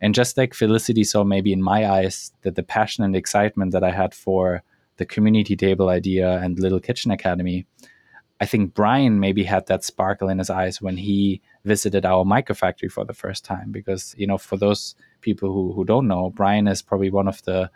And 0.00 0.14
just 0.14 0.36
like 0.36 0.54
Felicity 0.54 1.04
saw 1.04 1.24
maybe 1.24 1.52
in 1.52 1.62
my 1.62 1.90
eyes 1.90 2.32
that 2.42 2.54
the 2.54 2.62
passion 2.62 3.02
and 3.02 3.16
excitement 3.16 3.72
that 3.72 3.82
I 3.82 3.90
had 3.90 4.14
for 4.14 4.62
the 4.98 5.06
community 5.06 5.56
table 5.56 5.88
idea 5.88 6.38
and 6.38 6.58
Little 6.58 6.80
Kitchen 6.80 7.10
Academy, 7.10 7.66
I 8.40 8.46
think 8.46 8.74
Brian 8.74 9.18
maybe 9.18 9.44
had 9.44 9.66
that 9.66 9.84
sparkle 9.84 10.28
in 10.28 10.38
his 10.38 10.50
eyes 10.50 10.82
when 10.82 10.98
he 10.98 11.40
visited 11.64 12.04
our 12.04 12.24
microfactory 12.24 12.90
for 12.92 13.04
the 13.04 13.14
first 13.14 13.44
time. 13.44 13.72
Because, 13.72 14.14
you 14.18 14.26
know, 14.26 14.38
for 14.38 14.56
those 14.56 14.94
people 15.22 15.52
who, 15.52 15.72
who 15.72 15.84
don't 15.84 16.06
know, 16.06 16.30
Brian 16.30 16.68
is 16.68 16.82
probably 16.82 17.10
one 17.10 17.28
of 17.28 17.42
the 17.44 17.70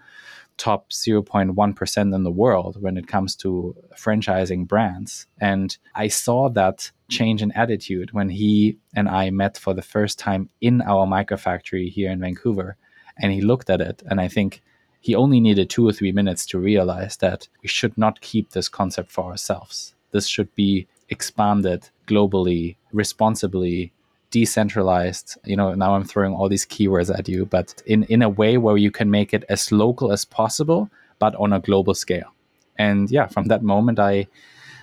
top 0.61 0.91
0.1% 0.91 2.15
in 2.15 2.23
the 2.23 2.31
world 2.31 2.81
when 2.81 2.97
it 2.97 3.07
comes 3.09 3.35
to 3.37 3.75
franchising 3.97 4.69
brands. 4.69 5.27
And 5.41 5.77
I 5.95 6.09
saw 6.09 6.51
that 6.51 6.91
change 7.09 7.43
in 7.43 7.51
attitude 7.53 8.13
when 8.13 8.29
he 8.29 8.77
and 8.95 9.09
I 9.09 9.31
met 9.31 9.57
for 9.57 9.73
the 9.75 9.83
first 9.95 10.19
time 10.19 10.51
in 10.61 10.83
our 10.83 11.07
microfactory 11.07 11.91
here 11.91 12.11
in 12.11 12.21
Vancouver. 12.21 12.77
And 13.19 13.33
he 13.33 13.41
looked 13.41 13.71
at 13.71 13.81
it. 13.81 14.03
And 14.09 14.21
I 14.21 14.29
think 14.29 14.63
he 15.01 15.15
only 15.15 15.41
needed 15.41 15.71
two 15.71 15.89
or 15.89 15.93
three 15.93 16.13
minutes 16.13 16.45
to 16.47 16.59
realize 16.59 17.17
that 17.19 17.49
we 17.63 17.69
should 17.69 17.97
not 17.97 18.21
keep 18.21 18.51
this 18.51 18.69
concept 18.69 19.11
for 19.11 19.25
ourselves 19.31 19.95
this 20.11 20.27
should 20.27 20.55
be 20.55 20.87
expanded 21.09 21.89
globally, 22.07 22.77
responsibly, 22.93 23.93
decentralized. 24.31 25.37
You 25.45 25.57
know, 25.57 25.75
now 25.75 25.95
I'm 25.95 26.05
throwing 26.05 26.35
all 26.35 26.49
these 26.49 26.67
keywords 26.67 27.17
at 27.17 27.29
you, 27.29 27.47
but 27.47 27.83
in, 27.87 28.05
in 28.05 28.23
a 28.23 28.29
way 28.29 28.59
where 28.59 28.77
you 28.77 28.91
can 28.91 29.11
make 29.11 29.35
it 29.35 29.45
as 29.49 29.73
local 29.73 30.13
as 30.13 30.25
possible, 30.25 30.91
but 31.19 31.35
on 31.37 31.53
a 31.53 31.61
global 31.61 31.95
scale. 31.95 32.33
And 32.79 33.11
yeah, 33.11 33.27
from 33.27 33.47
that 33.47 33.63
moment, 33.63 33.99
I 33.99 34.27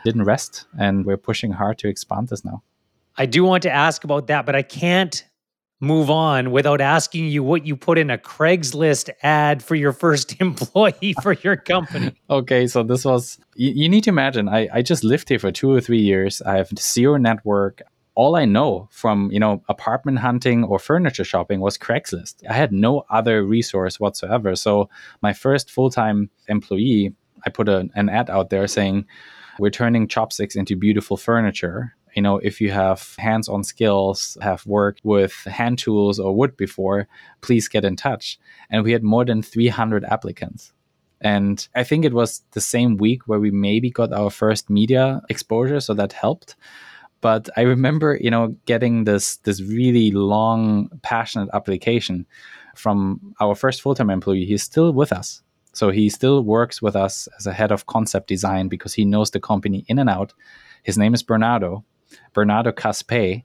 didn't 0.05 0.23
rest 0.23 0.65
and 0.77 1.05
we're 1.05 1.17
pushing 1.17 1.51
hard 1.51 1.77
to 1.79 1.87
expand 1.87 2.29
this 2.29 2.45
now. 2.45 2.61
I 3.17 3.25
do 3.25 3.43
want 3.43 3.63
to 3.63 3.71
ask 3.71 4.03
about 4.03 4.27
that, 4.27 4.45
but 4.45 4.55
I 4.55 4.61
can't 4.61 5.25
move 5.79 6.09
on 6.09 6.51
without 6.51 6.81
asking 6.81 7.25
you 7.25 7.43
what 7.43 7.65
you 7.65 7.75
put 7.75 7.97
in 7.97 8.09
a 8.09 8.17
Craigslist 8.17 9.09
ad 9.21 9.63
for 9.63 9.75
your 9.75 9.91
first 9.91 10.35
employee 10.41 11.15
for 11.21 11.33
your 11.33 11.55
company. 11.55 12.15
okay, 12.29 12.67
so 12.67 12.83
this 12.83 13.05
was, 13.05 13.39
you, 13.55 13.71
you, 13.71 13.89
need 13.89 14.03
to 14.05 14.09
imagine, 14.09 14.49
I, 14.49 14.67
I 14.73 14.81
just 14.81 15.03
lived 15.03 15.29
here 15.29 15.39
for 15.39 15.51
two 15.51 15.71
or 15.71 15.81
three 15.81 16.01
years. 16.01 16.41
I 16.41 16.57
have 16.57 16.69
zero 16.79 17.17
network. 17.17 17.81
All 18.17 18.35
I 18.35 18.45
know 18.45 18.89
from, 18.91 19.29
you 19.31 19.39
know, 19.39 19.61
apartment 19.69 20.19
hunting 20.19 20.63
or 20.63 20.79
furniture 20.79 21.23
shopping 21.23 21.59
was 21.59 21.77
Craigslist. 21.77 22.35
I 22.49 22.53
had 22.53 22.71
no 22.71 23.05
other 23.11 23.45
resource 23.45 23.99
whatsoever. 23.99 24.55
So 24.55 24.89
my 25.21 25.33
first 25.33 25.69
full-time 25.69 26.31
employee, 26.47 27.13
I 27.45 27.51
put 27.51 27.69
a, 27.69 27.87
an 27.93 28.09
ad 28.09 28.29
out 28.31 28.49
there 28.49 28.67
saying, 28.67 29.05
we're 29.59 29.69
turning 29.69 30.07
chopsticks 30.07 30.55
into 30.55 30.75
beautiful 30.75 31.17
furniture 31.17 31.93
you 32.17 32.23
know, 32.23 32.39
if 32.39 32.59
you 32.59 32.71
have 32.71 33.15
hands 33.19 33.47
on 33.47 33.63
skills, 33.63 34.39
have 34.41 34.65
worked 34.65 35.01
with 35.03 35.35
hand 35.45 35.77
tools 35.77 36.17
or 36.19 36.35
wood 36.35 36.57
before, 36.57 37.07
please 37.41 37.67
get 37.67 37.85
in 37.85 37.95
touch. 37.95 38.39
And 38.71 38.83
we 38.83 38.91
had 38.91 39.03
more 39.03 39.23
than 39.23 39.43
300 39.43 40.03
applicants. 40.03 40.73
And 41.21 41.67
I 41.75 41.83
think 41.83 42.05
it 42.05 42.13
was 42.13 42.41
the 42.53 42.61
same 42.61 42.97
week 42.97 43.27
where 43.27 43.39
we 43.39 43.51
maybe 43.51 43.91
got 43.91 44.13
our 44.13 44.31
first 44.31 44.67
media 44.67 45.21
exposure, 45.29 45.79
so 45.79 45.93
that 45.93 46.13
helped. 46.13 46.55
But 47.21 47.49
I 47.57 47.61
remember, 47.61 48.17
you 48.21 48.29
know, 48.29 48.55
getting 48.65 49.05
this 49.05 49.37
this 49.37 49.61
really 49.61 50.11
long, 50.11 50.89
passionate 51.01 51.49
application 51.53 52.25
from 52.75 53.33
our 53.39 53.55
first 53.55 53.81
full-time 53.81 54.09
employee. 54.09 54.45
He's 54.45 54.63
still 54.63 54.93
with 54.93 55.11
us. 55.11 55.41
So 55.73 55.89
he 55.91 56.09
still 56.09 56.41
works 56.43 56.81
with 56.81 56.95
us 56.95 57.27
as 57.37 57.45
a 57.45 57.53
head 57.53 57.71
of 57.71 57.85
concept 57.85 58.27
design 58.27 58.67
because 58.67 58.93
he 58.93 59.05
knows 59.05 59.31
the 59.31 59.39
company 59.39 59.85
in 59.87 59.99
and 59.99 60.09
out. 60.09 60.33
His 60.83 60.97
name 60.97 61.13
is 61.13 61.21
Bernardo, 61.21 61.83
Bernardo 62.33 62.71
Caspe. 62.71 63.43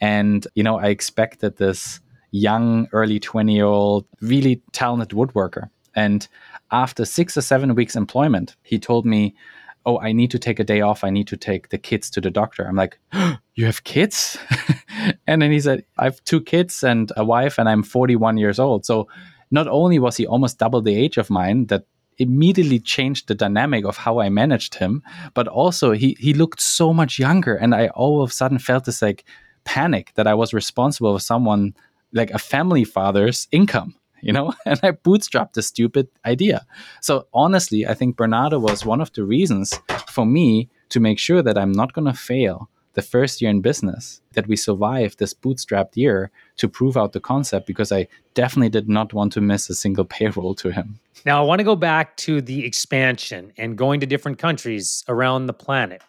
And, 0.00 0.46
you 0.54 0.62
know, 0.62 0.78
I 0.78 0.88
expected 0.88 1.56
this 1.56 2.00
young, 2.30 2.88
early 2.92 3.20
20 3.20 3.54
year 3.54 3.66
old, 3.66 4.06
really 4.20 4.62
talented 4.72 5.10
woodworker. 5.10 5.70
And 5.94 6.26
after 6.70 7.04
six 7.04 7.36
or 7.36 7.42
seven 7.42 7.74
weeks 7.74 7.96
employment, 7.96 8.56
he 8.62 8.78
told 8.78 9.04
me, 9.04 9.34
Oh, 9.86 9.98
I 9.98 10.12
need 10.12 10.30
to 10.32 10.38
take 10.38 10.60
a 10.60 10.64
day 10.64 10.80
off. 10.80 11.04
I 11.04 11.10
need 11.10 11.28
to 11.28 11.36
take 11.36 11.70
the 11.70 11.78
kids 11.78 12.10
to 12.10 12.20
the 12.20 12.30
doctor. 12.30 12.64
I'm 12.66 12.76
like, 12.76 12.98
oh, 13.12 13.36
You 13.54 13.66
have 13.66 13.84
kids? 13.84 14.38
and 15.26 15.42
then 15.42 15.50
he 15.50 15.60
said, 15.60 15.84
I 15.98 16.04
have 16.04 16.24
two 16.24 16.40
kids 16.40 16.82
and 16.82 17.12
a 17.16 17.24
wife, 17.24 17.58
and 17.58 17.68
I'm 17.68 17.82
41 17.82 18.38
years 18.38 18.58
old. 18.58 18.86
So 18.86 19.08
not 19.50 19.68
only 19.68 19.98
was 19.98 20.16
he 20.16 20.26
almost 20.26 20.58
double 20.58 20.80
the 20.80 20.96
age 20.96 21.18
of 21.18 21.28
mine, 21.28 21.66
that 21.66 21.84
immediately 22.16 22.78
changed 22.78 23.28
the 23.28 23.34
dynamic 23.34 23.84
of 23.84 23.96
how 23.96 24.20
I 24.20 24.28
managed 24.28 24.76
him. 24.76 25.02
But 25.34 25.48
also 25.48 25.92
he 25.92 26.16
he 26.18 26.32
looked 26.34 26.60
so 26.60 26.92
much 26.92 27.18
younger, 27.18 27.54
and 27.54 27.74
I 27.74 27.88
all 27.88 28.22
of 28.22 28.30
a 28.30 28.32
sudden 28.32 28.58
felt 28.58 28.84
this 28.84 29.02
like 29.02 29.24
panic 29.64 30.12
that 30.14 30.26
I 30.26 30.34
was 30.34 30.54
responsible 30.54 31.14
for 31.14 31.20
someone 31.20 31.74
like 32.12 32.30
a 32.30 32.38
family 32.38 32.84
father's 32.84 33.46
income 33.52 33.94
you 34.22 34.32
know 34.32 34.52
and 34.66 34.80
i 34.82 34.90
bootstrapped 34.90 35.52
the 35.54 35.62
stupid 35.62 36.08
idea 36.24 36.66
so 37.00 37.26
honestly 37.32 37.86
i 37.86 37.94
think 37.94 38.16
bernardo 38.16 38.58
was 38.58 38.84
one 38.84 39.00
of 39.00 39.12
the 39.12 39.24
reasons 39.24 39.78
for 40.08 40.26
me 40.26 40.68
to 40.88 41.00
make 41.00 41.18
sure 41.18 41.42
that 41.42 41.58
i'm 41.58 41.72
not 41.72 41.92
going 41.92 42.06
to 42.06 42.14
fail 42.14 42.68
the 42.94 43.02
first 43.02 43.40
year 43.40 43.50
in 43.50 43.60
business 43.60 44.20
that 44.32 44.46
we 44.46 44.56
survived 44.56 45.18
this 45.18 45.32
bootstrapped 45.32 45.96
year 45.96 46.30
to 46.56 46.68
prove 46.68 46.96
out 46.96 47.12
the 47.12 47.20
concept 47.20 47.66
because 47.66 47.92
I 47.92 48.08
definitely 48.34 48.68
did 48.68 48.88
not 48.88 49.12
want 49.12 49.32
to 49.34 49.40
miss 49.40 49.70
a 49.70 49.74
single 49.74 50.04
payroll 50.16 50.54
to 50.56 50.70
him. 50.70 50.98
Now, 51.24 51.42
I 51.42 51.46
want 51.46 51.60
to 51.60 51.64
go 51.64 51.76
back 51.76 52.16
to 52.18 52.40
the 52.40 52.64
expansion 52.64 53.52
and 53.56 53.76
going 53.76 54.00
to 54.00 54.06
different 54.06 54.38
countries 54.38 55.04
around 55.08 55.46
the 55.46 55.52
planet 55.52 56.02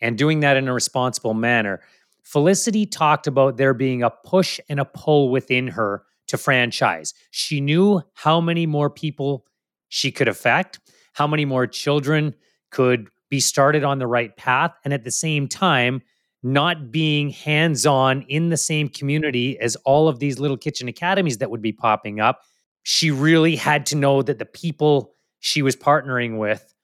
and 0.00 0.16
doing 0.16 0.40
that 0.40 0.56
in 0.56 0.68
a 0.68 0.72
responsible 0.72 1.34
manner. 1.34 1.80
Felicity 2.22 2.86
talked 2.86 3.26
about 3.26 3.56
there 3.56 3.74
being 3.74 4.02
a 4.02 4.10
push 4.10 4.60
and 4.68 4.78
a 4.78 4.84
pull 4.84 5.30
within 5.30 5.68
her 5.68 6.04
to 6.28 6.38
franchise. 6.38 7.14
She 7.30 7.60
knew 7.60 8.02
how 8.14 8.40
many 8.40 8.66
more 8.66 8.90
people 8.90 9.44
she 9.88 10.12
could 10.12 10.28
affect, 10.28 10.80
how 11.14 11.26
many 11.26 11.44
more 11.44 11.66
children 11.66 12.34
could 12.70 13.08
be 13.30 13.40
started 13.40 13.84
on 13.84 13.98
the 13.98 14.06
right 14.06 14.36
path, 14.36 14.72
and 14.84 14.94
at 14.94 15.04
the 15.04 15.10
same 15.10 15.48
time, 15.48 16.00
not 16.42 16.90
being 16.90 17.30
hands 17.30 17.84
on 17.84 18.22
in 18.22 18.48
the 18.48 18.56
same 18.56 18.88
community 18.88 19.58
as 19.58 19.76
all 19.84 20.08
of 20.08 20.18
these 20.18 20.38
little 20.38 20.56
kitchen 20.56 20.88
academies 20.88 21.38
that 21.38 21.50
would 21.50 21.62
be 21.62 21.72
popping 21.72 22.20
up, 22.20 22.42
she 22.84 23.10
really 23.10 23.56
had 23.56 23.84
to 23.86 23.96
know 23.96 24.22
that 24.22 24.38
the 24.38 24.46
people 24.46 25.12
she 25.40 25.62
was 25.62 25.76
partnering 25.76 26.38
with 26.38 26.74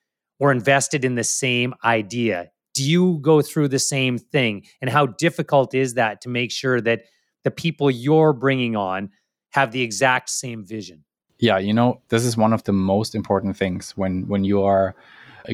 were 0.41 0.51
invested 0.51 1.05
in 1.05 1.15
the 1.15 1.25
same 1.25 1.73
idea. 1.85 2.51
Do 2.75 2.83
you 2.83 3.19
go 3.23 3.41
through 3.41 3.69
the 3.69 3.79
same 3.79 4.19
thing? 4.19 4.65
And 4.81 4.91
how 4.91 5.07
difficult 5.07 5.75
is 5.75 5.95
that 5.95 6.21
to 6.23 6.29
make 6.29 6.51
sure 6.51 6.81
that 6.81 7.05
the 7.45 7.51
people 7.51 7.91
you're 7.91 8.33
bringing 8.33 8.75
on 8.75 9.11
have 9.55 9.71
the 9.71 9.83
exact 9.83 10.29
same 10.31 10.65
vision? 10.65 11.05
Yeah, 11.39 11.59
you 11.59 11.73
know, 11.73 12.01
this 12.09 12.25
is 12.25 12.37
one 12.37 12.53
of 12.53 12.65
the 12.65 12.73
most 12.73 13.15
important 13.15 13.57
things 13.57 13.93
when 13.97 14.27
when 14.27 14.45
you 14.45 14.63
are 14.63 14.95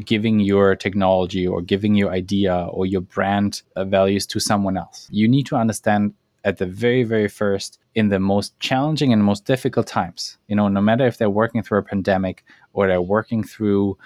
giving 0.05 0.41
your 0.41 0.77
technology 0.77 1.47
or 1.47 1.61
giving 1.61 1.95
your 1.97 2.11
idea 2.11 2.55
or 2.73 2.87
your 2.87 3.01
brand 3.01 3.63
uh, 3.77 3.85
values 3.85 4.27
to 4.27 4.41
someone 4.41 4.77
else. 4.77 5.09
You 5.11 5.29
need 5.29 5.47
to 5.47 5.57
understand 5.57 6.15
at 6.45 6.57
the 6.57 6.67
very, 6.67 7.03
very 7.03 7.29
first, 7.29 7.79
in 7.95 8.09
the 8.09 8.20
most 8.20 8.59
challenging 8.61 9.12
and 9.12 9.22
most 9.22 9.45
difficult 9.45 9.87
times, 9.87 10.39
you 10.49 10.57
know, 10.57 10.68
no 10.68 10.81
matter 10.81 11.07
if 11.07 11.18
they're 11.18 11.39
working 11.43 11.62
through 11.62 11.81
a 11.81 11.83
pandemic 11.83 12.45
or 12.72 12.87
they're 12.87 13.03
working 13.03 13.43
through 13.45 13.99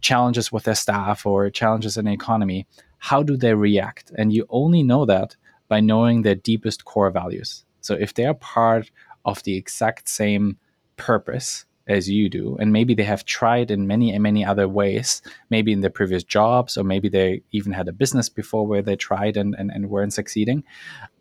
challenges 0.00 0.50
with 0.50 0.64
their 0.64 0.74
staff 0.74 1.26
or 1.26 1.50
challenges 1.50 1.96
in 1.96 2.06
the 2.06 2.12
economy, 2.12 2.66
how 2.98 3.22
do 3.22 3.36
they 3.36 3.54
react? 3.54 4.10
And 4.18 4.32
you 4.32 4.46
only 4.48 4.82
know 4.82 5.04
that 5.06 5.36
by 5.68 5.80
knowing 5.80 6.22
their 6.22 6.34
deepest 6.34 6.84
core 6.84 7.10
values. 7.10 7.64
So 7.86 7.94
if 7.94 8.14
they 8.14 8.24
are 8.24 8.34
part 8.34 8.90
of 9.26 9.42
the 9.42 9.56
exact 9.56 10.08
same 10.08 10.56
purpose 10.96 11.66
as 11.88 12.08
you 12.08 12.28
do. 12.28 12.56
And 12.58 12.72
maybe 12.72 12.94
they 12.94 13.04
have 13.04 13.24
tried 13.24 13.70
in 13.70 13.86
many 13.86 14.12
and 14.12 14.22
many 14.22 14.44
other 14.44 14.68
ways. 14.68 15.22
Maybe 15.50 15.72
in 15.72 15.80
their 15.80 15.90
previous 15.90 16.24
jobs 16.24 16.76
or 16.76 16.84
maybe 16.84 17.08
they 17.08 17.42
even 17.52 17.72
had 17.72 17.88
a 17.88 17.92
business 17.92 18.28
before 18.28 18.66
where 18.66 18.82
they 18.82 18.96
tried 18.96 19.36
and, 19.36 19.54
and, 19.56 19.70
and 19.70 19.90
weren't 19.90 20.14
succeeding. 20.14 20.64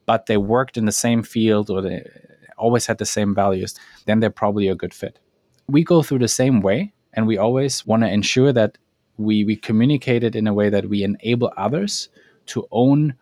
But 0.06 0.26
they 0.28 0.38
worked 0.38 0.78
in 0.78 0.86
the 0.86 0.92
same 0.92 1.24
field 1.24 1.70
or 1.70 1.82
they 1.82 2.10
always 2.58 2.86
had 2.86 2.98
the 2.98 3.06
same 3.06 3.36
values, 3.36 3.76
then 4.06 4.20
they're 4.20 4.30
probably 4.30 4.68
a 4.68 4.76
good 4.76 4.94
fit. 4.94 5.20
We 5.68 5.84
go 5.84 6.02
through 6.02 6.20
the 6.20 6.28
same 6.28 6.62
way 6.62 6.94
and 7.14 7.28
we 7.28 7.38
always 7.38 7.86
want 7.86 8.04
to 8.04 8.10
ensure 8.10 8.54
that 8.54 8.78
we, 9.18 9.44
we 9.44 9.56
communicate 9.56 10.24
it 10.24 10.36
in 10.36 10.48
a 10.48 10.54
way 10.54 10.70
that 10.70 10.90
we 10.90 11.04
enable 11.04 11.52
others 11.58 12.10
to 12.48 12.68
own 12.72 13.16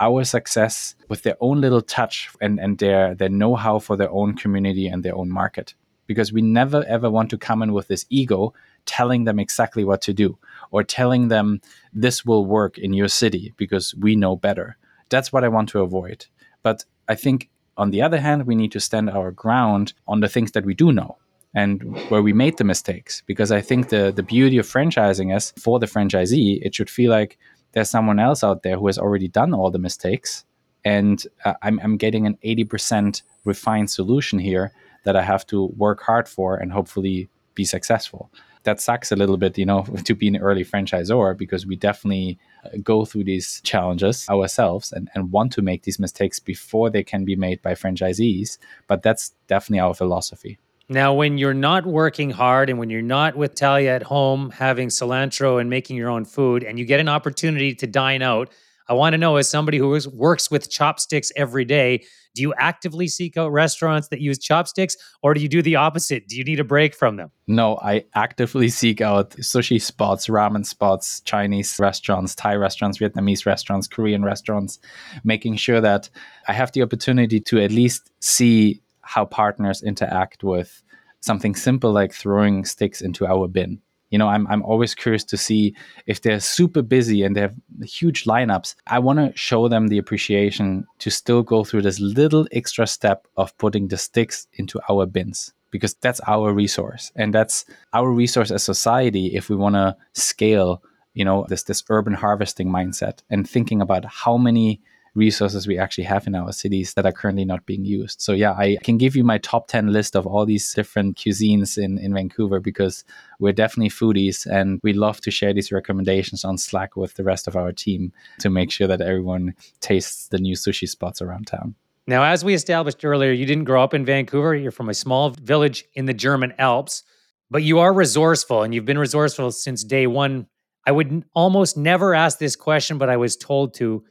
our 0.00 0.24
success 0.24 0.94
with 1.08 1.22
their 1.22 1.36
own 1.40 1.60
little 1.60 1.82
touch 1.82 2.30
and, 2.40 2.58
and 2.58 2.78
their, 2.78 3.14
their 3.14 3.28
know-how 3.28 3.78
for 3.78 3.96
their 3.96 4.10
own 4.10 4.34
community 4.34 4.86
and 4.88 5.02
their 5.02 5.14
own 5.14 5.30
market. 5.30 5.74
Because 6.06 6.32
we 6.32 6.42
never 6.42 6.84
ever 6.88 7.08
want 7.08 7.30
to 7.30 7.38
come 7.38 7.62
in 7.62 7.72
with 7.72 7.86
this 7.86 8.06
ego 8.08 8.52
telling 8.86 9.24
them 9.24 9.38
exactly 9.38 9.84
what 9.84 10.02
to 10.02 10.12
do 10.12 10.38
or 10.72 10.82
telling 10.82 11.28
them 11.28 11.60
this 11.92 12.24
will 12.24 12.44
work 12.46 12.78
in 12.78 12.92
your 12.92 13.08
city 13.08 13.52
because 13.56 13.94
we 13.94 14.16
know 14.16 14.34
better. 14.34 14.76
That's 15.10 15.32
what 15.32 15.44
I 15.44 15.48
want 15.48 15.68
to 15.70 15.80
avoid. 15.80 16.26
But 16.62 16.84
I 17.08 17.14
think 17.14 17.48
on 17.76 17.90
the 17.90 18.02
other 18.02 18.20
hand, 18.20 18.46
we 18.46 18.54
need 18.54 18.72
to 18.72 18.80
stand 18.80 19.10
our 19.10 19.30
ground 19.30 19.92
on 20.08 20.20
the 20.20 20.28
things 20.28 20.52
that 20.52 20.64
we 20.64 20.74
do 20.74 20.92
know 20.92 21.18
and 21.54 21.96
where 22.10 22.22
we 22.22 22.32
made 22.32 22.58
the 22.58 22.64
mistakes. 22.64 23.22
Because 23.26 23.50
I 23.50 23.60
think 23.60 23.88
the, 23.88 24.12
the 24.14 24.22
beauty 24.22 24.58
of 24.58 24.66
franchising 24.66 25.34
is 25.34 25.52
for 25.58 25.78
the 25.78 25.86
franchisee, 25.86 26.60
it 26.62 26.74
should 26.74 26.90
feel 26.90 27.10
like 27.10 27.38
there's 27.72 27.90
someone 27.90 28.18
else 28.18 28.42
out 28.42 28.62
there 28.62 28.76
who 28.76 28.86
has 28.86 28.98
already 28.98 29.28
done 29.28 29.54
all 29.54 29.70
the 29.70 29.78
mistakes. 29.78 30.44
And 30.84 31.22
uh, 31.44 31.54
I'm, 31.62 31.78
I'm 31.80 31.96
getting 31.96 32.26
an 32.26 32.38
80% 32.44 33.22
refined 33.44 33.90
solution 33.90 34.38
here 34.38 34.72
that 35.04 35.16
I 35.16 35.22
have 35.22 35.46
to 35.46 35.66
work 35.76 36.00
hard 36.02 36.28
for 36.28 36.56
and 36.56 36.72
hopefully 36.72 37.28
be 37.54 37.64
successful. 37.64 38.30
That 38.64 38.80
sucks 38.80 39.10
a 39.10 39.16
little 39.16 39.36
bit, 39.36 39.56
you 39.56 39.64
know, 39.64 39.82
to 40.04 40.14
be 40.14 40.28
an 40.28 40.36
early 40.36 40.64
franchisor 40.64 41.36
because 41.36 41.66
we 41.66 41.76
definitely 41.76 42.38
uh, 42.64 42.70
go 42.82 43.04
through 43.04 43.24
these 43.24 43.60
challenges 43.62 44.28
ourselves 44.28 44.92
and, 44.92 45.08
and 45.14 45.32
want 45.32 45.52
to 45.52 45.62
make 45.62 45.82
these 45.82 45.98
mistakes 45.98 46.38
before 46.38 46.90
they 46.90 47.02
can 47.02 47.24
be 47.24 47.36
made 47.36 47.62
by 47.62 47.74
franchisees. 47.74 48.58
But 48.86 49.02
that's 49.02 49.34
definitely 49.46 49.80
our 49.80 49.94
philosophy. 49.94 50.58
Now, 50.90 51.14
when 51.14 51.38
you're 51.38 51.54
not 51.54 51.86
working 51.86 52.30
hard 52.30 52.68
and 52.68 52.76
when 52.76 52.90
you're 52.90 53.00
not 53.00 53.36
with 53.36 53.54
Talia 53.54 53.94
at 53.94 54.02
home 54.02 54.50
having 54.50 54.88
cilantro 54.88 55.60
and 55.60 55.70
making 55.70 55.96
your 55.96 56.10
own 56.10 56.24
food, 56.24 56.64
and 56.64 56.80
you 56.80 56.84
get 56.84 56.98
an 56.98 57.08
opportunity 57.08 57.76
to 57.76 57.86
dine 57.86 58.22
out, 58.22 58.50
I 58.88 58.94
want 58.94 59.14
to 59.14 59.18
know 59.18 59.36
as 59.36 59.48
somebody 59.48 59.78
who 59.78 59.94
is, 59.94 60.08
works 60.08 60.50
with 60.50 60.68
chopsticks 60.68 61.30
every 61.36 61.64
day, 61.64 62.02
do 62.34 62.42
you 62.42 62.52
actively 62.54 63.06
seek 63.06 63.36
out 63.36 63.52
restaurants 63.52 64.08
that 64.08 64.20
use 64.20 64.40
chopsticks 64.40 64.96
or 65.22 65.32
do 65.32 65.40
you 65.40 65.48
do 65.48 65.62
the 65.62 65.76
opposite? 65.76 66.26
Do 66.26 66.36
you 66.36 66.42
need 66.42 66.58
a 66.58 66.64
break 66.64 66.96
from 66.96 67.14
them? 67.14 67.30
No, 67.46 67.78
I 67.80 68.06
actively 68.16 68.68
seek 68.82 69.00
out 69.00 69.30
sushi 69.36 69.80
spots, 69.80 70.26
ramen 70.26 70.66
spots, 70.66 71.20
Chinese 71.20 71.76
restaurants, 71.78 72.34
Thai 72.34 72.56
restaurants, 72.56 72.98
Vietnamese 72.98 73.46
restaurants, 73.46 73.86
Korean 73.86 74.24
restaurants, 74.24 74.80
making 75.22 75.54
sure 75.54 75.80
that 75.80 76.10
I 76.48 76.52
have 76.52 76.72
the 76.72 76.82
opportunity 76.82 77.38
to 77.38 77.60
at 77.60 77.70
least 77.70 78.10
see 78.18 78.82
how 79.10 79.24
partners 79.24 79.82
interact 79.82 80.44
with 80.44 80.84
something 81.18 81.56
simple 81.56 81.90
like 81.90 82.12
throwing 82.12 82.64
sticks 82.64 83.00
into 83.00 83.26
our 83.26 83.48
bin. 83.48 83.80
You 84.10 84.18
know, 84.18 84.28
I'm, 84.28 84.46
I'm 84.46 84.62
always 84.62 84.94
curious 84.94 85.24
to 85.24 85.36
see 85.36 85.74
if 86.06 86.22
they're 86.22 86.38
super 86.38 86.82
busy 86.82 87.24
and 87.24 87.34
they 87.34 87.40
have 87.40 87.56
huge 87.82 88.24
lineups. 88.24 88.76
I 88.86 89.00
want 89.00 89.18
to 89.18 89.36
show 89.36 89.66
them 89.68 89.88
the 89.88 89.98
appreciation 89.98 90.86
to 91.00 91.10
still 91.10 91.42
go 91.42 91.64
through 91.64 91.82
this 91.82 91.98
little 91.98 92.46
extra 92.52 92.86
step 92.86 93.26
of 93.36 93.56
putting 93.58 93.88
the 93.88 93.96
sticks 93.96 94.46
into 94.54 94.80
our 94.88 95.06
bins 95.06 95.52
because 95.72 95.94
that's 95.94 96.20
our 96.28 96.52
resource 96.52 97.10
and 97.16 97.34
that's 97.34 97.64
our 97.92 98.10
resource 98.12 98.50
as 98.52 98.62
society 98.62 99.26
if 99.34 99.48
we 99.48 99.56
want 99.56 99.74
to 99.74 99.96
scale 100.12 100.82
you 101.14 101.24
know 101.24 101.46
this 101.48 101.62
this 101.62 101.84
urban 101.88 102.14
harvesting 102.14 102.68
mindset 102.68 103.22
and 103.30 103.48
thinking 103.48 103.80
about 103.80 104.04
how 104.04 104.36
many 104.36 104.80
resources 105.14 105.66
we 105.66 105.78
actually 105.78 106.04
have 106.04 106.26
in 106.26 106.34
our 106.34 106.52
cities 106.52 106.94
that 106.94 107.06
are 107.06 107.12
currently 107.12 107.44
not 107.44 107.66
being 107.66 107.84
used. 107.84 108.20
So 108.20 108.32
yeah, 108.32 108.52
I 108.52 108.78
can 108.84 108.98
give 108.98 109.16
you 109.16 109.24
my 109.24 109.38
top 109.38 109.68
10 109.68 109.92
list 109.92 110.14
of 110.14 110.26
all 110.26 110.46
these 110.46 110.72
different 110.72 111.16
cuisines 111.16 111.76
in, 111.76 111.98
in 111.98 112.14
Vancouver 112.14 112.60
because 112.60 113.04
we're 113.38 113.52
definitely 113.52 113.90
foodies 113.90 114.46
and 114.46 114.80
we 114.82 114.92
love 114.92 115.20
to 115.22 115.30
share 115.30 115.52
these 115.52 115.72
recommendations 115.72 116.44
on 116.44 116.58
Slack 116.58 116.96
with 116.96 117.14
the 117.14 117.24
rest 117.24 117.48
of 117.48 117.56
our 117.56 117.72
team 117.72 118.12
to 118.38 118.50
make 118.50 118.70
sure 118.70 118.86
that 118.86 119.00
everyone 119.00 119.54
tastes 119.80 120.28
the 120.28 120.38
new 120.38 120.54
sushi 120.54 120.88
spots 120.88 121.20
around 121.20 121.46
town. 121.46 121.74
Now, 122.06 122.24
as 122.24 122.44
we 122.44 122.54
established 122.54 123.04
earlier, 123.04 123.32
you 123.32 123.46
didn't 123.46 123.64
grow 123.64 123.82
up 123.84 123.94
in 123.94 124.04
Vancouver. 124.04 124.54
You're 124.54 124.72
from 124.72 124.88
a 124.88 124.94
small 124.94 125.30
village 125.30 125.84
in 125.94 126.06
the 126.06 126.14
German 126.14 126.52
Alps, 126.58 127.04
but 127.50 127.62
you 127.62 127.78
are 127.78 127.92
resourceful 127.92 128.62
and 128.62 128.74
you've 128.74 128.84
been 128.84 128.98
resourceful 128.98 129.52
since 129.52 129.84
day 129.84 130.06
one. 130.06 130.46
I 130.86 130.92
would 130.92 131.24
almost 131.34 131.76
never 131.76 132.14
ask 132.14 132.38
this 132.38 132.56
question, 132.56 132.98
but 132.98 133.08
I 133.10 133.16
was 133.16 133.36
told 133.36 133.74
to. 133.74 134.04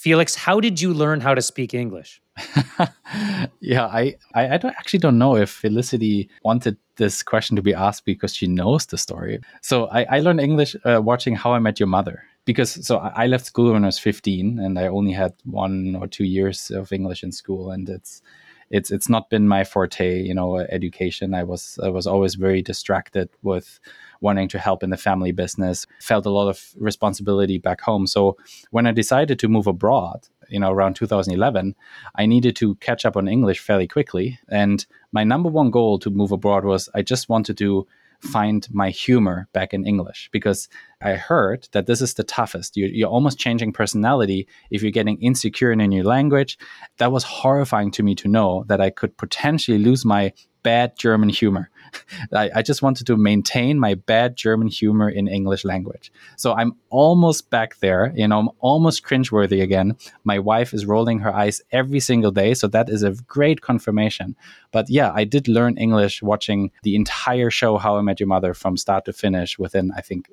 Felix, 0.00 0.34
how 0.34 0.60
did 0.60 0.80
you 0.80 0.94
learn 0.94 1.20
how 1.20 1.34
to 1.34 1.42
speak 1.42 1.74
English? 1.74 2.22
yeah, 3.60 3.84
I, 3.84 4.16
I, 4.34 4.56
don't, 4.56 4.74
actually 4.78 5.00
don't 5.00 5.18
know 5.18 5.36
if 5.36 5.50
Felicity 5.50 6.30
wanted 6.42 6.78
this 6.96 7.22
question 7.22 7.54
to 7.56 7.60
be 7.60 7.74
asked 7.74 8.06
because 8.06 8.34
she 8.34 8.46
knows 8.46 8.86
the 8.86 8.96
story. 8.96 9.40
So 9.60 9.88
I, 9.88 10.04
I 10.04 10.20
learned 10.20 10.40
English 10.40 10.74
uh, 10.86 11.02
watching 11.02 11.36
How 11.36 11.52
I 11.52 11.58
Met 11.58 11.78
Your 11.78 11.86
Mother 11.86 12.22
because 12.46 12.86
so 12.86 12.96
I 12.96 13.26
left 13.26 13.44
school 13.44 13.74
when 13.74 13.84
I 13.84 13.88
was 13.88 13.98
15 13.98 14.58
and 14.58 14.78
I 14.78 14.86
only 14.86 15.12
had 15.12 15.34
one 15.44 15.94
or 15.94 16.06
two 16.06 16.24
years 16.24 16.70
of 16.70 16.94
English 16.94 17.22
in 17.22 17.30
school 17.30 17.70
and 17.70 17.86
it's 17.86 18.22
it's 18.70 18.90
it's 18.90 19.08
not 19.08 19.30
been 19.30 19.48
my 19.48 19.64
forte, 19.64 20.22
you 20.22 20.34
know, 20.34 20.58
education. 20.58 21.34
I 21.34 21.42
was 21.42 21.78
I 21.82 21.88
was 21.88 22.06
always 22.06 22.36
very 22.36 22.62
distracted 22.62 23.28
with 23.42 23.80
wanting 24.20 24.48
to 24.48 24.58
help 24.58 24.82
in 24.82 24.90
the 24.90 24.96
family 24.96 25.32
business, 25.32 25.86
felt 26.00 26.26
a 26.26 26.30
lot 26.30 26.48
of 26.48 26.72
responsibility 26.76 27.58
back 27.58 27.80
home. 27.80 28.06
So 28.06 28.36
when 28.70 28.86
I 28.86 28.92
decided 28.92 29.38
to 29.38 29.48
move 29.48 29.66
abroad, 29.66 30.28
you 30.48 30.60
know, 30.60 30.70
around 30.70 30.94
2011, 30.94 31.74
I 32.14 32.26
needed 32.26 32.54
to 32.56 32.74
catch 32.76 33.04
up 33.04 33.16
on 33.16 33.28
English 33.28 33.60
fairly 33.60 33.88
quickly. 33.88 34.38
And 34.48 34.84
my 35.12 35.24
number 35.24 35.48
one 35.48 35.70
goal 35.70 35.98
to 36.00 36.10
move 36.10 36.32
abroad 36.32 36.64
was 36.64 36.88
I 36.94 37.02
just 37.02 37.28
wanted 37.28 37.56
to 37.58 37.86
find 38.20 38.68
my 38.70 38.90
humor 38.90 39.48
back 39.52 39.72
in 39.72 39.86
English 39.86 40.28
because 40.32 40.68
I 41.02 41.14
heard 41.14 41.68
that 41.72 41.86
this 41.86 42.00
is 42.02 42.14
the 42.14 42.24
toughest. 42.24 42.76
You're, 42.76 42.90
you're, 42.90 43.08
almost 43.08 43.38
changing 43.38 43.72
personality 43.72 44.46
if 44.70 44.82
you're 44.82 44.90
getting 44.90 45.20
insecure 45.22 45.72
in 45.72 45.80
a 45.80 45.88
new 45.88 46.02
language. 46.02 46.58
That 46.98 47.12
was 47.12 47.24
horrifying 47.24 47.90
to 47.92 48.02
me 48.02 48.14
to 48.16 48.28
know 48.28 48.64
that 48.68 48.80
I 48.80 48.90
could 48.90 49.16
potentially 49.16 49.78
lose 49.78 50.04
my 50.04 50.32
bad 50.62 50.98
German 50.98 51.30
humor. 51.30 51.70
I, 52.32 52.50
I, 52.56 52.62
just 52.62 52.82
wanted 52.82 53.06
to 53.06 53.16
maintain 53.16 53.78
my 53.78 53.94
bad 53.94 54.36
German 54.36 54.68
humor 54.68 55.08
in 55.08 55.28
English 55.28 55.64
language. 55.64 56.12
So 56.36 56.52
I'm 56.52 56.76
almost 56.90 57.50
back 57.50 57.78
there. 57.80 58.12
You 58.14 58.28
know, 58.28 58.38
I'm 58.38 58.50
almost 58.60 59.04
cringeworthy 59.04 59.62
again. 59.62 59.96
My 60.24 60.38
wife 60.38 60.74
is 60.74 60.86
rolling 60.86 61.20
her 61.20 61.34
eyes 61.34 61.60
every 61.72 62.00
single 62.00 62.30
day. 62.30 62.54
So 62.54 62.66
that 62.68 62.88
is 62.88 63.02
a 63.02 63.12
great 63.26 63.60
confirmation. 63.60 64.36
But 64.72 64.88
yeah, 64.88 65.12
I 65.14 65.24
did 65.24 65.48
learn 65.48 65.76
English 65.76 66.22
watching 66.22 66.70
the 66.82 66.96
entire 66.96 67.50
show, 67.50 67.78
How 67.78 67.96
I 67.96 68.02
Met 68.02 68.20
Your 68.20 68.28
Mother, 68.28 68.54
from 68.54 68.76
start 68.76 69.04
to 69.06 69.12
finish 69.12 69.58
within, 69.58 69.92
I 69.96 70.00
think, 70.00 70.30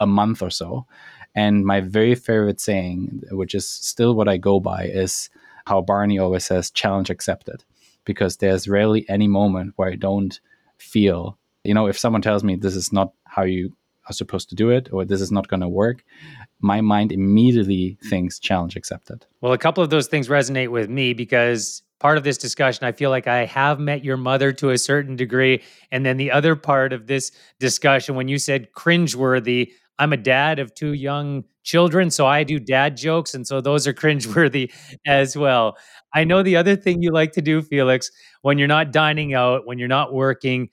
a 0.00 0.06
month 0.06 0.42
or 0.42 0.50
so. 0.50 0.86
And 1.34 1.64
my 1.64 1.80
very 1.80 2.14
favorite 2.14 2.60
saying, 2.60 3.22
which 3.30 3.54
is 3.54 3.68
still 3.68 4.14
what 4.14 4.28
I 4.28 4.36
go 4.36 4.60
by, 4.60 4.84
is 4.84 5.30
how 5.66 5.80
Barney 5.80 6.18
always 6.18 6.44
says, 6.44 6.70
challenge 6.70 7.10
accepted 7.10 7.64
because 8.04 8.36
there's 8.36 8.68
rarely 8.68 9.08
any 9.08 9.28
moment 9.28 9.72
where 9.76 9.90
I 9.90 9.96
don't 9.96 10.38
feel, 10.78 11.38
you 11.62 11.74
know, 11.74 11.86
if 11.86 11.98
someone 11.98 12.22
tells 12.22 12.44
me 12.44 12.56
this 12.56 12.76
is 12.76 12.92
not 12.92 13.12
how 13.24 13.42
you 13.42 13.76
are 14.08 14.12
supposed 14.12 14.48
to 14.50 14.54
do 14.54 14.70
it 14.70 14.88
or 14.92 15.04
this 15.04 15.20
is 15.20 15.32
not 15.32 15.48
going 15.48 15.60
to 15.60 15.68
work, 15.68 16.04
my 16.60 16.80
mind 16.80 17.12
immediately 17.12 17.96
thinks 18.04 18.38
challenge 18.38 18.76
accepted. 18.76 19.26
Well, 19.40 19.52
a 19.52 19.58
couple 19.58 19.82
of 19.82 19.90
those 19.90 20.06
things 20.06 20.28
resonate 20.28 20.68
with 20.68 20.90
me 20.90 21.14
because 21.14 21.82
part 22.00 22.18
of 22.18 22.24
this 22.24 22.36
discussion, 22.36 22.84
I 22.84 22.92
feel 22.92 23.10
like 23.10 23.26
I 23.26 23.46
have 23.46 23.80
met 23.80 24.04
your 24.04 24.18
mother 24.18 24.52
to 24.52 24.70
a 24.70 24.78
certain 24.78 25.16
degree. 25.16 25.62
And 25.90 26.04
then 26.04 26.18
the 26.18 26.30
other 26.30 26.54
part 26.54 26.92
of 26.92 27.06
this 27.06 27.32
discussion, 27.58 28.14
when 28.14 28.28
you 28.28 28.38
said 28.38 28.72
cringeworthy, 28.72 29.72
I'm 29.98 30.12
a 30.12 30.16
dad 30.16 30.58
of 30.58 30.74
two 30.74 30.92
young 30.92 31.44
children, 31.62 32.10
so 32.10 32.26
I 32.26 32.44
do 32.44 32.58
dad 32.58 32.96
jokes, 32.96 33.34
and 33.34 33.46
so 33.46 33.60
those 33.60 33.86
are 33.86 33.92
cringeworthy 33.94 34.72
as 35.06 35.36
well. 35.36 35.76
I 36.14 36.24
know 36.24 36.42
the 36.42 36.56
other 36.56 36.76
thing 36.76 37.02
you 37.02 37.10
like 37.12 37.32
to 37.32 37.42
do, 37.42 37.62
Felix, 37.62 38.10
when 38.42 38.58
you're 38.58 38.68
not 38.68 38.92
dining 38.92 39.34
out, 39.34 39.66
when 39.66 39.78
you're 39.78 39.88
not 39.88 40.12
working, 40.12 40.68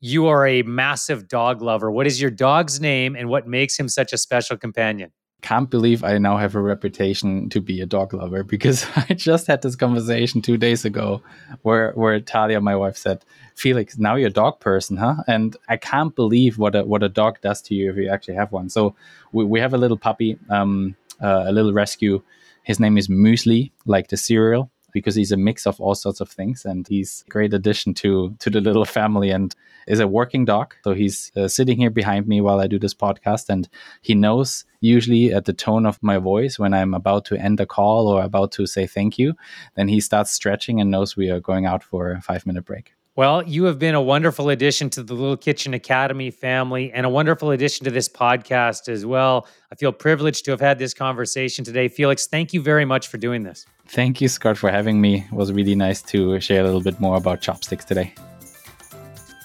you 0.00 0.26
are 0.26 0.46
a 0.46 0.62
massive 0.62 1.28
dog 1.28 1.62
lover. 1.62 1.90
What 1.90 2.06
is 2.06 2.20
your 2.20 2.30
dog's 2.30 2.80
name, 2.80 3.16
and 3.16 3.28
what 3.28 3.46
makes 3.46 3.78
him 3.78 3.88
such 3.88 4.12
a 4.12 4.18
special 4.18 4.56
companion? 4.56 5.10
Can't 5.44 5.68
believe 5.68 6.02
I 6.02 6.16
now 6.16 6.38
have 6.38 6.54
a 6.54 6.60
reputation 6.62 7.50
to 7.50 7.60
be 7.60 7.82
a 7.82 7.86
dog 7.86 8.14
lover 8.14 8.42
because 8.54 8.86
I 8.96 9.12
just 9.12 9.46
had 9.46 9.60
this 9.60 9.76
conversation 9.76 10.40
two 10.40 10.56
days 10.56 10.86
ago 10.86 11.22
where 11.62 11.92
where 11.92 12.18
Talia, 12.18 12.60
my 12.62 12.74
wife, 12.74 12.96
said, 12.96 13.24
Felix, 13.54 13.98
now 13.98 14.14
you're 14.14 14.28
a 14.28 14.40
dog 14.42 14.58
person, 14.60 14.96
huh? 14.96 15.16
And 15.26 15.54
I 15.68 15.76
can't 15.76 16.16
believe 16.16 16.56
what 16.56 16.74
a 16.74 16.82
what 16.84 17.02
a 17.02 17.10
dog 17.10 17.42
does 17.42 17.60
to 17.62 17.74
you 17.74 17.90
if 17.90 17.96
you 17.96 18.08
actually 18.08 18.36
have 18.36 18.52
one. 18.52 18.70
So 18.70 18.96
we, 19.32 19.44
we 19.44 19.60
have 19.60 19.74
a 19.74 19.78
little 19.78 19.98
puppy, 19.98 20.38
um, 20.48 20.96
uh, 21.22 21.44
a 21.46 21.52
little 21.52 21.74
rescue. 21.74 22.22
His 22.62 22.80
name 22.80 22.96
is 22.96 23.08
Muesli, 23.08 23.70
like 23.84 24.08
the 24.08 24.16
cereal. 24.16 24.70
Because 24.94 25.14
he's 25.14 25.32
a 25.32 25.36
mix 25.36 25.66
of 25.66 25.78
all 25.78 25.94
sorts 25.94 26.20
of 26.20 26.30
things 26.30 26.64
and 26.64 26.88
he's 26.88 27.24
a 27.26 27.30
great 27.30 27.52
addition 27.52 27.92
to 27.92 28.34
to 28.38 28.48
the 28.48 28.62
little 28.62 28.86
family 28.86 29.30
and 29.30 29.54
is 29.86 30.00
a 30.00 30.08
working 30.08 30.46
dog. 30.46 30.74
So 30.84 30.94
he's 30.94 31.30
uh, 31.36 31.48
sitting 31.48 31.76
here 31.76 31.90
behind 31.90 32.26
me 32.26 32.40
while 32.40 32.60
I 32.60 32.66
do 32.66 32.78
this 32.78 32.94
podcast 32.94 33.50
and 33.50 33.68
he 34.00 34.14
knows 34.14 34.64
usually 34.80 35.32
at 35.32 35.44
the 35.44 35.52
tone 35.52 35.84
of 35.84 36.02
my 36.02 36.16
voice 36.16 36.58
when 36.58 36.72
I'm 36.72 36.94
about 36.94 37.26
to 37.26 37.36
end 37.36 37.60
a 37.60 37.66
call 37.66 38.08
or 38.08 38.22
about 38.22 38.52
to 38.52 38.66
say 38.66 38.86
thank 38.86 39.18
you, 39.18 39.34
then 39.74 39.88
he 39.88 40.00
starts 40.00 40.30
stretching 40.30 40.80
and 40.80 40.90
knows 40.90 41.16
we 41.16 41.28
are 41.30 41.40
going 41.40 41.66
out 41.66 41.82
for 41.82 42.12
a 42.12 42.22
5-minute 42.22 42.64
break. 42.64 42.94
Well, 43.16 43.44
you 43.44 43.62
have 43.64 43.78
been 43.78 43.94
a 43.94 44.02
wonderful 44.02 44.48
addition 44.48 44.90
to 44.90 45.02
the 45.04 45.14
Little 45.14 45.36
Kitchen 45.36 45.72
Academy 45.72 46.32
family 46.32 46.90
and 46.92 47.06
a 47.06 47.08
wonderful 47.08 47.52
addition 47.52 47.84
to 47.84 47.92
this 47.92 48.08
podcast 48.08 48.88
as 48.88 49.06
well. 49.06 49.46
I 49.70 49.76
feel 49.76 49.92
privileged 49.92 50.44
to 50.46 50.50
have 50.50 50.58
had 50.58 50.80
this 50.80 50.92
conversation 50.92 51.64
today. 51.64 51.86
Felix, 51.86 52.26
thank 52.26 52.52
you 52.52 52.60
very 52.60 52.84
much 52.84 53.06
for 53.06 53.16
doing 53.16 53.44
this. 53.44 53.66
Thank 53.86 54.20
you, 54.20 54.26
Scott, 54.26 54.58
for 54.58 54.68
having 54.68 55.00
me. 55.00 55.28
It 55.30 55.32
was 55.32 55.52
really 55.52 55.76
nice 55.76 56.02
to 56.02 56.40
share 56.40 56.62
a 56.62 56.64
little 56.64 56.82
bit 56.82 56.98
more 56.98 57.16
about 57.16 57.40
chopsticks 57.40 57.84
today. 57.84 58.12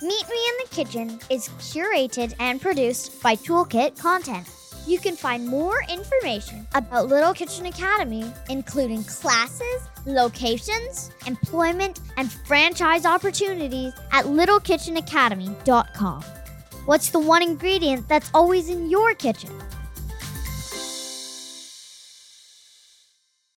Meet 0.02 0.30
Me 0.30 0.50
in 0.50 0.66
the 0.66 0.70
Kitchen 0.72 1.20
is 1.30 1.50
curated 1.60 2.34
and 2.40 2.60
produced 2.60 3.22
by 3.22 3.36
Toolkit 3.36 4.00
Content. 4.00 4.48
You 4.88 4.98
can 4.98 5.16
find 5.16 5.48
more 5.48 5.84
information 5.88 6.66
about 6.74 7.08
Little 7.08 7.36
Kitchen 7.36 7.68
Academy, 7.68 8.34
including 8.50 9.04
classes, 9.04 9.84
locations, 10.14 11.12
employment, 11.26 12.00
and 12.18 12.32
franchise 12.32 13.06
opportunities 13.06 13.94
at 14.12 14.26
littlekitchenacademy.com. 14.26 16.24
What's 16.86 17.10
the 17.10 17.20
one 17.20 17.42
ingredient 17.42 18.08
that's 18.08 18.32
always 18.34 18.70
in 18.70 18.90
your 18.90 19.14
kitchen? 19.14 19.52